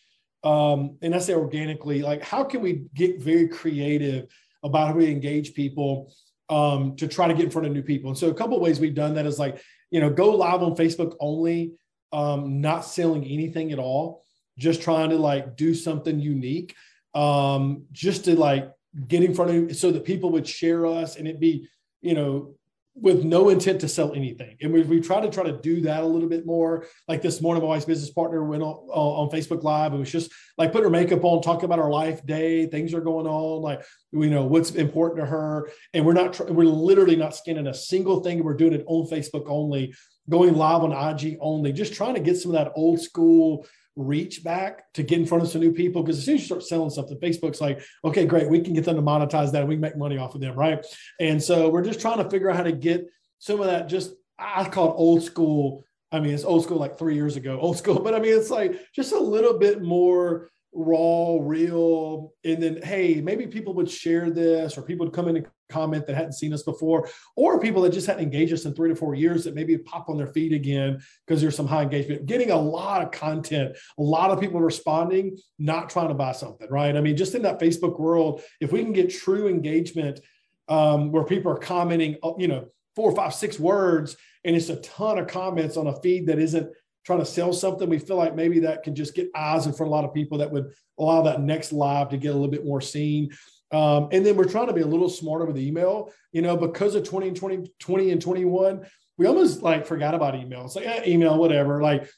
um, 0.45 0.99
and 1.01 1.15
I 1.15 1.19
say 1.19 1.35
organically, 1.35 2.03
like 2.03 2.23
how 2.23 2.45
can 2.45 2.61
we 2.61 2.85
get 2.95 3.21
very 3.21 3.49
creative 3.49 4.27
about 4.63 4.89
how 4.89 4.95
we 4.95 5.11
engage 5.11 5.55
people 5.55 6.13
um, 6.51 6.95
to 6.97 7.09
try 7.09 7.27
to 7.27 7.35
get 7.35 7.47
in 7.47 7.51
front 7.51 7.67
of 7.67 7.73
new 7.73 7.83
people? 7.83 8.11
And 8.11 8.19
so 8.19 8.29
a 8.29 8.35
couple 8.35 8.61
ways 8.61 8.79
we've 8.79 8.95
done 8.95 9.15
that 9.15 9.27
is 9.27 9.39
like, 9.39 9.61
you 9.91 10.01
know, 10.01 10.11
go 10.11 10.31
live 10.31 10.63
on 10.63 10.77
Facebook 10.77 11.17
only, 11.19 11.73
um, 12.13 12.61
not 12.61 12.85
selling 12.85 13.25
anything 13.25 13.73
at 13.73 13.79
all, 13.79 14.23
just 14.59 14.83
trying 14.83 15.11
to 15.11 15.17
like 15.17 15.57
do 15.57 15.75
something 15.75 16.21
unique, 16.21 16.75
um, 17.15 17.85
just 17.93 18.27
to 18.27 18.39
like 18.39 18.71
get 19.09 19.25
in 19.25 19.35
front 19.35 19.71
of 19.71 19.77
so 19.77 19.91
that 19.91 20.05
people 20.05 20.31
would 20.31 20.47
share 20.47 20.85
us 20.85 21.17
and 21.17 21.27
it 21.27 21.41
be, 21.41 21.67
you 22.03 22.15
know, 22.15 22.55
with 22.97 23.25
no 23.25 23.49
intent 23.49 23.81
to 23.81 23.89
sell 23.89 24.15
anything. 24.15 24.57
And 24.61 24.73
we, 24.73 24.83
we 24.83 25.01
try 25.01 25.21
to 25.21 25.29
try 25.29 25.43
to 25.45 25.59
do 25.61 25.81
that 25.83 26.05
a 26.05 26.07
little 26.07 26.29
bit 26.29 26.47
more. 26.47 26.87
Like 27.09 27.23
this 27.23 27.41
morning, 27.41 27.63
my 27.63 27.71
wife's 27.71 27.85
business 27.85 28.11
partner 28.11 28.45
went 28.45 28.63
on, 28.63 28.75
on 28.75 29.31
Facebook 29.31 29.65
Live 29.65 29.91
and 29.93 30.01
was 30.01 30.13
just 30.13 30.31
like 30.57 30.73
put 30.73 30.85
her 30.85 30.91
makeup 30.91 31.25
on, 31.25 31.43
talking 31.43 31.65
about 31.65 31.81
her 31.81 31.91
life 31.91 32.25
day, 32.25 32.67
things 32.67 32.95
are 32.95 33.01
going 33.01 33.27
on, 33.27 33.63
like, 33.63 33.85
you 34.13 34.31
know, 34.31 34.45
what's 34.45 34.71
important 34.73 35.21
to 35.21 35.27
her. 35.27 35.69
And 35.93 36.07
we're 36.07 36.13
not, 36.13 36.39
we're 36.49 36.65
literally 36.65 37.17
not 37.17 37.35
scanning 37.35 37.67
a 37.67 37.75
single 37.75 38.23
thing. 38.23 38.45
We're 38.45 38.55
doing 38.55 38.75
it 38.75 38.85
on 38.87 39.09
Facebook 39.09 39.47
only, 39.49 39.93
going 40.31 40.55
live 40.55 40.83
on 40.83 40.93
IG 40.93 41.37
only, 41.41 41.73
just 41.73 41.95
trying 41.95 42.15
to 42.15 42.21
get 42.21 42.37
some 42.37 42.55
of 42.55 42.65
that 42.65 42.73
old 42.77 43.01
school 43.01 43.67
reach 43.97 44.43
back 44.43 44.93
to 44.95 45.03
get 45.03 45.19
in 45.19 45.27
front 45.27 45.45
of 45.45 45.51
some 45.51 45.61
new 45.61 45.73
people. 45.73 46.03
Because 46.03 46.19
as 46.19 46.25
soon 46.25 46.35
as 46.35 46.41
you 46.41 46.47
start 46.47 46.63
selling 46.63 46.91
something, 46.91 47.19
Facebook's 47.19 47.61
like, 47.61 47.83
okay, 48.05 48.27
great, 48.27 48.49
we 48.49 48.61
can 48.61 48.75
get 48.75 48.85
them 48.85 48.97
to 48.97 49.03
monetize 49.03 49.53
that. 49.53 49.67
we 49.67 49.75
can 49.75 49.81
make 49.81 49.97
money 49.97 50.19
off 50.19 50.35
of 50.35 50.41
them, 50.41 50.57
right? 50.57 50.85
And 51.21 51.43
so 51.43 51.69
we're 51.69 51.85
just 51.85 52.01
trying 52.01 52.23
to 52.23 52.29
figure 52.29 52.51
out 52.51 52.57
how 52.57 52.63
to 52.65 52.73
get 52.73 53.07
some 53.39 53.61
of 53.61 53.67
that 53.67 53.89
just 53.89 54.15
I 54.39 54.69
call 54.69 54.91
it 54.91 54.95
old 54.97 55.23
school 55.23 55.85
I 56.15 56.21
mean, 56.21 56.33
it's 56.33 56.45
old 56.45 56.63
school 56.63 56.79
like 56.79 56.97
three 56.97 57.17
years 57.17 57.35
ago, 57.35 57.59
old 57.61 57.77
school, 57.77 57.99
but 58.05 58.15
I 58.15 58.21
mean, 58.21 58.39
it's 58.39 58.51
like 58.51 58.81
just 58.95 59.13
a 59.13 59.19
little 59.19 59.59
bit 59.59 59.83
more 59.83 60.51
raw, 60.73 61.39
real. 61.41 62.33
And 62.45 62.63
then, 62.63 62.83
hey, 62.83 63.21
maybe 63.21 63.47
people 63.47 63.75
would 63.75 63.91
share 63.91 64.31
this 64.31 64.79
or 64.79 64.83
people 64.83 65.07
would 65.07 65.15
come 65.15 65.29
in 65.29 65.37
and 65.37 65.47
comment 65.69 66.07
that 66.07 66.17
hadn't 66.17 66.33
seen 66.33 66.53
us 66.53 66.63
before, 66.63 67.09
or 67.37 67.61
people 67.61 67.83
that 67.83 67.93
just 67.93 68.07
hadn't 68.07 68.23
engaged 68.23 68.53
us 68.53 68.65
in 68.65 68.75
three 68.75 68.89
to 68.89 68.97
four 68.97 69.15
years 69.15 69.45
that 69.45 69.55
maybe 69.55 69.77
pop 69.79 70.09
on 70.09 70.17
their 70.17 70.27
feed 70.29 70.53
again 70.53 71.01
because 71.27 71.41
there's 71.41 71.57
some 71.57 71.67
high 71.67 71.83
engagement. 71.83 72.27
Getting 72.27 72.51
a 72.51 72.61
lot 72.61 73.03
of 73.03 73.11
content, 73.11 73.77
a 73.99 74.03
lot 74.03 74.31
of 74.31 74.41
people 74.41 74.61
responding, 74.61 75.37
not 75.59 75.91
trying 75.91 76.09
to 76.09 76.15
buy 76.15 76.33
something, 76.33 76.69
right? 76.71 76.97
I 76.97 77.01
mean, 77.01 77.17
just 77.17 77.35
in 77.35 77.43
that 77.43 77.61
Facebook 77.61 77.99
world, 77.99 78.43
if 78.61 78.73
we 78.73 78.83
can 78.83 78.93
get 78.93 79.11
true 79.11 79.49
engagement 79.49 80.21
um, 80.69 81.13
where 81.13 81.25
people 81.25 81.53
are 81.53 81.59
commenting, 81.59 82.17
uh, 82.23 82.33
you 82.39 82.49
know, 82.49 82.67
four, 82.97 83.15
five, 83.15 83.35
six 83.35 83.59
words, 83.59 84.17
and 84.45 84.55
it's 84.55 84.69
a 84.69 84.77
ton 84.77 85.19
of 85.19 85.27
comments 85.27 85.77
on 85.77 85.89
a 85.89 86.01
feed 86.01 86.27
that 86.27 86.39
isn't 86.39 86.71
trying 87.05 87.19
to 87.19 87.27
sell 87.27 87.53
something, 87.53 87.89
we 87.89 87.99
feel 87.99 88.17
like 88.17 88.35
maybe 88.35 88.61
that 88.61 88.83
can 88.83 88.95
just 88.95 89.15
get 89.15 89.31
eyes 89.35 89.67
in 89.67 89.73
front 89.73 89.89
of 89.89 89.93
a 89.93 89.95
lot 89.95 90.05
of 90.05 90.15
people 90.15 90.39
that 90.39 90.51
would 90.51 90.73
allow 90.99 91.23
that 91.23 91.41
next 91.41 91.73
live 91.73 92.09
to 92.09 92.17
get 92.17 92.31
a 92.31 92.33
little 92.33 92.49
bit 92.49 92.65
more 92.65 92.81
seen. 92.81 93.31
Um, 93.75 94.09
and 94.13 94.25
then 94.25 94.37
we're 94.37 94.49
trying 94.49 94.69
to 94.69 94.73
be 94.73 94.83
a 94.83 94.87
little 94.87 95.09
smarter 95.09 95.45
with 95.45 95.59
email, 95.59 96.13
you 96.31 96.43
know, 96.43 96.57
because 96.57 96.95
of 96.95 97.03
20 97.03 97.29
and 97.29 97.37
20, 97.37 97.73
20 97.81 98.11
and 98.13 98.23
21, 98.23 98.87
we 99.19 99.27
almost 99.27 99.63
like 99.63 99.85
forgot 99.85 100.15
about 100.15 100.37
email. 100.37 100.65
It's 100.65 100.77
like 100.77 100.87
eh, 100.87 101.03
email, 101.09 101.39
whatever. 101.39 101.83
Like 101.83 102.09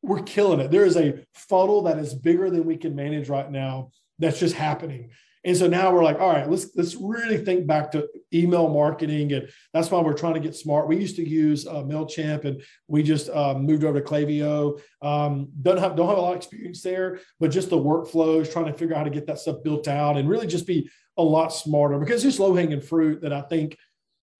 we're 0.00 0.22
killing 0.22 0.60
it. 0.60 0.70
There 0.70 0.84
is 0.84 0.96
a 0.96 1.24
funnel 1.34 1.82
that 1.82 1.98
is 1.98 2.14
bigger 2.14 2.50
than 2.50 2.64
we 2.64 2.76
can 2.76 2.94
manage 2.94 3.28
right 3.28 3.50
now. 3.50 3.90
That's 4.20 4.38
just 4.38 4.54
happening. 4.54 5.10
And 5.44 5.56
so 5.56 5.66
now 5.66 5.92
we're 5.92 6.04
like, 6.04 6.20
all 6.20 6.32
right, 6.32 6.48
let's 6.48 6.68
let's 6.76 6.94
really 6.94 7.36
think 7.36 7.66
back 7.66 7.90
to 7.92 8.08
email 8.32 8.68
marketing, 8.68 9.32
and 9.32 9.48
that's 9.72 9.90
why 9.90 10.00
we're 10.00 10.12
trying 10.12 10.34
to 10.34 10.40
get 10.40 10.54
smart. 10.54 10.86
We 10.86 10.96
used 10.96 11.16
to 11.16 11.28
use 11.28 11.66
uh, 11.66 11.82
Mailchimp, 11.82 12.44
and 12.44 12.62
we 12.86 13.02
just 13.02 13.28
um, 13.30 13.66
moved 13.66 13.82
over 13.82 14.00
to 14.00 14.06
Klaviyo. 14.06 14.80
Um, 15.00 15.48
don't 15.60 15.78
have 15.78 15.96
don't 15.96 16.08
have 16.08 16.18
a 16.18 16.20
lot 16.20 16.32
of 16.32 16.36
experience 16.36 16.82
there, 16.82 17.18
but 17.40 17.50
just 17.50 17.70
the 17.70 17.76
workflows, 17.76 18.52
trying 18.52 18.66
to 18.66 18.72
figure 18.72 18.94
out 18.94 18.98
how 18.98 19.04
to 19.04 19.10
get 19.10 19.26
that 19.26 19.40
stuff 19.40 19.64
built 19.64 19.88
out, 19.88 20.16
and 20.16 20.28
really 20.28 20.46
just 20.46 20.66
be 20.66 20.88
a 21.16 21.22
lot 21.22 21.48
smarter 21.48 21.98
because 21.98 22.22
there's 22.22 22.40
low 22.40 22.54
hanging 22.54 22.80
fruit 22.80 23.20
that 23.22 23.32
I 23.32 23.42
think 23.42 23.76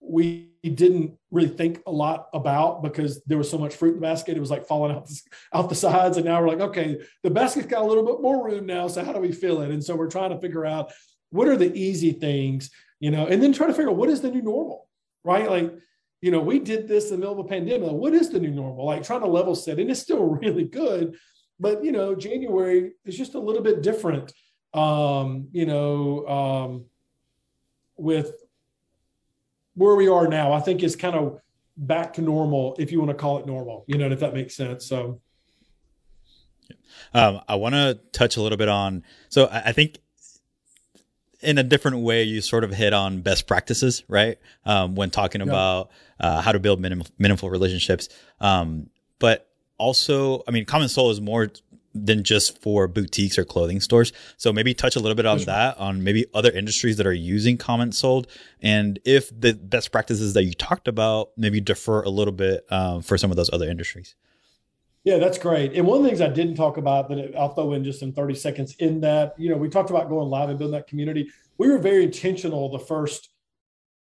we 0.03 0.51
didn't 0.63 1.19
really 1.31 1.49
think 1.49 1.81
a 1.87 1.91
lot 1.91 2.29
about 2.35 2.83
because 2.83 3.23
there 3.25 3.39
was 3.39 3.51
so 3.51 3.59
much 3.59 3.75
fruit 3.75 3.95
in 3.95 3.95
the 3.97 4.01
basket. 4.01 4.37
It 4.37 4.41
was 4.41 4.51
like 4.51 4.67
falling 4.67 4.93
out 4.97 5.07
the, 5.07 5.21
out 5.53 5.69
the 5.69 5.75
sides. 5.75 6.17
And 6.17 6.27
now 6.27 6.41
we're 6.41 6.49
like, 6.49 6.61
okay, 6.61 7.01
the 7.23 7.31
basket's 7.31 7.67
got 7.67 7.83
a 7.83 7.87
little 7.87 8.05
bit 8.05 8.21
more 8.21 8.45
room 8.45 8.67
now. 8.67 8.89
So 8.89 9.05
how 9.05 9.13
do 9.13 9.21
we 9.21 9.33
fill 9.33 9.63
it? 9.63 9.71
And 9.71 9.83
so 9.83 9.97
we're 9.97 10.11
trying 10.11 10.31
to 10.31 10.41
figure 10.41 10.67
out 10.67 10.93
what 11.31 11.49
are 11.49 11.57
the 11.57 11.75
easy 11.75 12.13
things, 12.13 12.71
you 13.01 13.11
know, 13.11 13.27
and 13.27 13.43
then 13.43 13.53
try 13.53 13.67
to 13.67 13.73
figure 13.73 13.91
out 13.91 13.97
what 13.97 14.09
is 14.09 14.21
the 14.21 14.31
new 14.31 14.43
normal, 14.43 14.89
right? 15.25 15.49
Like, 15.49 15.73
you 16.21 16.31
know, 16.31 16.41
we 16.41 16.59
did 16.59 16.87
this 16.87 17.07
in 17.07 17.13
the 17.13 17.19
middle 17.19 17.41
of 17.41 17.45
a 17.45 17.49
pandemic. 17.49 17.91
What 17.91 18.15
is 18.15 18.31
the 18.31 18.39
new 18.39 18.53
normal? 18.53 18.87
Like 18.87 19.03
trying 19.03 19.23
to 19.23 19.27
level 19.27 19.57
set, 19.57 19.81
and 19.81 19.91
it's 19.91 20.01
still 20.01 20.25
really 20.43 20.65
good, 20.65 21.17
but 21.59 21.85
you 21.85 21.91
know, 21.91 22.15
January 22.15 22.93
is 23.05 23.17
just 23.17 23.35
a 23.35 23.41
little 23.41 23.63
bit 23.63 23.83
different. 23.83 24.33
Um, 24.73 25.49
you 25.53 25.67
know, 25.67 26.27
um, 26.29 26.85
with 27.97 28.33
where 29.75 29.95
we 29.95 30.09
are 30.09 30.27
now, 30.27 30.53
I 30.53 30.61
think 30.61 30.83
is 30.83 30.97
kind 30.97 31.17
of 31.17 31.41
back 31.77 32.15
to 32.15 32.23
normal, 32.23 32.77
if 32.79 32.93
you 32.93 32.99
want 32.99 33.11
to 33.11 33.17
call 33.17 33.39
it 33.39 33.47
normal, 33.47 33.85
you 33.87 33.97
know, 33.99 34.11
if 34.11 34.21
that 34.21 34.35
makes 34.35 34.55
sense. 34.55 34.87
So, 34.87 35.21
um, 37.15 37.41
I 37.49 37.57
want 37.57 37.75
to 37.75 37.99
touch 38.13 38.37
a 38.37 38.43
little 38.43 38.59
bit 38.59 38.69
on, 38.69 39.03
so 39.29 39.47
I, 39.47 39.63
I, 39.67 39.73
think 39.73 39.99
in 41.41 41.59
a 41.59 41.63
different 41.63 41.99
way, 41.99 42.23
you 42.23 42.41
sort 42.41 42.65
of 42.65 42.73
hit 42.73 42.93
on 42.93 43.21
best 43.21 43.47
practices, 43.47 44.05
right? 44.09 44.39
Um, 44.65 44.95
when 44.95 45.11
talking 45.11 45.41
yeah. 45.41 45.49
about 45.49 45.91
uh, 46.21 46.41
how 46.41 46.53
to 46.53 46.59
build 46.59 46.81
meaningful 46.81 47.51
relationships. 47.51 48.09
Um, 48.41 48.91
but 49.19 49.49
also, 49.79 50.43
I 50.47 50.53
mean, 50.53 50.65
Comment 50.65 50.91
Sold 50.91 51.13
is 51.13 51.21
more 51.21 51.51
than 51.95 52.25
just 52.25 52.61
for 52.61 52.89
boutiques 52.89 53.39
or 53.39 53.45
clothing 53.45 53.81
stores. 53.81 54.13
So 54.37 54.53
maybe 54.53 54.75
touch 54.75 54.97
a 54.97 55.01
little 55.01 55.15
bit 55.15 55.27
on 55.27 55.39
sure. 55.39 55.47
that, 55.47 55.79
on 55.79 56.03
maybe 56.03 56.27
other 56.35 56.51
industries 56.51 56.97
that 56.97 57.07
are 57.07 57.13
using 57.13 57.57
comment 57.57 57.95
sold, 57.95 58.27
and 58.61 58.99
if 59.05 59.29
the 59.39 59.55
best 59.55 59.93
practices 59.93 60.35
that 60.35 60.45
you 60.45 60.55
talked 60.55 60.89
about 60.89 61.31
maybe 61.37 61.61
defer 61.61 62.03
a 62.03 62.09
little 62.09 62.33
bit 62.33 62.65
um, 62.71 63.03
for 63.03 63.19
some 63.19 63.31
of 63.31 63.37
those 63.37 63.51
other 63.53 63.69
industries. 63.69 64.15
Yeah, 65.05 65.19
that's 65.19 65.39
great. 65.39 65.73
And 65.73 65.87
one 65.87 65.99
of 65.99 66.05
the 66.05 66.09
things 66.11 66.21
I 66.21 66.29
didn't 66.29 66.55
talk 66.55 66.77
about 66.77 67.09
that 67.09 67.35
I'll 67.37 67.49
throw 67.49 67.73
in 67.73 67.83
just 67.83 68.03
in 68.03 68.13
30 68.13 68.35
seconds 68.37 68.77
in 68.79 69.01
that, 69.01 69.35
you 69.37 69.51
know, 69.51 69.57
we 69.57 69.69
talked 69.69 69.91
about 69.91 70.09
going 70.09 70.29
live 70.29 70.49
and 70.49 70.59
building 70.59 70.77
that 70.77 70.87
community. 70.87 71.29
We 71.59 71.69
were 71.69 71.79
very 71.79 72.05
intentional 72.05 72.71
the 72.71 72.79
first 72.79 73.31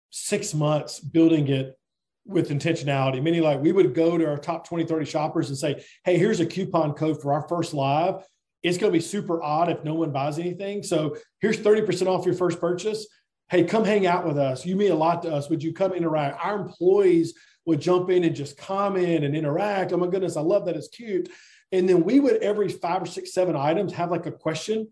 six 0.10 0.54
months 0.54 1.00
building 1.00 1.48
it 1.48 1.79
with 2.30 2.50
intentionality, 2.50 3.22
meaning 3.22 3.42
like 3.42 3.60
we 3.60 3.72
would 3.72 3.94
go 3.94 4.18
to 4.18 4.30
our 4.30 4.38
top 4.38 4.68
20, 4.68 4.86
30 4.86 5.06
shoppers 5.06 5.50
and 5.50 5.58
say, 5.58 5.84
hey, 6.06 6.18
here's 6.18 6.40
a 6.40 6.46
coupon 6.46 6.94
code 6.94 7.22
for 7.22 7.34
our 7.34 7.48
first 7.48 7.74
live. 7.74 8.24
It's 8.62 8.78
going 8.78 8.94
to 8.94 8.98
be 8.98 9.04
super 9.04 9.42
odd 9.42 9.70
if 9.70 9.84
no 9.84 9.96
one 9.96 10.12
buys 10.12 10.38
anything. 10.38 10.84
So 10.84 11.18
here's 11.42 11.58
30% 11.58 12.08
off 12.08 12.26
your 12.26 12.36
first 12.36 12.60
purchase. 12.60 13.08
Hey, 13.50 13.64
come 13.64 13.84
hang 13.84 14.06
out 14.06 14.28
with 14.28 14.38
us. 14.38 14.66
You 14.66 14.76
mean 14.76 14.92
a 14.92 14.96
lot 14.96 15.24
to 15.24 15.34
us. 15.34 15.50
Would 15.50 15.64
you 15.64 15.74
come 15.74 15.94
interact? 15.94 16.44
Our 16.44 16.60
employees 16.60 17.34
would 17.66 17.82
jump 17.82 18.10
in 18.10 18.24
and 18.24 18.36
just 18.36 18.58
comment 18.58 19.24
and 19.24 19.36
interact. 19.36 19.92
Oh 19.92 19.98
my 19.98 20.08
goodness, 20.08 20.38
I 20.38 20.42
love 20.42 20.66
that. 20.66 20.76
It's 20.76 20.88
cute. 20.88 21.30
And 21.72 21.90
then 21.90 22.04
we 22.04 22.20
would 22.20 22.44
every 22.44 22.70
five 22.70 23.02
or 23.02 23.06
six, 23.06 23.34
seven 23.34 23.56
items 23.56 23.94
have 23.94 24.12
like 24.12 24.26
a 24.26 24.32
question 24.32 24.90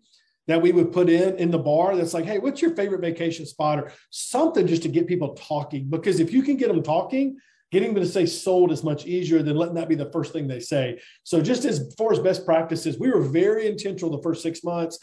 that 0.48 0.60
we 0.60 0.72
would 0.72 0.92
put 0.92 1.08
in 1.08 1.36
in 1.36 1.50
the 1.50 1.58
bar 1.58 1.94
that's 1.94 2.14
like, 2.14 2.24
hey, 2.24 2.38
what's 2.38 2.60
your 2.60 2.74
favorite 2.74 3.00
vacation 3.00 3.46
spot 3.46 3.78
or 3.78 3.92
something 4.10 4.66
just 4.66 4.82
to 4.82 4.88
get 4.88 5.06
people 5.06 5.34
talking? 5.34 5.88
Because 5.88 6.18
if 6.18 6.32
you 6.32 6.42
can 6.42 6.56
get 6.56 6.68
them 6.68 6.82
talking, 6.82 7.36
getting 7.70 7.92
them 7.94 8.02
to 8.02 8.08
say 8.08 8.24
sold 8.24 8.72
is 8.72 8.82
much 8.82 9.06
easier 9.06 9.42
than 9.42 9.56
letting 9.56 9.74
that 9.74 9.88
be 9.88 9.94
the 9.94 10.10
first 10.10 10.32
thing 10.32 10.48
they 10.48 10.58
say. 10.58 10.98
So 11.22 11.42
just 11.42 11.66
as 11.66 11.94
far 11.96 12.12
as 12.12 12.18
best 12.18 12.46
practices, 12.46 12.98
we 12.98 13.10
were 13.10 13.20
very 13.20 13.66
intentional 13.66 14.10
the 14.10 14.22
first 14.22 14.42
six 14.42 14.64
months 14.64 14.98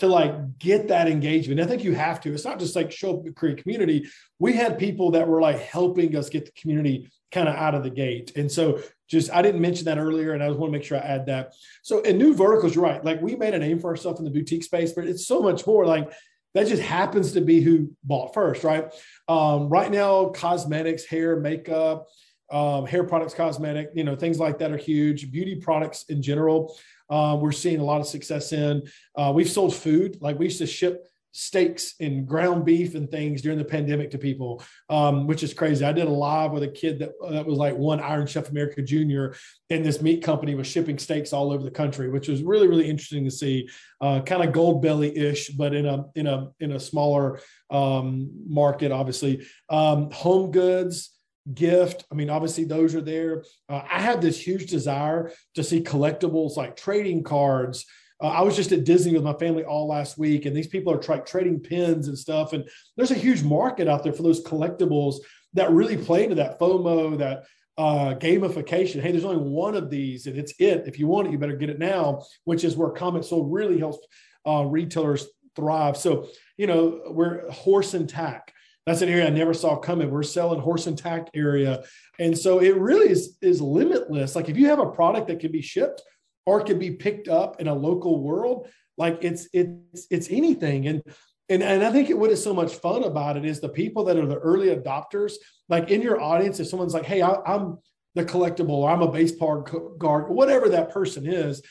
to 0.00 0.08
like 0.08 0.58
get 0.58 0.88
that 0.88 1.08
engagement. 1.08 1.60
I 1.60 1.66
think 1.66 1.84
you 1.84 1.94
have 1.94 2.20
to. 2.22 2.32
It's 2.32 2.44
not 2.44 2.58
just 2.58 2.74
like 2.74 2.90
show 2.90 3.18
up, 3.18 3.34
create 3.34 3.62
community. 3.62 4.08
We 4.38 4.52
had 4.54 4.78
people 4.78 5.12
that 5.12 5.28
were 5.28 5.40
like 5.40 5.60
helping 5.60 6.16
us 6.16 6.28
get 6.28 6.46
the 6.46 6.52
community 6.52 7.10
kind 7.30 7.48
of 7.48 7.54
out 7.54 7.74
of 7.74 7.82
the 7.82 7.90
gate. 7.90 8.32
And 8.36 8.50
so 8.50 8.80
just 9.08 9.32
I 9.32 9.42
didn't 9.42 9.60
mention 9.60 9.84
that 9.84 9.98
earlier, 9.98 10.32
and 10.32 10.42
I 10.42 10.48
just 10.48 10.58
want 10.58 10.72
to 10.72 10.78
make 10.78 10.86
sure 10.86 10.98
I 10.98 11.02
add 11.02 11.26
that. 11.26 11.54
So 11.82 12.00
in 12.00 12.18
new 12.18 12.34
verticals, 12.34 12.74
you're 12.74 12.84
right. 12.84 13.04
Like 13.04 13.20
we 13.20 13.36
made 13.36 13.54
a 13.54 13.58
name 13.58 13.78
for 13.78 13.90
ourselves 13.90 14.18
in 14.18 14.24
the 14.24 14.30
boutique 14.30 14.64
space, 14.64 14.92
but 14.92 15.04
it's 15.04 15.26
so 15.26 15.40
much 15.40 15.66
more. 15.66 15.86
Like 15.86 16.10
that 16.54 16.66
just 16.66 16.82
happens 16.82 17.32
to 17.32 17.40
be 17.40 17.60
who 17.60 17.90
bought 18.02 18.32
first, 18.32 18.64
right? 18.64 18.92
Um, 19.28 19.68
right 19.68 19.90
now, 19.90 20.26
cosmetics, 20.26 21.04
hair, 21.04 21.38
makeup, 21.38 22.06
um, 22.50 22.86
hair 22.86 23.04
products, 23.04 23.34
cosmetic, 23.34 23.90
you 23.94 24.04
know, 24.04 24.16
things 24.16 24.38
like 24.38 24.58
that 24.58 24.70
are 24.70 24.76
huge. 24.76 25.30
Beauty 25.32 25.56
products 25.56 26.04
in 26.08 26.22
general, 26.22 26.76
uh, 27.10 27.36
we're 27.40 27.52
seeing 27.52 27.80
a 27.80 27.84
lot 27.84 28.00
of 28.00 28.06
success 28.06 28.52
in. 28.52 28.82
Uh, 29.16 29.32
we've 29.34 29.50
sold 29.50 29.74
food, 29.74 30.18
like 30.20 30.38
we 30.38 30.46
used 30.46 30.58
to 30.58 30.66
ship 30.66 31.06
steaks 31.36 31.94
and 31.98 32.28
ground 32.28 32.64
beef 32.64 32.94
and 32.94 33.10
things 33.10 33.42
during 33.42 33.58
the 33.58 33.64
pandemic 33.64 34.08
to 34.08 34.16
people, 34.16 34.62
um, 34.88 35.26
which 35.26 35.42
is 35.42 35.52
crazy. 35.52 35.84
I 35.84 35.90
did 35.90 36.06
a 36.06 36.10
live 36.10 36.52
with 36.52 36.62
a 36.62 36.68
kid 36.68 37.00
that, 37.00 37.10
uh, 37.22 37.32
that 37.32 37.44
was 37.44 37.58
like 37.58 37.76
one 37.76 37.98
Iron 37.98 38.28
Chef 38.28 38.50
America 38.50 38.80
Junior, 38.80 39.34
and 39.68 39.84
this 39.84 40.00
meat 40.00 40.22
company 40.22 40.54
was 40.54 40.68
shipping 40.68 40.96
steaks 40.96 41.32
all 41.32 41.50
over 41.50 41.64
the 41.64 41.72
country, 41.72 42.08
which 42.08 42.28
was 42.28 42.42
really 42.42 42.68
really 42.68 42.88
interesting 42.88 43.24
to 43.24 43.30
see. 43.32 43.68
Uh, 44.00 44.20
kind 44.20 44.44
of 44.44 44.54
Goldbelly 44.54 45.16
ish, 45.16 45.48
but 45.50 45.74
in 45.74 45.86
a 45.86 46.04
in 46.14 46.28
a 46.28 46.50
in 46.60 46.72
a 46.72 46.80
smaller 46.80 47.40
um, 47.68 48.30
market, 48.46 48.92
obviously. 48.92 49.44
Um, 49.68 50.12
home 50.12 50.52
goods 50.52 51.13
gift. 51.52 52.04
I 52.10 52.14
mean, 52.14 52.30
obviously 52.30 52.64
those 52.64 52.94
are 52.94 53.00
there. 53.02 53.44
Uh, 53.68 53.82
I 53.90 54.00
have 54.00 54.20
this 54.20 54.40
huge 54.40 54.70
desire 54.70 55.32
to 55.54 55.64
see 55.64 55.82
collectibles 55.82 56.56
like 56.56 56.76
trading 56.76 57.22
cards, 57.22 57.84
uh, 58.24 58.28
I 58.28 58.42
was 58.42 58.56
just 58.56 58.72
at 58.72 58.84
Disney 58.84 59.12
with 59.12 59.22
my 59.22 59.34
family 59.34 59.64
all 59.64 59.86
last 59.88 60.16
week, 60.16 60.46
and 60.46 60.56
these 60.56 60.68
people 60.68 60.92
are 60.92 60.98
tra- 60.98 61.24
trading 61.24 61.60
pins 61.60 62.08
and 62.08 62.16
stuff. 62.16 62.54
And 62.54 62.66
there's 62.96 63.10
a 63.10 63.14
huge 63.14 63.42
market 63.42 63.86
out 63.86 64.02
there 64.02 64.14
for 64.14 64.22
those 64.22 64.42
collectibles 64.42 65.16
that 65.52 65.70
really 65.72 65.98
play 65.98 66.26
to 66.26 66.34
that 66.36 66.58
FOMO, 66.58 67.18
that 67.18 67.44
uh, 67.76 68.14
gamification. 68.14 69.02
Hey, 69.02 69.10
there's 69.10 69.26
only 69.26 69.50
one 69.50 69.74
of 69.74 69.90
these, 69.90 70.26
and 70.26 70.38
it's 70.38 70.54
it. 70.58 70.84
If 70.86 70.98
you 70.98 71.06
want 71.06 71.28
it, 71.28 71.32
you 71.32 71.38
better 71.38 71.56
get 71.56 71.68
it 71.68 71.78
now. 71.78 72.22
Which 72.44 72.64
is 72.64 72.76
where 72.76 72.90
Comment 72.90 73.24
Sold 73.24 73.52
really 73.52 73.78
helps 73.78 73.98
uh, 74.46 74.64
retailers 74.64 75.26
thrive. 75.54 75.98
So 75.98 76.28
you 76.56 76.66
know, 76.66 77.02
we're 77.08 77.50
horse 77.50 77.92
and 77.92 78.08
tack. 78.08 78.53
That's 78.86 79.02
an 79.02 79.08
area 79.08 79.26
I 79.26 79.30
never 79.30 79.54
saw 79.54 79.76
coming. 79.76 80.10
We're 80.10 80.22
selling 80.22 80.60
horse 80.60 80.86
and 80.86 80.96
tack 80.96 81.30
area, 81.34 81.84
and 82.18 82.36
so 82.36 82.60
it 82.60 82.76
really 82.76 83.10
is 83.10 83.38
is 83.40 83.60
limitless. 83.60 84.36
Like 84.36 84.48
if 84.48 84.58
you 84.58 84.66
have 84.66 84.78
a 84.78 84.90
product 84.90 85.28
that 85.28 85.40
can 85.40 85.52
be 85.52 85.62
shipped 85.62 86.02
or 86.46 86.62
can 86.62 86.78
be 86.78 86.90
picked 86.90 87.28
up 87.28 87.60
in 87.60 87.68
a 87.68 87.74
local 87.74 88.22
world. 88.22 88.68
Like 88.96 89.18
it's 89.22 89.48
it's 89.52 90.06
it's 90.10 90.30
anything. 90.30 90.86
And 90.86 91.02
and 91.48 91.62
and 91.62 91.82
I 91.82 91.90
think 91.90 92.10
it, 92.10 92.18
what 92.18 92.30
is 92.30 92.42
so 92.42 92.54
much 92.54 92.74
fun 92.74 93.04
about 93.04 93.36
it 93.36 93.44
is 93.44 93.60
the 93.60 93.68
people 93.68 94.04
that 94.04 94.16
are 94.16 94.26
the 94.26 94.38
early 94.38 94.68
adopters. 94.68 95.34
Like 95.68 95.90
in 95.90 96.02
your 96.02 96.20
audience, 96.20 96.60
if 96.60 96.68
someone's 96.68 96.94
like, 96.94 97.04
"Hey, 97.04 97.22
I, 97.22 97.36
am 97.46 97.78
the 98.14 98.24
collectible," 98.24 98.88
I'm 98.90 99.02
a 99.02 99.10
baseball 99.10 99.62
guard, 99.98 100.30
whatever 100.30 100.68
that 100.70 100.90
person 100.90 101.26
is, 101.26 101.62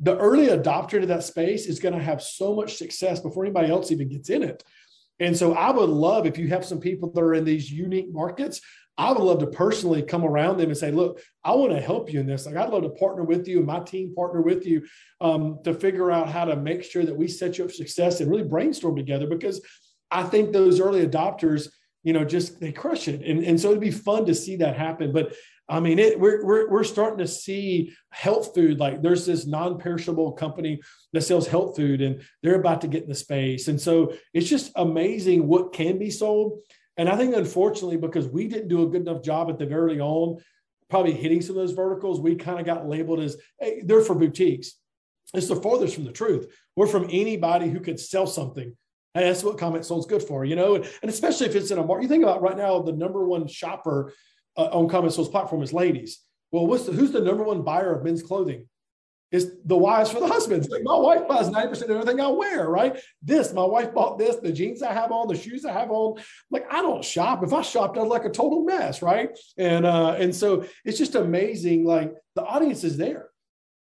the 0.00 0.16
early 0.18 0.48
adopter 0.48 1.00
to 1.00 1.06
that 1.06 1.24
space 1.24 1.66
is 1.66 1.80
going 1.80 1.94
to 1.94 2.02
have 2.02 2.22
so 2.22 2.54
much 2.54 2.76
success 2.76 3.20
before 3.20 3.44
anybody 3.44 3.70
else 3.70 3.90
even 3.90 4.08
gets 4.08 4.30
in 4.30 4.42
it. 4.42 4.62
And 5.20 5.36
so 5.36 5.54
I 5.54 5.70
would 5.70 5.90
love 5.90 6.26
if 6.26 6.38
you 6.38 6.48
have 6.48 6.64
some 6.64 6.80
people 6.80 7.10
that 7.12 7.20
are 7.20 7.34
in 7.34 7.44
these 7.44 7.70
unique 7.70 8.12
markets. 8.12 8.60
I 8.96 9.12
would 9.12 9.22
love 9.22 9.38
to 9.40 9.46
personally 9.46 10.02
come 10.02 10.24
around 10.24 10.56
them 10.56 10.70
and 10.70 10.76
say, 10.76 10.90
look, 10.90 11.20
I 11.44 11.52
want 11.54 11.70
to 11.70 11.80
help 11.80 12.12
you 12.12 12.18
in 12.18 12.26
this. 12.26 12.46
Like, 12.46 12.56
I'd 12.56 12.70
love 12.70 12.82
to 12.82 12.88
partner 12.90 13.22
with 13.22 13.46
you 13.46 13.58
and 13.58 13.66
my 13.66 13.78
team 13.78 14.12
partner 14.12 14.42
with 14.42 14.66
you 14.66 14.84
um, 15.20 15.60
to 15.62 15.72
figure 15.72 16.10
out 16.10 16.28
how 16.28 16.44
to 16.44 16.56
make 16.56 16.82
sure 16.82 17.04
that 17.04 17.16
we 17.16 17.28
set 17.28 17.58
you 17.58 17.64
up 17.64 17.70
for 17.70 17.76
success 17.76 18.20
and 18.20 18.28
really 18.28 18.42
brainstorm 18.42 18.96
together 18.96 19.28
because 19.28 19.60
I 20.10 20.24
think 20.24 20.52
those 20.52 20.80
early 20.80 21.06
adopters, 21.06 21.68
you 22.08 22.14
know, 22.14 22.24
just 22.24 22.58
they 22.58 22.72
crush 22.72 23.06
it. 23.06 23.20
And, 23.20 23.44
and 23.44 23.60
so 23.60 23.68
it'd 23.68 23.82
be 23.82 23.90
fun 23.90 24.24
to 24.24 24.34
see 24.34 24.56
that 24.56 24.78
happen. 24.78 25.12
But 25.12 25.34
I 25.68 25.78
mean, 25.78 25.98
it, 25.98 26.18
we're, 26.18 26.42
we're, 26.42 26.70
we're 26.70 26.82
starting 26.82 27.18
to 27.18 27.28
see 27.28 27.92
health 28.08 28.54
food. 28.54 28.80
Like 28.80 29.02
there's 29.02 29.26
this 29.26 29.46
non-perishable 29.46 30.32
company 30.32 30.80
that 31.12 31.20
sells 31.20 31.46
health 31.46 31.76
food 31.76 32.00
and 32.00 32.22
they're 32.42 32.58
about 32.58 32.80
to 32.80 32.88
get 32.88 33.02
in 33.02 33.10
the 33.10 33.14
space. 33.14 33.68
And 33.68 33.78
so 33.78 34.14
it's 34.32 34.48
just 34.48 34.72
amazing 34.74 35.46
what 35.46 35.74
can 35.74 35.98
be 35.98 36.10
sold. 36.10 36.62
And 36.96 37.10
I 37.10 37.16
think, 37.18 37.36
unfortunately, 37.36 37.98
because 37.98 38.26
we 38.26 38.48
didn't 38.48 38.68
do 38.68 38.84
a 38.84 38.88
good 38.88 39.02
enough 39.02 39.22
job 39.22 39.50
at 39.50 39.58
the 39.58 39.66
very 39.66 40.00
on, 40.00 40.42
probably 40.88 41.12
hitting 41.12 41.42
some 41.42 41.58
of 41.58 41.66
those 41.66 41.76
verticals, 41.76 42.22
we 42.22 42.36
kind 42.36 42.58
of 42.58 42.64
got 42.64 42.88
labeled 42.88 43.20
as 43.20 43.36
hey, 43.60 43.82
they're 43.84 44.00
for 44.00 44.14
boutiques. 44.14 44.76
It's 45.34 45.48
the 45.48 45.56
farthest 45.56 45.94
from 45.94 46.04
the 46.04 46.12
truth. 46.12 46.50
We're 46.74 46.86
from 46.86 47.08
anybody 47.10 47.68
who 47.68 47.80
could 47.80 48.00
sell 48.00 48.26
something. 48.26 48.74
Hey, 49.18 49.24
that's 49.24 49.42
what 49.42 49.58
Comment 49.58 49.84
Sold's 49.84 50.06
good 50.06 50.22
for, 50.22 50.44
you 50.44 50.56
know, 50.56 50.76
and, 50.76 50.88
and 51.02 51.10
especially 51.10 51.46
if 51.46 51.56
it's 51.56 51.70
in 51.70 51.78
a 51.78 51.84
market. 51.84 52.04
You 52.04 52.08
think 52.08 52.22
about 52.22 52.42
right 52.42 52.56
now, 52.56 52.80
the 52.80 52.92
number 52.92 53.26
one 53.26 53.46
shopper 53.48 54.12
uh, 54.56 54.66
on 54.66 54.88
Comment 54.88 55.12
Sold's 55.12 55.30
platform 55.30 55.62
is 55.62 55.72
ladies. 55.72 56.20
Well, 56.52 56.66
what's 56.66 56.84
the, 56.84 56.92
who's 56.92 57.12
the 57.12 57.20
number 57.20 57.42
one 57.42 57.62
buyer 57.62 57.94
of 57.94 58.04
men's 58.04 58.22
clothing? 58.22 58.66
is 59.30 59.56
the 59.64 59.76
wives 59.76 60.10
for 60.10 60.20
the 60.20 60.26
husbands. 60.26 60.68
Like 60.68 60.82
my 60.82 60.96
wife 60.96 61.28
buys 61.28 61.50
90% 61.50 61.82
of 61.82 61.90
everything 61.90 62.20
I 62.20 62.28
wear, 62.28 62.68
right? 62.68 62.98
This, 63.22 63.52
my 63.52 63.64
wife 63.64 63.92
bought 63.92 64.18
this, 64.18 64.36
the 64.36 64.52
jeans 64.52 64.82
I 64.82 64.92
have 64.92 65.12
on, 65.12 65.28
the 65.28 65.36
shoes 65.36 65.64
I 65.64 65.72
have 65.72 65.90
on. 65.90 66.22
Like 66.50 66.66
I 66.72 66.80
don't 66.80 67.04
shop. 67.04 67.42
If 67.44 67.52
I 67.52 67.62
shopped, 67.62 67.98
I'd 67.98 68.08
like 68.08 68.24
a 68.24 68.30
total 68.30 68.64
mess, 68.64 69.02
right? 69.02 69.30
And 69.58 69.84
uh, 69.84 70.16
and 70.18 70.34
so 70.34 70.64
it's 70.84 70.98
just 70.98 71.14
amazing. 71.14 71.84
Like 71.84 72.14
the 72.34 72.42
audience 72.42 72.84
is 72.84 72.96
there. 72.96 73.28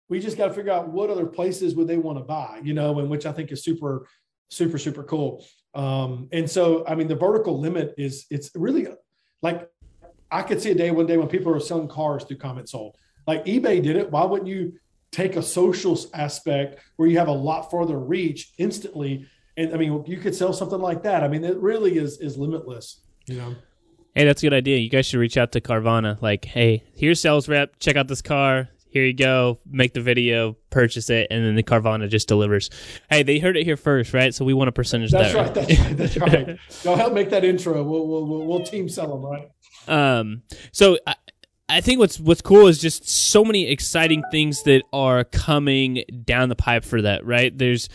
We 0.09 0.19
just 0.19 0.37
got 0.37 0.47
to 0.47 0.53
figure 0.53 0.71
out 0.71 0.89
what 0.89 1.11
other 1.11 1.27
places 1.27 1.75
would 1.75 1.87
they 1.87 1.97
want 1.97 2.17
to 2.17 2.23
buy, 2.23 2.61
you 2.63 2.73
know, 2.73 2.97
and 2.97 3.09
which 3.11 3.27
I 3.27 3.31
think 3.31 3.51
is 3.51 3.63
super, 3.63 4.07
super, 4.49 4.77
super 4.77 5.03
cool. 5.03 5.45
Um, 5.73 6.29
and 6.31 6.49
so 6.49 6.85
I 6.87 6.95
mean 6.95 7.07
the 7.07 7.15
vertical 7.15 7.59
limit 7.59 7.93
is 7.97 8.25
it's 8.29 8.51
really 8.55 8.87
like 9.41 9.69
I 10.31 10.41
could 10.41 10.61
see 10.61 10.71
a 10.71 10.75
day 10.75 10.91
one 10.91 11.05
day 11.05 11.17
when 11.17 11.27
people 11.27 11.53
are 11.55 11.59
selling 11.59 11.87
cars 11.87 12.23
through 12.23 12.37
Comment 12.37 12.67
Sold. 12.67 12.95
Like 13.27 13.45
eBay 13.45 13.81
did 13.81 13.95
it. 13.95 14.11
Why 14.11 14.25
wouldn't 14.25 14.49
you 14.49 14.73
take 15.11 15.35
a 15.35 15.41
social 15.41 15.97
aspect 16.13 16.79
where 16.95 17.07
you 17.07 17.17
have 17.17 17.27
a 17.27 17.33
lot 17.33 17.71
further 17.71 17.97
reach 17.97 18.53
instantly. 18.57 19.27
And 19.57 19.73
I 19.73 19.77
mean, 19.77 20.03
you 20.07 20.17
could 20.17 20.35
sell 20.35 20.53
something 20.53 20.79
like 20.79 21.03
that. 21.03 21.23
I 21.23 21.27
mean, 21.27 21.43
it 21.43 21.57
really 21.57 21.97
is 21.97 22.19
is 22.19 22.37
limitless. 22.37 23.01
You 23.27 23.37
know. 23.37 23.55
Hey, 24.15 24.25
that's 24.25 24.41
a 24.41 24.45
good 24.45 24.53
idea. 24.53 24.77
You 24.77 24.89
guys 24.89 25.05
should 25.05 25.19
reach 25.19 25.37
out 25.37 25.51
to 25.53 25.61
Carvana. 25.61 26.21
Like, 26.21 26.45
hey, 26.45 26.83
here's 26.95 27.19
sales 27.19 27.47
rep. 27.47 27.79
Check 27.79 27.95
out 27.95 28.07
this 28.07 28.21
car. 28.21 28.69
Here 28.89 29.05
you 29.05 29.13
go. 29.13 29.59
Make 29.69 29.93
the 29.93 30.01
video, 30.01 30.57
purchase 30.71 31.09
it, 31.09 31.27
and 31.29 31.45
then 31.45 31.55
the 31.55 31.63
Carvana 31.63 32.09
just 32.09 32.27
delivers. 32.27 32.69
Hey, 33.09 33.23
they 33.23 33.39
heard 33.39 33.55
it 33.55 33.63
here 33.63 33.77
first, 33.77 34.13
right? 34.13 34.33
So 34.33 34.45
we 34.45 34.53
want 34.53 34.69
a 34.69 34.71
percentage. 34.71 35.11
That's 35.11 35.33
there. 35.33 35.43
right. 35.43 35.53
That's 35.53 35.79
right. 35.79 35.97
That's 35.97 36.17
right. 36.17 36.59
Go 36.83 36.95
help 36.95 37.13
make 37.13 37.29
that 37.29 37.43
intro. 37.43 37.83
We'll 37.83 38.07
we'll 38.07 38.25
we'll, 38.25 38.45
we'll 38.45 38.65
team 38.65 38.89
sell 38.89 39.07
them, 39.07 39.25
right? 39.25 39.51
Um. 39.87 40.41
So 40.71 40.97
I 41.69 41.81
think 41.81 41.99
what's 41.99 42.19
what's 42.19 42.41
cool 42.41 42.65
is 42.65 42.79
just 42.79 43.07
so 43.07 43.45
many 43.45 43.69
exciting 43.69 44.23
things 44.31 44.63
that 44.63 44.81
are 44.91 45.23
coming 45.23 46.03
down 46.25 46.49
the 46.49 46.55
pipe 46.55 46.83
for 46.83 47.03
that, 47.03 47.25
right? 47.25 47.55
There's 47.55 47.89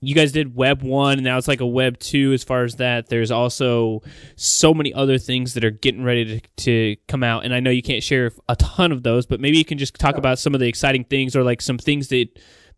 you 0.00 0.14
guys 0.14 0.32
did 0.32 0.54
web 0.54 0.82
1 0.82 1.14
and 1.14 1.24
now 1.24 1.38
it's 1.38 1.48
like 1.48 1.60
a 1.60 1.66
web 1.66 1.98
2 1.98 2.32
as 2.32 2.44
far 2.44 2.64
as 2.64 2.76
that. 2.76 3.08
There's 3.08 3.30
also 3.30 4.02
so 4.36 4.74
many 4.74 4.92
other 4.92 5.18
things 5.18 5.54
that 5.54 5.64
are 5.64 5.70
getting 5.70 6.04
ready 6.04 6.40
to, 6.40 6.48
to 6.64 6.96
come 7.08 7.22
out 7.22 7.44
and 7.44 7.54
I 7.54 7.60
know 7.60 7.70
you 7.70 7.82
can't 7.82 8.02
share 8.02 8.32
a 8.48 8.56
ton 8.56 8.92
of 8.92 9.02
those, 9.02 9.26
but 9.26 9.40
maybe 9.40 9.58
you 9.58 9.64
can 9.64 9.78
just 9.78 9.94
talk 9.94 10.16
about 10.16 10.38
some 10.38 10.54
of 10.54 10.60
the 10.60 10.68
exciting 10.68 11.04
things 11.04 11.34
or 11.34 11.42
like 11.42 11.62
some 11.62 11.78
things 11.78 12.08
that 12.08 12.28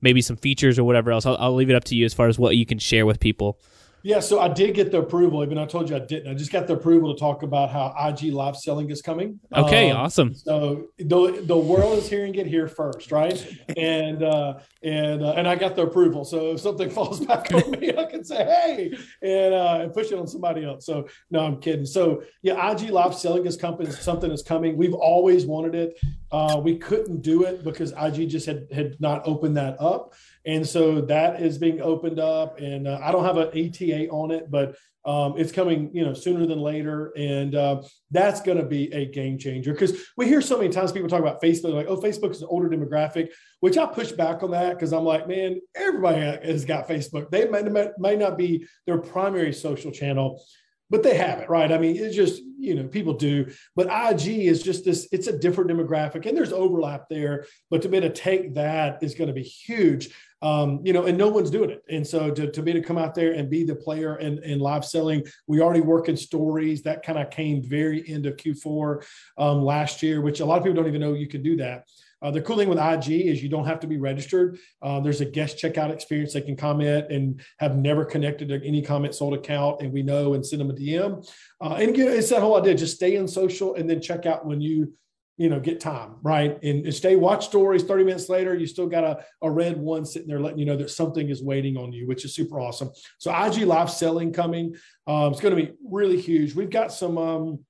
maybe 0.01 0.21
some 0.21 0.37
features 0.37 0.79
or 0.79 0.85
whatever 0.85 1.11
else. 1.11 1.27
I'll, 1.27 1.37
I'll 1.39 1.55
leave 1.55 1.71
it 1.71 1.77
up 1.77 1.85
to 1.85 1.97
you 1.97 2.05
as 2.05 2.15
far 2.15 2.29
as 2.29 2.39
what 2.39 2.57
you 2.57 2.65
can 2.65 2.79
share 2.79 3.05
with 3.05 3.21
people. 3.21 3.59
Yeah, 4.03 4.21
so 4.21 4.41
I 4.41 4.49
did 4.49 4.75
get 4.75 4.93
the 4.93 4.99
approval. 4.99 5.43
Even 5.43 5.59
I 5.59 5.67
told 5.67 5.91
you 5.91 5.97
I 5.97 6.01
didn't. 6.01 6.31
I 6.31 6.35
just 6.35 6.53
got 6.53 6.67
the 6.67 6.75
approval 6.75 7.13
to 7.13 7.19
talk 7.19 7.43
about 7.43 7.71
how 7.71 7.95
IG 7.99 8.33
live 8.33 8.57
selling 8.57 8.91
is 8.91 9.03
coming. 9.03 9.41
Okay, 9.55 9.91
um, 9.91 9.99
awesome. 9.99 10.35
So 10.35 10.89
the 10.99 11.43
the 11.45 11.57
world 11.57 11.99
is 11.99 12.09
hearing 12.09 12.35
it 12.37 12.47
here 12.47 12.69
first, 12.69 13.11
right? 13.11 13.45
And 13.77 14.23
uh, 14.23 14.61
and 14.83 15.23
uh, 15.23 15.33
and 15.33 15.49
I 15.49 15.57
got 15.57 15.75
the 15.75 15.83
approval. 15.83 16.25
So 16.25 16.53
if 16.53 16.61
something 16.61 16.91
falls 16.99 17.25
back 17.25 17.53
on 17.53 17.71
me, 17.73 17.97
I 17.97 18.05
can 18.05 18.25
say 18.25 18.45
hey 18.45 18.99
and 19.23 19.55
uh, 19.55 19.79
and 19.83 19.93
push 19.93 20.13
it 20.13 20.19
on 20.19 20.29
somebody 20.29 20.65
else. 20.65 20.87
So 20.87 21.09
no, 21.31 21.41
I'm 21.41 21.61
kidding. 21.61 21.87
So 21.87 22.23
yeah, 22.43 22.71
IG 22.71 22.91
live 22.91 23.15
selling 23.15 23.47
is 23.47 23.57
coming. 23.57 23.91
Something 23.91 24.31
is 24.31 24.43
coming. 24.43 24.77
We've 24.77 24.95
always 24.95 25.45
wanted 25.45 25.75
it. 25.75 25.99
Uh, 26.31 26.61
we 26.63 26.77
couldn't 26.77 27.23
do 27.23 27.45
it 27.45 27.65
because 27.65 27.93
IG 27.93 28.29
just 28.29 28.47
had 28.47 28.69
had 28.73 29.01
not 29.01 29.23
opened 29.27 29.57
that 29.57 29.81
up. 29.81 30.15
And 30.49 30.67
so 30.67 31.03
that 31.03 31.43
is 31.43 31.59
being 31.59 31.83
opened 31.83 32.19
up, 32.19 32.59
and 32.59 32.89
uh, 32.89 32.99
I 33.03 33.13
don't 33.13 33.27
have 33.27 33.37
an 33.37 33.51
ETA 33.53 34.09
on 34.09 34.31
it, 34.31 34.51
but 34.51 34.77
um, 35.05 35.35
it's 35.37 35.53
coming, 35.53 35.91
you 35.93 36.03
know, 36.03 36.15
sooner 36.15 36.47
than 36.47 36.59
later, 36.59 37.13
and 37.19 37.55
uh, 37.55 37.83
that's 38.11 38.41
going 38.41 38.57
to 38.57 38.65
be 38.65 38.91
a 38.95 39.05
game 39.05 39.37
changer. 39.37 39.75
Because 39.75 40.07
we 40.17 40.27
hear 40.27 40.41
so 40.41 40.57
many 40.57 40.71
times 40.71 40.91
people 40.91 41.07
talk 41.07 41.21
about 41.21 41.43
Facebook, 41.43 41.75
like, 41.75 41.87
"Oh, 41.87 42.01
Facebook 42.01 42.31
is 42.31 42.41
an 42.41 42.49
older 42.51 42.71
demographic," 42.71 43.29
which 43.61 43.77
I 43.77 43.85
push 43.85 44.11
back 44.13 44.43
on 44.43 44.51
that 44.53 44.75
because 44.75 44.95
I'm 44.95 45.05
like, 45.05 45.29
man, 45.29 45.61
everybody 45.75 46.21
has 46.21 46.65
got 46.65 46.89
Facebook. 46.89 47.31
They 47.31 47.47
may, 47.47 47.91
may 47.99 48.17
not 48.17 48.39
be 48.39 48.67
their 48.87 48.97
primary 48.97 49.53
social 49.53 49.93
channel, 49.93 50.43
but 50.91 51.03
they 51.03 51.17
have 51.17 51.41
it, 51.41 51.51
right? 51.51 51.71
I 51.71 51.79
mean, 51.79 51.97
it's 51.97 52.17
just, 52.17 52.43
you 52.59 52.75
know, 52.75 52.89
people 52.89 53.13
do. 53.13 53.53
But 53.77 53.89
IG 53.89 54.29
is 54.47 54.63
just 54.63 54.85
this, 54.85 55.07
it's 55.13 55.27
a 55.27 55.39
different 55.39 55.71
demographic 55.71 56.25
and 56.27 56.37
there's 56.37 56.53
overlap 56.53 57.09
there. 57.11 57.45
But 57.71 57.83
to 57.83 57.89
be 57.89 57.99
able 57.99 58.09
to 58.09 58.15
take 58.15 58.55
that 58.55 59.03
is 59.03 59.15
going 59.15 59.29
to 59.29 59.35
be 59.35 59.43
huge 59.43 60.11
um, 60.43 60.81
you 60.85 60.93
know, 60.93 61.05
and 61.05 61.19
no 61.19 61.29
one's 61.29 61.51
doing 61.51 61.71
it. 61.71 61.83
And 61.89 62.07
so 62.07 62.31
to, 62.31 62.51
to 62.51 62.63
be 62.63 62.73
to 62.73 62.81
come 62.81 62.99
out 62.99 63.15
there 63.15 63.33
and 63.33 63.51
be 63.51 63.65
the 63.65 63.75
player 63.75 64.17
in, 64.19 64.43
in 64.45 64.61
live 64.61 64.85
selling, 64.85 65.25
we 65.47 65.61
already 65.61 65.81
work 65.81 66.09
in 66.09 66.17
stories 66.17 66.83
that 66.83 67.03
kind 67.03 67.19
of 67.19 67.31
came 67.31 67.63
very 67.63 68.09
end 68.09 68.27
of 68.27 68.37
Q4 68.37 69.05
um, 69.37 69.63
last 69.63 70.03
year, 70.03 70.21
which 70.21 70.41
a 70.41 70.45
lot 70.45 70.59
of 70.59 70.65
people 70.65 70.77
don't 70.77 70.89
even 70.89 71.01
know 71.01 71.15
you 71.15 71.29
can 71.29 71.43
do 71.43 71.57
that. 71.57 71.85
Uh, 72.21 72.31
the 72.31 72.41
cool 72.41 72.57
thing 72.57 72.69
with 72.69 72.79
IG 72.79 73.27
is 73.27 73.43
you 73.43 73.49
don't 73.49 73.67
have 73.67 73.79
to 73.81 73.87
be 73.87 73.97
registered. 73.97 74.59
Uh, 74.83 74.99
there's 75.01 75.21
a 75.21 75.25
guest 75.25 75.57
checkout 75.57 75.91
experience. 75.91 76.33
They 76.33 76.41
can 76.41 76.57
comment 76.57 77.11
and 77.11 77.41
have 77.59 77.77
never 77.77 78.05
connected 78.05 78.49
to 78.49 78.65
any 78.67 78.83
Comment 78.83 79.15
Sold 79.15 79.35
account, 79.35 79.83
and 79.83 79.93
we 79.93 80.03
know 80.03 80.35
and 80.35 80.45
send 80.45 80.61
them 80.61 80.71
a 80.71 80.75
DM. 80.75 81.29
Uh, 81.61 81.75
and 81.75 81.91
again, 81.91 82.09
it's 82.09 82.31
that 82.31 82.41
whole 82.41 82.57
idea: 82.57 82.75
just 82.75 82.97
stay 82.97 83.15
in 83.15 83.29
social 83.29 83.77
and 83.77 83.89
then 83.89 84.01
check 84.01 84.27
out 84.27 84.47
when 84.47 84.61
you 84.61 84.93
you 85.39 85.49
know, 85.49 85.61
get 85.61 85.81
time, 85.81 86.17
right? 86.23 86.59
And, 86.65 86.85
and, 86.85 86.95
stay, 86.95 87.15
watch 87.15 87.47
stories. 87.47 87.85
30 87.85 88.05
minutes 88.05 88.29
later, 88.29 88.57
you 88.57 88.67
still 88.67 88.89
got 88.89 89.05
a, 89.05 89.25
a 89.41 89.51
red 89.51 89.79
one 89.79 90.05
sitting 90.05 90.27
there 90.27 90.41
letting 90.41 90.59
you 90.59 90.67
know 90.67 90.77
that 90.77 90.91
something 90.91 91.29
is 91.29 91.43
waiting 91.43 91.77
on 91.77 91.93
you, 91.93 92.09
which 92.09 92.25
is 92.25 92.35
super 92.35 92.59
awesome. 92.61 92.91
So 93.19 93.31
IG 93.31 93.59
live 93.59 93.89
selling 93.89 94.33
coming. 94.33 94.75
Um, 95.07 95.33
it's 95.33 95.41
going 95.41 95.57
to 95.57 95.63
be 95.63 95.73
really 95.89 96.21
huge. 96.21 96.55
We've 96.55 96.69
got 96.69 96.93
some 96.93 97.17
um, 97.17 97.65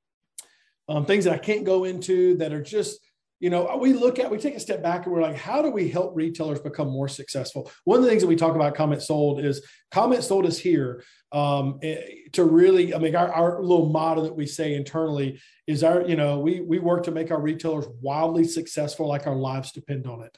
um, 0.88 1.04
things 1.04 1.24
that 1.24 1.34
I 1.34 1.38
can't 1.38 1.64
go 1.64 1.84
into 1.84 2.38
that 2.38 2.54
are 2.54 2.62
just, 2.62 3.00
you 3.40 3.50
know, 3.50 3.76
we 3.80 3.92
look 3.92 4.18
at, 4.18 4.30
we 4.30 4.38
take 4.38 4.56
a 4.56 4.60
step 4.60 4.82
back 4.82 5.06
and 5.06 5.14
we're 5.14 5.22
like, 5.22 5.36
how 5.36 5.62
do 5.62 5.70
we 5.70 5.88
help 5.88 6.16
retailers 6.16 6.60
become 6.60 6.88
more 6.88 7.08
successful? 7.08 7.70
One 7.84 7.98
of 7.98 8.04
the 8.04 8.10
things 8.10 8.22
that 8.22 8.28
we 8.28 8.36
talk 8.36 8.56
about 8.56 8.74
Comment 8.74 9.00
Sold 9.00 9.44
is 9.44 9.64
Comment 9.92 10.24
Sold 10.24 10.44
is 10.44 10.58
here 10.58 11.04
um, 11.30 11.78
eh, 11.82 12.00
to 12.32 12.44
really, 12.44 12.94
I 12.94 12.98
mean, 12.98 13.14
our, 13.14 13.32
our 13.32 13.62
little 13.62 13.90
motto 13.90 14.22
that 14.22 14.34
we 14.34 14.46
say 14.46 14.74
internally 14.74 15.40
is 15.68 15.84
our, 15.84 16.02
you 16.02 16.16
know, 16.16 16.40
we, 16.40 16.60
we 16.60 16.80
work 16.80 17.04
to 17.04 17.12
make 17.12 17.30
our 17.30 17.40
retailers 17.40 17.86
wildly 18.00 18.44
successful, 18.44 19.06
like 19.06 19.28
our 19.28 19.36
lives 19.36 19.70
depend 19.70 20.08
on 20.08 20.22
it, 20.22 20.36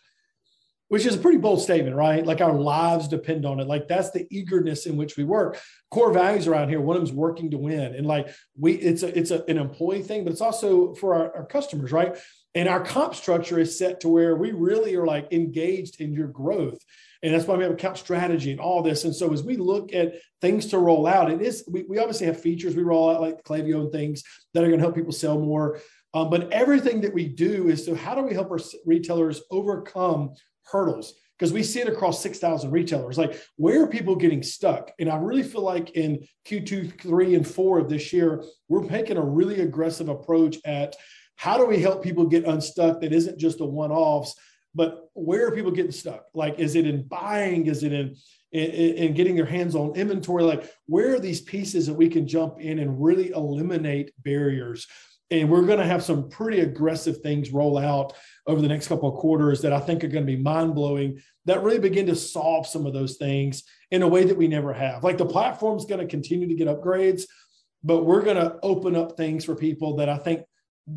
which 0.88 1.06
is 1.06 1.14
a 1.14 1.18
pretty 1.18 1.38
bold 1.38 1.62
statement, 1.62 1.96
right? 1.96 2.26
Like 2.26 2.42
our 2.42 2.52
lives 2.52 3.08
depend 3.08 3.46
on 3.46 3.60
it. 3.60 3.66
Like 3.66 3.88
that's 3.88 4.10
the 4.10 4.26
eagerness 4.30 4.84
in 4.84 4.98
which 4.98 5.16
we 5.16 5.24
work. 5.24 5.58
Core 5.90 6.12
values 6.12 6.46
around 6.46 6.68
here, 6.68 6.82
one 6.82 6.96
of 6.96 7.02
them 7.02 7.08
is 7.08 7.16
working 7.16 7.50
to 7.52 7.58
win. 7.58 7.94
And 7.94 8.04
like 8.04 8.28
we, 8.58 8.74
it's 8.74 9.02
a, 9.02 9.18
it's 9.18 9.30
a, 9.30 9.42
an 9.48 9.56
employee 9.56 10.02
thing, 10.02 10.24
but 10.24 10.32
it's 10.32 10.42
also 10.42 10.94
for 10.94 11.14
our, 11.14 11.36
our 11.36 11.46
customers, 11.46 11.92
right? 11.92 12.18
And 12.54 12.68
our 12.68 12.84
comp 12.84 13.14
structure 13.14 13.58
is 13.58 13.78
set 13.78 14.00
to 14.00 14.08
where 14.08 14.34
we 14.34 14.52
really 14.52 14.94
are 14.96 15.06
like 15.06 15.32
engaged 15.32 16.00
in 16.00 16.12
your 16.12 16.28
growth. 16.28 16.78
And 17.22 17.34
that's 17.34 17.46
why 17.46 17.56
we 17.56 17.64
have 17.64 17.72
account 17.72 17.98
strategy 17.98 18.50
and 18.50 18.60
all 18.60 18.82
this. 18.82 19.04
And 19.04 19.14
so 19.14 19.32
as 19.32 19.42
we 19.42 19.56
look 19.56 19.92
at 19.94 20.14
things 20.40 20.66
to 20.66 20.78
roll 20.78 21.06
out, 21.06 21.30
it 21.30 21.42
is 21.42 21.64
we, 21.70 21.84
we 21.88 21.98
obviously 21.98 22.26
have 22.26 22.40
features 22.40 22.74
we 22.74 22.82
roll 22.82 23.10
out 23.10 23.20
like 23.20 23.44
Klaviyo 23.44 23.82
and 23.82 23.92
things 23.92 24.22
that 24.54 24.64
are 24.64 24.68
going 24.68 24.78
to 24.78 24.84
help 24.84 24.94
people 24.94 25.12
sell 25.12 25.38
more. 25.38 25.80
Um, 26.12 26.30
but 26.30 26.50
everything 26.50 27.02
that 27.02 27.14
we 27.14 27.28
do 27.28 27.68
is 27.68 27.84
so 27.84 27.94
how 27.94 28.14
do 28.14 28.22
we 28.22 28.34
help 28.34 28.50
our 28.50 28.58
retailers 28.84 29.42
overcome 29.50 30.30
hurdles? 30.64 31.14
Because 31.38 31.52
we 31.52 31.62
see 31.62 31.80
it 31.80 31.88
across 31.88 32.22
6,000 32.22 32.70
retailers. 32.70 33.16
Like, 33.16 33.40
where 33.56 33.82
are 33.82 33.86
people 33.86 34.14
getting 34.14 34.42
stuck? 34.42 34.92
And 34.98 35.08
I 35.08 35.16
really 35.16 35.42
feel 35.42 35.62
like 35.62 35.90
in 35.92 36.26
Q2, 36.46 37.00
three, 37.00 37.34
and 37.34 37.46
four 37.46 37.78
of 37.78 37.88
this 37.88 38.12
year, 38.12 38.44
we're 38.68 38.86
taking 38.86 39.16
a 39.16 39.24
really 39.24 39.60
aggressive 39.62 40.10
approach 40.10 40.58
at 40.66 40.96
how 41.40 41.56
do 41.56 41.64
we 41.64 41.80
help 41.80 42.04
people 42.04 42.26
get 42.26 42.44
unstuck 42.44 43.00
that 43.00 43.14
isn't 43.14 43.38
just 43.38 43.62
a 43.62 43.64
one 43.64 43.90
offs, 43.90 44.34
but 44.74 45.08
where 45.14 45.46
are 45.46 45.54
people 45.54 45.70
getting 45.70 45.90
stuck? 45.90 46.26
Like, 46.34 46.58
is 46.58 46.74
it 46.74 46.86
in 46.86 47.08
buying? 47.08 47.64
Is 47.64 47.82
it 47.82 47.94
in, 47.94 48.14
in, 48.52 48.70
in 48.70 49.14
getting 49.14 49.36
their 49.36 49.46
hands 49.46 49.74
on 49.74 49.96
inventory? 49.96 50.42
Like, 50.42 50.70
where 50.84 51.14
are 51.14 51.18
these 51.18 51.40
pieces 51.40 51.86
that 51.86 51.94
we 51.94 52.10
can 52.10 52.28
jump 52.28 52.60
in 52.60 52.78
and 52.78 53.02
really 53.02 53.30
eliminate 53.30 54.12
barriers? 54.22 54.86
and 55.32 55.48
we're 55.48 55.64
going 55.64 55.78
to 55.78 55.86
have 55.86 56.02
some 56.02 56.28
pretty 56.28 56.58
aggressive 56.58 57.18
things 57.18 57.52
roll 57.52 57.78
out 57.78 58.14
over 58.48 58.60
the 58.60 58.66
next 58.66 58.88
couple 58.88 59.08
of 59.08 59.20
quarters 59.20 59.62
that 59.62 59.72
I 59.72 59.78
think 59.78 60.02
are 60.02 60.08
going 60.08 60.26
to 60.26 60.36
be 60.36 60.42
mind 60.42 60.74
blowing 60.74 61.20
that 61.44 61.62
really 61.62 61.78
begin 61.78 62.06
to 62.06 62.16
solve 62.16 62.66
some 62.66 62.84
of 62.84 62.92
those 62.92 63.16
things 63.16 63.62
in 63.92 64.02
a 64.02 64.08
way 64.08 64.24
that 64.24 64.36
we 64.36 64.48
never 64.48 64.72
have. 64.72 65.04
Like 65.04 65.18
the 65.18 65.24
platform's 65.24 65.84
going 65.84 66.00
to 66.00 66.06
continue 66.08 66.48
to 66.48 66.54
get 66.56 66.66
upgrades, 66.66 67.22
but 67.84 68.04
we're 68.04 68.22
going 68.22 68.38
to 68.38 68.58
open 68.64 68.96
up 68.96 69.16
things 69.16 69.44
for 69.44 69.54
people 69.54 69.94
that 69.98 70.08
I 70.08 70.18
think 70.18 70.42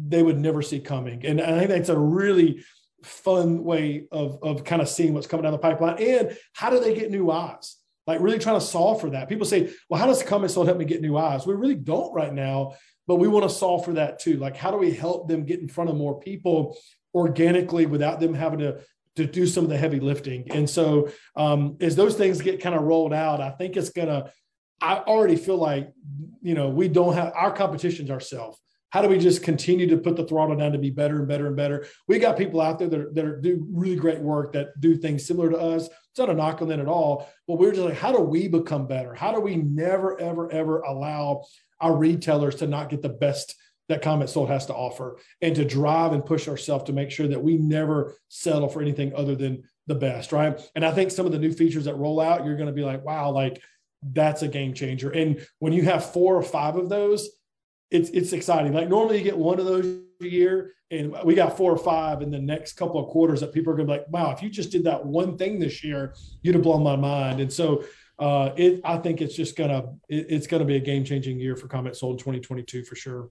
they 0.08 0.24
would 0.24 0.38
never 0.38 0.62
see 0.62 0.80
coming. 0.80 1.26
And 1.26 1.42
I 1.42 1.60
think 1.60 1.70
that's 1.70 1.90
a 1.90 1.98
really 1.98 2.64
fun 3.04 3.64
way 3.64 4.08
of, 4.12 4.40
of 4.42 4.64
kind 4.64 4.82
of 4.82 4.90
seeing 4.90 5.14
what's 5.14 5.28
coming 5.28 5.44
down 5.44 5.52
the 5.52 5.58
pipeline. 5.58 6.02
And 6.02 6.38
how 6.54 6.70
do 6.70 6.80
they 6.80 6.94
get 6.94 7.12
new 7.12 7.30
eyes? 7.32 7.78
Like 8.08 8.22
really 8.22 8.40
trying 8.40 8.60
to 8.60 8.66
solve 8.66 9.02
for 9.02 9.10
that. 9.12 9.30
People 9.30 9.46
say, 9.46 9.72
well, 9.90 10.00
how 10.00 10.08
does 10.08 10.24
Comment 10.24 10.52
Sold 10.52 10.68
help 10.68 10.78
me 10.78 10.86
get 10.86 11.02
new 11.02 11.18
eyes? 11.18 11.46
We 11.46 11.54
really 11.54 11.76
don't 11.76 12.14
right 12.14 12.34
now, 12.34 12.74
but 13.08 13.16
we 13.16 13.28
want 13.28 13.44
to 13.44 13.56
solve 13.56 13.86
for 13.86 13.94
that 13.94 14.20
too. 14.20 14.38
Like, 14.38 14.58
how 14.58 14.72
do 14.72 14.78
we 14.78 14.92
help 14.92 15.28
them 15.28 15.46
get 15.46 15.60
in 15.60 15.70
front 15.70 15.90
of 15.90 15.96
more 15.96 16.20
people 16.20 16.78
organically 17.14 17.86
without 17.86 18.20
them 18.20 18.34
having 18.34 18.60
to 18.60 18.82
to 19.16 19.26
do 19.26 19.46
some 19.46 19.64
of 19.64 19.70
the 19.70 19.78
heavy 19.78 20.00
lifting. 20.00 20.50
And 20.52 20.70
so 20.70 21.10
um, 21.36 21.78
as 21.80 21.96
those 21.96 22.16
things 22.16 22.42
get 22.42 22.62
kind 22.62 22.76
of 22.76 22.84
rolled 22.84 23.14
out, 23.14 23.42
I 23.42 23.52
think 23.52 23.78
it's 23.78 23.90
gonna. 23.90 24.32
I 24.82 24.98
already 24.98 25.36
feel 25.36 25.58
like 25.58 25.92
you 26.42 26.56
know 26.56 26.70
we 26.70 26.88
don't 26.88 27.14
have 27.14 27.32
our 27.36 27.52
competitions 27.52 28.10
ourselves. 28.10 28.60
How 28.94 29.02
do 29.02 29.08
we 29.08 29.18
just 29.18 29.42
continue 29.42 29.88
to 29.88 29.98
put 29.98 30.16
the 30.16 30.24
throttle 30.24 30.56
down 30.56 30.72
to 30.74 30.78
be 30.78 30.92
better 30.92 31.18
and 31.18 31.28
better 31.28 31.48
and 31.48 31.56
better? 31.56 31.88
We 32.08 32.20
got 32.20 32.38
people 32.38 32.62
out 32.62 32.78
there 32.78 32.88
that, 32.90 33.00
are, 33.00 33.12
that 33.14 33.26
are, 33.26 33.42
do 33.42 33.66
really 33.72 33.96
great 33.96 34.20
work 34.20 34.54
that 34.54 34.80
do 34.80 34.96
things 34.96 35.26
similar 35.26 35.50
to 35.50 35.58
us. 35.58 35.88
It's 35.88 36.20
not 36.20 36.30
a 36.30 36.34
knock 36.36 36.62
on 36.62 36.68
them 36.68 36.80
at 36.80 36.88
all, 36.88 37.28
but 37.48 37.58
we're 37.58 37.72
just 37.72 37.82
like, 37.82 37.98
how 37.98 38.12
do 38.12 38.20
we 38.20 38.48
become 38.48 38.86
better? 38.86 39.16
How 39.16 39.32
do 39.32 39.40
we 39.40 39.56
never, 39.56 40.22
ever, 40.22 40.52
ever 40.52 40.82
allow 40.82 41.44
our 41.82 41.98
retailers 41.98 42.54
to 42.58 42.68
not 42.68 42.92
get 42.92 43.02
the 43.02 43.10
best 43.10 43.56
that 43.90 44.04
Comment 44.04 44.30
Sold 44.30 44.50
has 44.50 44.68
to 44.68 44.76
offer 44.76 45.18
and 45.42 45.56
to 45.56 45.66
drive 45.66 46.14
and 46.14 46.24
push 46.24 46.48
ourselves 46.48 46.84
to 46.84 46.94
make 46.94 47.10
sure 47.10 47.28
that 47.28 47.44
we 47.44 47.58
never 47.58 48.16
settle 48.28 48.70
for 48.70 48.84
anything 48.84 49.12
other 49.16 49.36
than 49.36 49.64
the 49.88 49.96
best, 49.96 50.32
right? 50.32 50.62
And 50.76 50.86
I 50.86 50.92
think 50.92 51.10
some 51.10 51.26
of 51.26 51.32
the 51.32 51.40
new 51.40 51.52
features 51.52 51.86
that 51.86 51.96
roll 51.96 52.20
out, 52.20 52.46
you're 52.46 52.58
going 52.58 52.68
to 52.68 52.74
be 52.74 52.86
like, 52.86 53.04
wow, 53.04 53.32
like 53.32 53.60
that's 54.04 54.44
a 54.44 54.48
game 54.48 54.76
changer. 54.76 55.10
And 55.10 55.44
when 55.58 55.74
you 55.74 55.82
have 55.82 56.14
four 56.14 56.36
or 56.36 56.44
five 56.44 56.76
of 56.76 56.90
those, 56.90 57.28
it's 57.94 58.10
it's 58.10 58.34
exciting. 58.34 58.74
Like 58.74 58.90
normally 58.90 59.20
you 59.20 59.24
get 59.24 59.38
one 59.38 59.60
of 59.60 59.66
those 59.66 59.86
a 60.22 60.28
year, 60.28 60.74
and 60.90 61.16
we 61.24 61.36
got 61.36 61.56
four 61.56 61.72
or 61.72 61.78
five 61.78 62.22
in 62.22 62.32
the 62.32 62.40
next 62.40 62.74
couple 62.74 63.00
of 63.00 63.10
quarters 63.10 63.40
that 63.42 63.54
people 63.54 63.72
are 63.72 63.76
going 63.76 63.88
to 63.88 63.94
be 63.94 64.00
like, 64.00 64.10
wow, 64.10 64.32
if 64.32 64.42
you 64.42 64.50
just 64.50 64.72
did 64.72 64.84
that 64.86 65.06
one 65.06 65.38
thing 65.38 65.60
this 65.60 65.84
year, 65.84 66.16
you'd 66.42 66.56
have 66.56 66.64
blown 66.64 66.84
my 66.84 66.96
mind. 66.96 67.40
And 67.40 67.54
so 67.54 67.84
uh, 68.20 68.52
it, 68.56 68.82
I 68.84 68.98
think 68.98 69.22
it's 69.22 69.36
just 69.36 69.56
gonna 69.56 69.84
it, 70.10 70.26
it's 70.30 70.48
gonna 70.48 70.66
be 70.66 70.76
a 70.76 70.80
game 70.80 71.06
changing 71.06 71.40
year 71.40 71.56
for 71.56 71.68
Comment 71.68 71.96
Sold 71.96 72.16
in 72.16 72.20
2022 72.20 72.84
for 72.84 72.96
sure. 72.96 73.30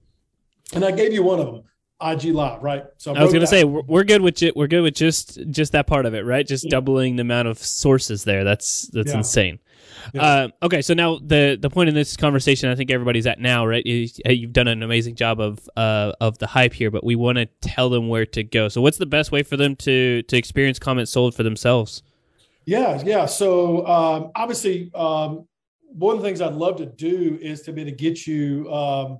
And 0.73 0.85
I 0.85 0.91
gave 0.91 1.13
you 1.13 1.23
one 1.23 1.39
of 1.39 1.45
them. 1.47 1.63
IG 2.11 2.25
Live, 2.33 2.61
right? 2.61 2.85
So 2.97 3.13
I, 3.13 3.23
was 3.23 3.31
going 3.31 3.41
to 3.41 3.47
say 3.47 3.63
we're, 3.63 3.81
we're, 3.83 4.03
good 4.03 4.21
with 4.21 4.41
it. 4.43 4.55
We're 4.55 4.67
good 4.67 4.81
with 4.81 4.95
just 4.95 5.39
just 5.49 5.71
that 5.71 5.87
part 5.87 6.05
of 6.05 6.13
it, 6.13 6.25
right? 6.25 6.45
Just 6.45 6.65
yeah. 6.65 6.71
doubling 6.71 7.15
the 7.15 7.21
amount 7.21 7.47
of 7.47 7.57
sources 7.57 8.23
there. 8.23 8.43
That's 8.43 8.87
that's 8.87 9.11
yeah. 9.11 9.17
insane. 9.17 9.59
Yeah. 10.13 10.21
Uh, 10.21 10.47
okay, 10.63 10.81
so 10.81 10.93
now 10.93 11.19
the 11.19 11.57
the 11.59 11.69
point 11.69 11.89
in 11.89 11.95
this 11.95 12.17
conversation, 12.17 12.69
I 12.69 12.75
think 12.75 12.91
everybody's 12.91 13.27
at 13.27 13.39
now, 13.39 13.65
right? 13.65 13.85
Is, 13.85 14.19
you've 14.25 14.53
done 14.53 14.67
an 14.67 14.83
amazing 14.83 15.15
job 15.15 15.39
of 15.39 15.69
uh, 15.77 16.13
of 16.19 16.37
the 16.39 16.47
hype 16.47 16.73
here, 16.73 16.91
but 16.91 17.03
we 17.03 17.15
want 17.15 17.37
to 17.37 17.45
tell 17.61 17.89
them 17.89 18.09
where 18.09 18.25
to 18.27 18.43
go. 18.43 18.67
So, 18.67 18.81
what's 18.81 18.97
the 18.97 19.05
best 19.05 19.31
way 19.31 19.43
for 19.43 19.57
them 19.57 19.75
to 19.77 20.23
to 20.23 20.37
experience 20.37 20.79
Comment 20.79 21.07
Sold 21.07 21.35
for 21.35 21.43
themselves? 21.43 22.03
Yeah, 22.65 23.01
yeah. 23.03 23.25
So 23.25 23.85
um, 23.87 24.31
obviously, 24.35 24.91
um, 24.95 25.47
one 25.89 26.15
of 26.15 26.21
the 26.21 26.27
things 26.27 26.41
I'd 26.41 26.53
love 26.53 26.77
to 26.77 26.85
do 26.85 27.37
is 27.41 27.61
to 27.63 27.73
be 27.73 27.81
able 27.81 27.91
to 27.91 27.97
get 27.97 28.25
you. 28.27 28.71
Um, 28.73 29.19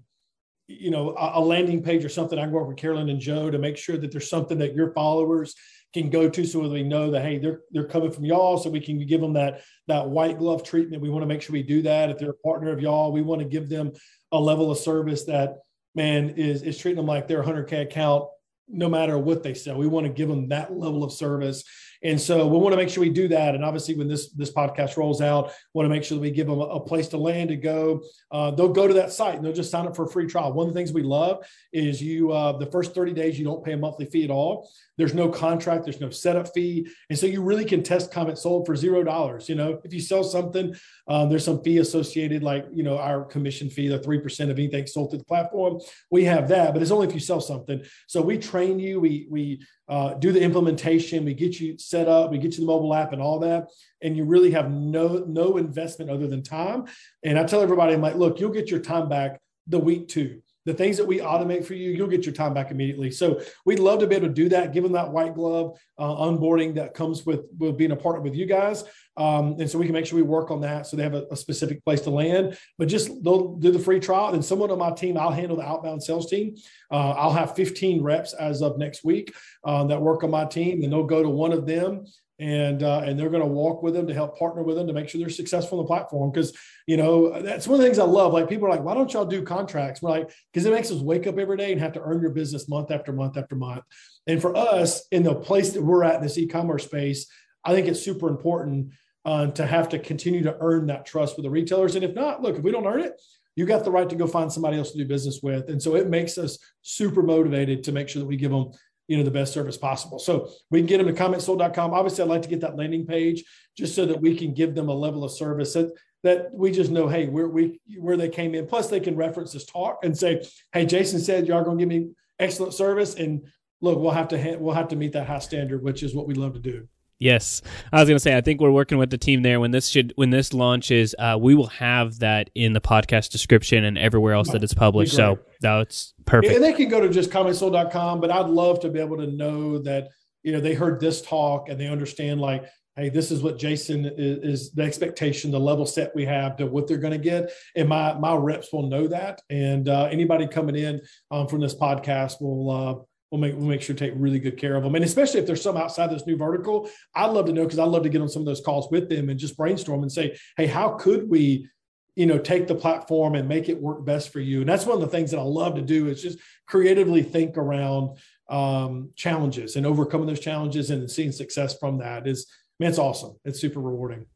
you 0.67 0.91
know 0.91 1.15
a, 1.17 1.39
landing 1.39 1.83
page 1.83 2.05
or 2.05 2.09
something 2.09 2.39
i 2.39 2.43
can 2.43 2.51
work 2.51 2.67
with 2.67 2.77
carolyn 2.77 3.09
and 3.09 3.19
joe 3.19 3.51
to 3.51 3.57
make 3.57 3.77
sure 3.77 3.97
that 3.97 4.11
there's 4.11 4.29
something 4.29 4.57
that 4.57 4.73
your 4.73 4.93
followers 4.93 5.55
can 5.93 6.09
go 6.09 6.27
to 6.27 6.45
so 6.45 6.67
we 6.67 6.83
know 6.83 7.11
that 7.11 7.23
hey 7.23 7.37
they're 7.37 7.61
they're 7.71 7.87
coming 7.87 8.11
from 8.11 8.25
y'all. 8.25 8.57
So 8.57 8.69
we 8.69 8.79
can 8.79 9.05
give 9.05 9.21
them 9.21 9.33
that 9.33 9.61
that 9.87 10.09
white 10.09 10.39
glove 10.39 10.63
treatment. 10.63 11.01
We 11.01 11.09
want 11.09 11.21
to 11.21 11.27
make 11.27 11.41
sure 11.41 11.53
we 11.53 11.63
do 11.63 11.83
that. 11.83 12.09
If 12.09 12.17
they're 12.17 12.31
a 12.31 12.37
partner 12.37 12.71
of 12.71 12.81
y'all 12.81 13.11
we 13.11 13.21
want 13.21 13.41
to 13.41 13.47
give 13.47 13.69
them 13.69 13.93
a 14.31 14.39
level 14.39 14.71
of 14.71 14.79
service 14.79 15.23
that 15.25 15.59
man 15.95 16.31
is 16.31 16.63
is 16.63 16.77
treating 16.77 16.97
them 16.97 17.05
like 17.05 17.27
their 17.27 17.43
100k 17.43 17.83
account 17.83 18.25
no 18.67 18.89
matter 18.89 19.17
what 19.17 19.43
they 19.43 19.53
sell. 19.53 19.77
We 19.77 19.87
want 19.87 20.07
to 20.07 20.13
give 20.13 20.29
them 20.29 20.49
that 20.49 20.75
level 20.75 21.03
of 21.03 21.11
service 21.11 21.63
and 22.03 22.19
so 22.19 22.45
we 22.45 22.57
want 22.57 22.73
to 22.73 22.77
make 22.77 22.89
sure 22.89 23.01
we 23.01 23.09
do 23.09 23.27
that. 23.29 23.55
And 23.55 23.63
obviously, 23.63 23.95
when 23.95 24.07
this 24.07 24.31
this 24.31 24.51
podcast 24.51 24.97
rolls 24.97 25.21
out, 25.21 25.53
want 25.73 25.85
to 25.85 25.89
make 25.89 26.03
sure 26.03 26.17
that 26.17 26.21
we 26.21 26.31
give 26.31 26.47
them 26.47 26.59
a, 26.59 26.63
a 26.63 26.79
place 26.79 27.07
to 27.09 27.17
land 27.17 27.49
to 27.49 27.55
go. 27.55 28.03
Uh, 28.31 28.51
they'll 28.51 28.69
go 28.69 28.87
to 28.87 28.93
that 28.95 29.11
site 29.11 29.35
and 29.35 29.45
they'll 29.45 29.53
just 29.53 29.71
sign 29.71 29.87
up 29.87 29.95
for 29.95 30.05
a 30.05 30.09
free 30.09 30.27
trial. 30.27 30.51
One 30.53 30.67
of 30.67 30.73
the 30.73 30.77
things 30.77 30.91
we 30.91 31.03
love 31.03 31.45
is 31.71 32.01
you 32.01 32.31
uh, 32.31 32.57
the 32.57 32.67
first 32.67 32.93
30 32.93 33.13
days 33.13 33.39
you 33.39 33.45
don't 33.45 33.63
pay 33.63 33.73
a 33.73 33.77
monthly 33.77 34.05
fee 34.05 34.23
at 34.23 34.31
all. 34.31 34.69
There's 34.97 35.13
no 35.13 35.29
contract, 35.29 35.85
there's 35.85 36.01
no 36.01 36.11
setup 36.11 36.53
fee, 36.53 36.87
and 37.09 37.17
so 37.17 37.25
you 37.25 37.41
really 37.41 37.65
can 37.65 37.81
test 37.81 38.11
Comment 38.11 38.37
Sold 38.37 38.67
for 38.67 38.75
zero 38.75 39.03
dollars. 39.03 39.49
You 39.49 39.55
know, 39.55 39.81
if 39.83 39.91
you 39.91 39.99
sell 39.99 40.23
something, 40.23 40.75
um, 41.07 41.29
there's 41.29 41.45
some 41.45 41.63
fee 41.63 41.79
associated, 41.79 42.43
like 42.43 42.67
you 42.71 42.83
know 42.83 42.99
our 42.99 43.23
commission 43.23 43.69
fee, 43.69 43.87
the 43.87 43.97
three 43.97 44.19
percent 44.19 44.51
of 44.51 44.59
anything 44.59 44.85
sold 44.85 45.09
to 45.11 45.17
the 45.17 45.23
platform. 45.23 45.79
We 46.11 46.25
have 46.25 46.47
that, 46.49 46.73
but 46.73 46.81
it's 46.83 46.91
only 46.91 47.07
if 47.07 47.13
you 47.13 47.19
sell 47.19 47.41
something. 47.41 47.83
So 48.07 48.21
we 48.21 48.37
train 48.37 48.77
you, 48.77 48.99
we 48.99 49.25
we 49.31 49.61
uh, 49.89 50.13
do 50.13 50.31
the 50.31 50.41
implementation, 50.41 51.25
we 51.25 51.33
get 51.33 51.59
you 51.59 51.77
set 51.77 52.07
up, 52.07 52.31
we 52.31 52.37
get 52.37 52.53
you 52.53 52.61
the 52.61 52.65
mobile 52.65 52.93
app 52.93 53.11
and 53.11 53.21
all 53.21 53.39
that, 53.39 53.69
and 54.01 54.15
you 54.15 54.23
really 54.23 54.51
have 54.51 54.71
no 54.71 55.25
no 55.27 55.57
investment 55.57 56.09
other 56.09 56.27
than 56.27 56.41
time. 56.41 56.85
And 57.23 57.37
I 57.37 57.43
tell 57.43 57.61
everybody, 57.61 57.93
I'm 57.93 58.01
like, 58.01 58.15
look, 58.15 58.39
you'll 58.39 58.51
get 58.51 58.71
your 58.71 58.79
time 58.79 59.09
back 59.09 59.39
the 59.67 59.79
week 59.79 60.07
two 60.07 60.41
the 60.65 60.73
things 60.73 60.97
that 60.97 61.05
we 61.05 61.19
automate 61.19 61.65
for 61.65 61.73
you, 61.73 61.91
you'll 61.91 62.07
get 62.07 62.25
your 62.25 62.33
time 62.33 62.53
back 62.53 62.71
immediately. 62.71 63.11
So 63.11 63.41
we'd 63.65 63.79
love 63.79 63.99
to 63.99 64.07
be 64.07 64.15
able 64.15 64.27
to 64.27 64.33
do 64.33 64.49
that, 64.49 64.73
given 64.73 64.91
that 64.93 65.11
white 65.11 65.35
glove 65.35 65.77
uh, 65.97 66.03
onboarding 66.03 66.75
that 66.75 66.93
comes 66.93 67.25
with, 67.25 67.41
with 67.57 67.77
being 67.77 67.91
a 67.91 67.95
partner 67.95 68.21
with 68.21 68.35
you 68.35 68.45
guys. 68.45 68.83
Um, 69.15 69.57
and 69.59 69.69
so 69.69 69.77
we 69.77 69.85
can 69.85 69.93
make 69.93 70.05
sure 70.05 70.15
we 70.15 70.23
work 70.23 70.49
on 70.49 70.61
that 70.61 70.87
so 70.87 70.97
they 70.97 71.03
have 71.03 71.13
a, 71.13 71.25
a, 71.29 71.35
specific 71.35 71.83
place 71.85 72.01
to 72.01 72.09
land. 72.09 72.57
But 72.79 72.87
just 72.87 73.23
they'll 73.23 73.55
do 73.55 73.69
the 73.69 73.77
free 73.77 73.99
trial. 73.99 74.33
And 74.33 74.43
someone 74.43 74.71
on 74.71 74.79
my 74.79 74.91
team, 74.91 75.17
I'll 75.17 75.29
handle 75.29 75.57
the 75.57 75.67
outbound 75.67 76.01
sales 76.01 76.29
team. 76.29 76.55
Uh, 76.89 77.11
I'll 77.11 77.33
have 77.33 77.55
15 77.55 78.01
reps 78.01 78.33
as 78.33 78.63
of 78.63 78.79
next 78.79 79.03
week 79.03 79.35
uh, 79.63 79.83
that 79.85 80.01
work 80.01 80.23
on 80.23 80.31
my 80.31 80.45
team, 80.45 80.83
and 80.83 80.91
they'll 80.91 81.03
go 81.03 81.21
to 81.21 81.29
one 81.29 81.53
of 81.53 81.67
them 81.67 82.05
and 82.43 82.83
uh, 82.83 83.01
and 83.05 83.17
they're 83.17 83.29
going 83.29 83.41
to 83.41 83.47
walk 83.47 83.81
with 83.81 83.93
them 83.93 84.05
to 84.05 84.13
help 84.13 84.37
partner 84.37 84.63
with 84.63 84.75
them 84.75 84.85
to 84.85 84.93
make 84.93 85.07
sure 85.07 85.19
they're 85.19 85.29
successful 85.29 85.79
on 85.79 85.85
the 85.85 85.87
platform. 85.87 86.29
Because 86.29 86.53
you 86.87 86.97
know 86.97 87.41
that's 87.41 87.67
one 87.67 87.75
of 87.75 87.79
the 87.79 87.85
things 87.85 87.99
I 87.99 88.03
love. 88.03 88.33
Like 88.33 88.49
people 88.49 88.67
are 88.67 88.71
like, 88.71 88.83
why 88.83 88.93
don't 88.93 89.11
y'all 89.13 89.25
do 89.25 89.43
contracts? 89.43 90.01
We're 90.01 90.09
like, 90.09 90.29
because 90.51 90.65
it 90.65 90.73
makes 90.73 90.91
us 90.91 90.99
wake 90.99 91.25
up 91.25 91.39
every 91.39 91.55
day 91.55 91.71
and 91.71 91.79
have 91.79 91.93
to 91.93 92.01
earn 92.01 92.21
your 92.21 92.31
business 92.31 92.67
month 92.67 92.91
after 92.91 93.13
month 93.13 93.37
after 93.37 93.55
month. 93.55 93.83
And 94.27 94.41
for 94.41 94.55
us, 94.57 95.07
in 95.11 95.23
the 95.23 95.35
place 95.35 95.71
that 95.71 95.81
we're 95.81 96.03
at 96.03 96.15
in 96.15 96.21
this 96.21 96.37
e-commerce 96.37 96.83
space, 96.83 97.27
I 97.63 97.73
think 97.73 97.87
it's 97.87 98.01
super 98.01 98.27
important 98.27 98.91
uh, 99.23 99.47
to 99.51 99.65
have 99.65 99.87
to 99.89 99.99
continue 99.99 100.43
to 100.43 100.57
earn 100.59 100.87
that 100.87 101.05
trust 101.05 101.37
with 101.37 101.45
the 101.45 101.49
retailers. 101.49 101.95
And 101.95 102.03
if 102.03 102.13
not, 102.13 102.41
look, 102.41 102.57
if 102.57 102.63
we 102.63 102.71
don't 102.71 102.85
earn 102.85 102.99
it, 102.99 103.13
you 103.55 103.65
got 103.65 103.85
the 103.85 103.91
right 103.91 104.09
to 104.09 104.15
go 104.15 104.27
find 104.27 104.51
somebody 104.51 104.77
else 104.77 104.91
to 104.91 104.97
do 104.97 105.05
business 105.05 105.39
with. 105.41 105.69
And 105.69 105.81
so 105.81 105.95
it 105.95 106.09
makes 106.09 106.37
us 106.37 106.57
super 106.81 107.23
motivated 107.23 107.83
to 107.83 107.93
make 107.93 108.09
sure 108.09 108.19
that 108.19 108.25
we 108.25 108.35
give 108.35 108.51
them 108.51 108.71
you 109.07 109.17
know 109.17 109.23
the 109.23 109.31
best 109.31 109.53
service 109.53 109.77
possible. 109.77 110.19
So 110.19 110.49
we 110.71 110.79
can 110.79 110.87
get 110.87 110.97
them 110.97 111.07
to 111.07 111.13
commentsold.com 111.13 111.93
obviously 111.93 112.23
i'd 112.23 112.29
like 112.29 112.41
to 112.41 112.47
get 112.49 112.61
that 112.61 112.77
landing 112.77 113.05
page 113.05 113.43
just 113.77 113.95
so 113.95 114.05
that 114.05 114.21
we 114.21 114.35
can 114.35 114.53
give 114.53 114.75
them 114.75 114.89
a 114.89 114.93
level 114.93 115.23
of 115.23 115.31
service 115.31 115.73
that 115.73 115.91
that 116.23 116.53
we 116.53 116.71
just 116.71 116.91
know 116.91 117.07
hey 117.07 117.27
where 117.27 117.47
we 117.47 117.79
where 117.97 118.17
they 118.17 118.29
came 118.29 118.55
in. 118.55 118.65
Plus 118.65 118.87
they 118.87 118.99
can 118.99 119.15
reference 119.15 119.51
this 119.53 119.65
talk 119.65 119.99
and 120.03 120.17
say 120.17 120.41
hey 120.71 120.85
jason 120.85 121.19
said 121.19 121.47
y'all 121.47 121.63
going 121.63 121.77
to 121.77 121.81
give 121.81 121.89
me 121.89 122.11
excellent 122.39 122.73
service. 122.73 123.15
And 123.15 123.45
look 123.81 123.99
we'll 123.99 124.11
have 124.11 124.29
to 124.29 124.41
ha- 124.41 124.57
we'll 124.57 124.73
have 124.73 124.87
to 124.89 124.95
meet 124.95 125.11
that 125.13 125.27
high 125.27 125.39
standard 125.39 125.83
which 125.83 126.03
is 126.03 126.15
what 126.15 126.27
we 126.27 126.33
love 126.33 126.53
to 126.53 126.59
do 126.59 126.87
Yes, 127.23 127.61
I 127.93 128.01
was 128.01 128.09
going 128.09 128.17
to 128.17 128.19
say 128.19 128.35
I 128.35 128.41
think 128.41 128.59
we're 128.59 128.69
working 128.69 128.97
with 128.97 129.09
the 129.09 129.17
team 129.17 129.43
there. 129.43 129.61
When 129.61 129.71
this 129.71 129.87
should 129.87 130.11
when 130.17 130.29
this 130.29 130.53
launches, 130.53 131.15
uh, 131.17 131.37
we 131.39 131.55
will 131.55 131.67
have 131.67 132.19
that 132.19 132.49
in 132.53 132.73
the 132.73 132.81
podcast 132.81 133.31
description 133.31 133.85
and 133.85 133.97
everywhere 133.97 134.33
else 134.33 134.51
that 134.51 134.61
it's 134.61 134.73
published. 134.73 135.15
So 135.15 135.39
that's 135.61 136.13
perfect. 136.25 136.53
And 136.53 136.61
they 136.61 136.73
can 136.73 136.89
go 136.89 136.99
to 136.99 137.07
just 137.07 137.29
commentsold.com, 137.29 138.19
but 138.19 138.29
I'd 138.29 138.47
love 138.47 138.81
to 138.81 138.89
be 138.89 138.99
able 138.99 139.15
to 139.17 139.27
know 139.27 139.77
that 139.79 140.09
you 140.43 140.51
know 140.51 140.59
they 140.59 140.73
heard 140.73 140.99
this 140.99 141.21
talk 141.21 141.69
and 141.69 141.79
they 141.79 141.87
understand 141.87 142.41
like 142.41 142.65
hey, 142.95 143.09
this 143.09 143.31
is 143.31 143.41
what 143.41 143.57
Jason 143.57 144.05
is, 144.05 144.37
is, 144.43 144.71
the 144.71 144.83
expectation, 144.83 145.49
the 145.49 145.59
level 145.59 145.85
set 145.85 146.13
we 146.13 146.25
have 146.25 146.55
to 146.57 146.67
what 146.67 146.87
they're 146.87 146.97
going 146.97 147.13
to 147.13 147.17
get, 147.17 147.51
and 147.77 147.87
my 147.87 148.13
my 148.15 148.35
reps 148.35 148.73
will 148.73 148.89
know 148.89 149.07
that, 149.07 149.41
and 149.49 149.87
uh, 149.87 150.09
anybody 150.11 150.45
coming 150.45 150.75
in 150.75 151.01
um, 151.31 151.47
from 151.47 151.61
this 151.61 151.73
podcast 151.73 152.41
will 152.41 152.69
uh, 152.69 153.03
we'll 153.33 153.41
make 153.41 153.55
we'll 153.55 153.67
make 153.67 153.81
sure 153.81 153.95
to 153.95 154.05
take 154.05 154.13
really 154.15 154.37
good 154.37 154.57
care 154.57 154.75
of 154.75 154.83
them. 154.83 154.93
And 154.93 155.03
especially 155.03 155.39
if 155.39 155.47
there's 155.47 155.61
some 155.61 155.75
outside 155.75 156.11
this 156.11 156.27
new 156.27 156.37
vertical, 156.37 156.87
I'd 157.15 157.31
love 157.31 157.47
to 157.47 157.51
know 157.51 157.63
because 157.63 157.79
I'd 157.79 157.85
love 157.85 158.03
to 158.03 158.09
get 158.09 158.21
on 158.21 158.29
some 158.29 158.43
of 158.43 158.45
those 158.45 158.61
calls 158.61 158.91
with 158.91 159.09
them 159.09 159.29
and 159.29 159.39
just 159.39 159.57
brainstorm 159.57 160.03
and 160.03 160.11
say, 160.11 160.37
hey, 160.55 160.67
how 160.67 160.89
could 160.89 161.27
we, 161.27 161.67
you 162.15 162.27
know, 162.27 162.37
take 162.37 162.67
the 162.67 162.75
platform 162.75 163.33
and 163.33 163.49
make 163.49 163.69
it 163.69 163.81
work 163.81 164.05
best 164.05 164.31
for 164.31 164.39
you? 164.39 164.59
And 164.59 164.69
that's 164.69 164.85
one 164.85 164.95
of 164.95 165.01
the 165.01 165.07
things 165.07 165.31
that 165.31 165.39
I 165.39 165.43
love 165.43 165.73
to 165.75 165.81
do 165.81 166.09
is 166.09 166.21
just 166.21 166.37
creatively 166.67 167.23
think 167.23 167.57
around 167.57 168.19
um, 168.49 169.09
challenges 169.15 169.77
and 169.77 169.85
overcoming 169.87 170.27
those 170.27 170.39
challenges 170.39 170.91
and 170.91 171.09
seeing 171.09 171.31
success 171.31 171.75
from 171.79 171.97
that 171.97 172.27
is 172.27 172.45
man, 172.79 172.89
it's 172.89 172.99
awesome. 172.99 173.35
It's 173.45 173.59
super 173.59 173.79
rewarding. 173.79 174.27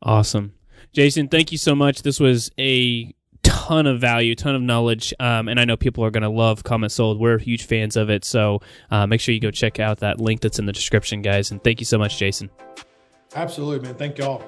Awesome. 0.00 0.54
Jason, 0.94 1.28
thank 1.28 1.52
you 1.52 1.58
so 1.58 1.74
much. 1.74 2.00
This 2.00 2.18
was 2.18 2.50
a 2.58 3.14
ton 3.66 3.86
of 3.88 4.00
value, 4.00 4.36
ton 4.36 4.54
of 4.54 4.62
knowledge, 4.62 5.12
um, 5.18 5.48
and 5.48 5.58
I 5.58 5.64
know 5.64 5.76
people 5.76 6.04
are 6.04 6.10
going 6.12 6.22
to 6.22 6.28
love 6.28 6.62
Comment 6.62 6.92
Sold. 6.92 7.18
We're 7.18 7.38
huge 7.38 7.64
fans 7.64 7.96
of 7.96 8.10
it, 8.10 8.24
so 8.24 8.60
uh, 8.92 9.08
make 9.08 9.20
sure 9.20 9.34
you 9.34 9.40
go 9.40 9.50
check 9.50 9.80
out 9.80 9.98
that 9.98 10.20
link 10.20 10.40
that's 10.40 10.60
in 10.60 10.66
the 10.66 10.72
description, 10.72 11.20
guys. 11.20 11.50
And 11.50 11.62
thank 11.64 11.80
you 11.80 11.86
so 11.86 11.98
much, 11.98 12.16
Jason. 12.16 12.48
Absolutely, 13.34 13.84
man. 13.84 13.96
Thank 13.96 14.18
y'all. 14.18 14.44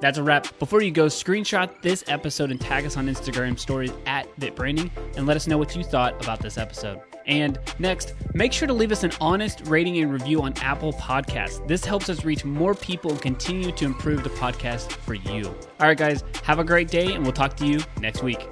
That's 0.00 0.18
a 0.18 0.22
wrap. 0.22 0.58
Before 0.58 0.82
you 0.82 0.90
go, 0.90 1.06
screenshot 1.06 1.80
this 1.80 2.04
episode 2.06 2.50
and 2.50 2.60
tag 2.60 2.84
us 2.84 2.98
on 2.98 3.06
Instagram 3.06 3.58
stories 3.58 3.92
at 4.04 4.28
BitBranding 4.38 4.90
and 5.16 5.26
let 5.26 5.38
us 5.38 5.46
know 5.46 5.56
what 5.56 5.74
you 5.74 5.82
thought 5.82 6.22
about 6.22 6.40
this 6.40 6.58
episode. 6.58 7.00
And 7.26 7.58
next, 7.78 8.14
make 8.34 8.52
sure 8.52 8.68
to 8.68 8.74
leave 8.74 8.92
us 8.92 9.02
an 9.02 9.12
honest 9.20 9.62
rating 9.66 9.98
and 9.98 10.12
review 10.12 10.42
on 10.42 10.52
Apple 10.58 10.92
Podcasts. 10.92 11.66
This 11.66 11.84
helps 11.84 12.08
us 12.08 12.24
reach 12.24 12.44
more 12.44 12.74
people 12.74 13.12
and 13.12 13.20
continue 13.20 13.72
to 13.72 13.84
improve 13.84 14.22
the 14.22 14.30
podcast 14.30 14.92
for 14.92 15.14
you. 15.14 15.46
All 15.80 15.86
right, 15.86 15.96
guys, 15.96 16.24
have 16.42 16.58
a 16.58 16.64
great 16.64 16.88
day, 16.88 17.14
and 17.14 17.22
we'll 17.22 17.32
talk 17.32 17.56
to 17.56 17.66
you 17.66 17.80
next 18.00 18.22
week. 18.22 18.46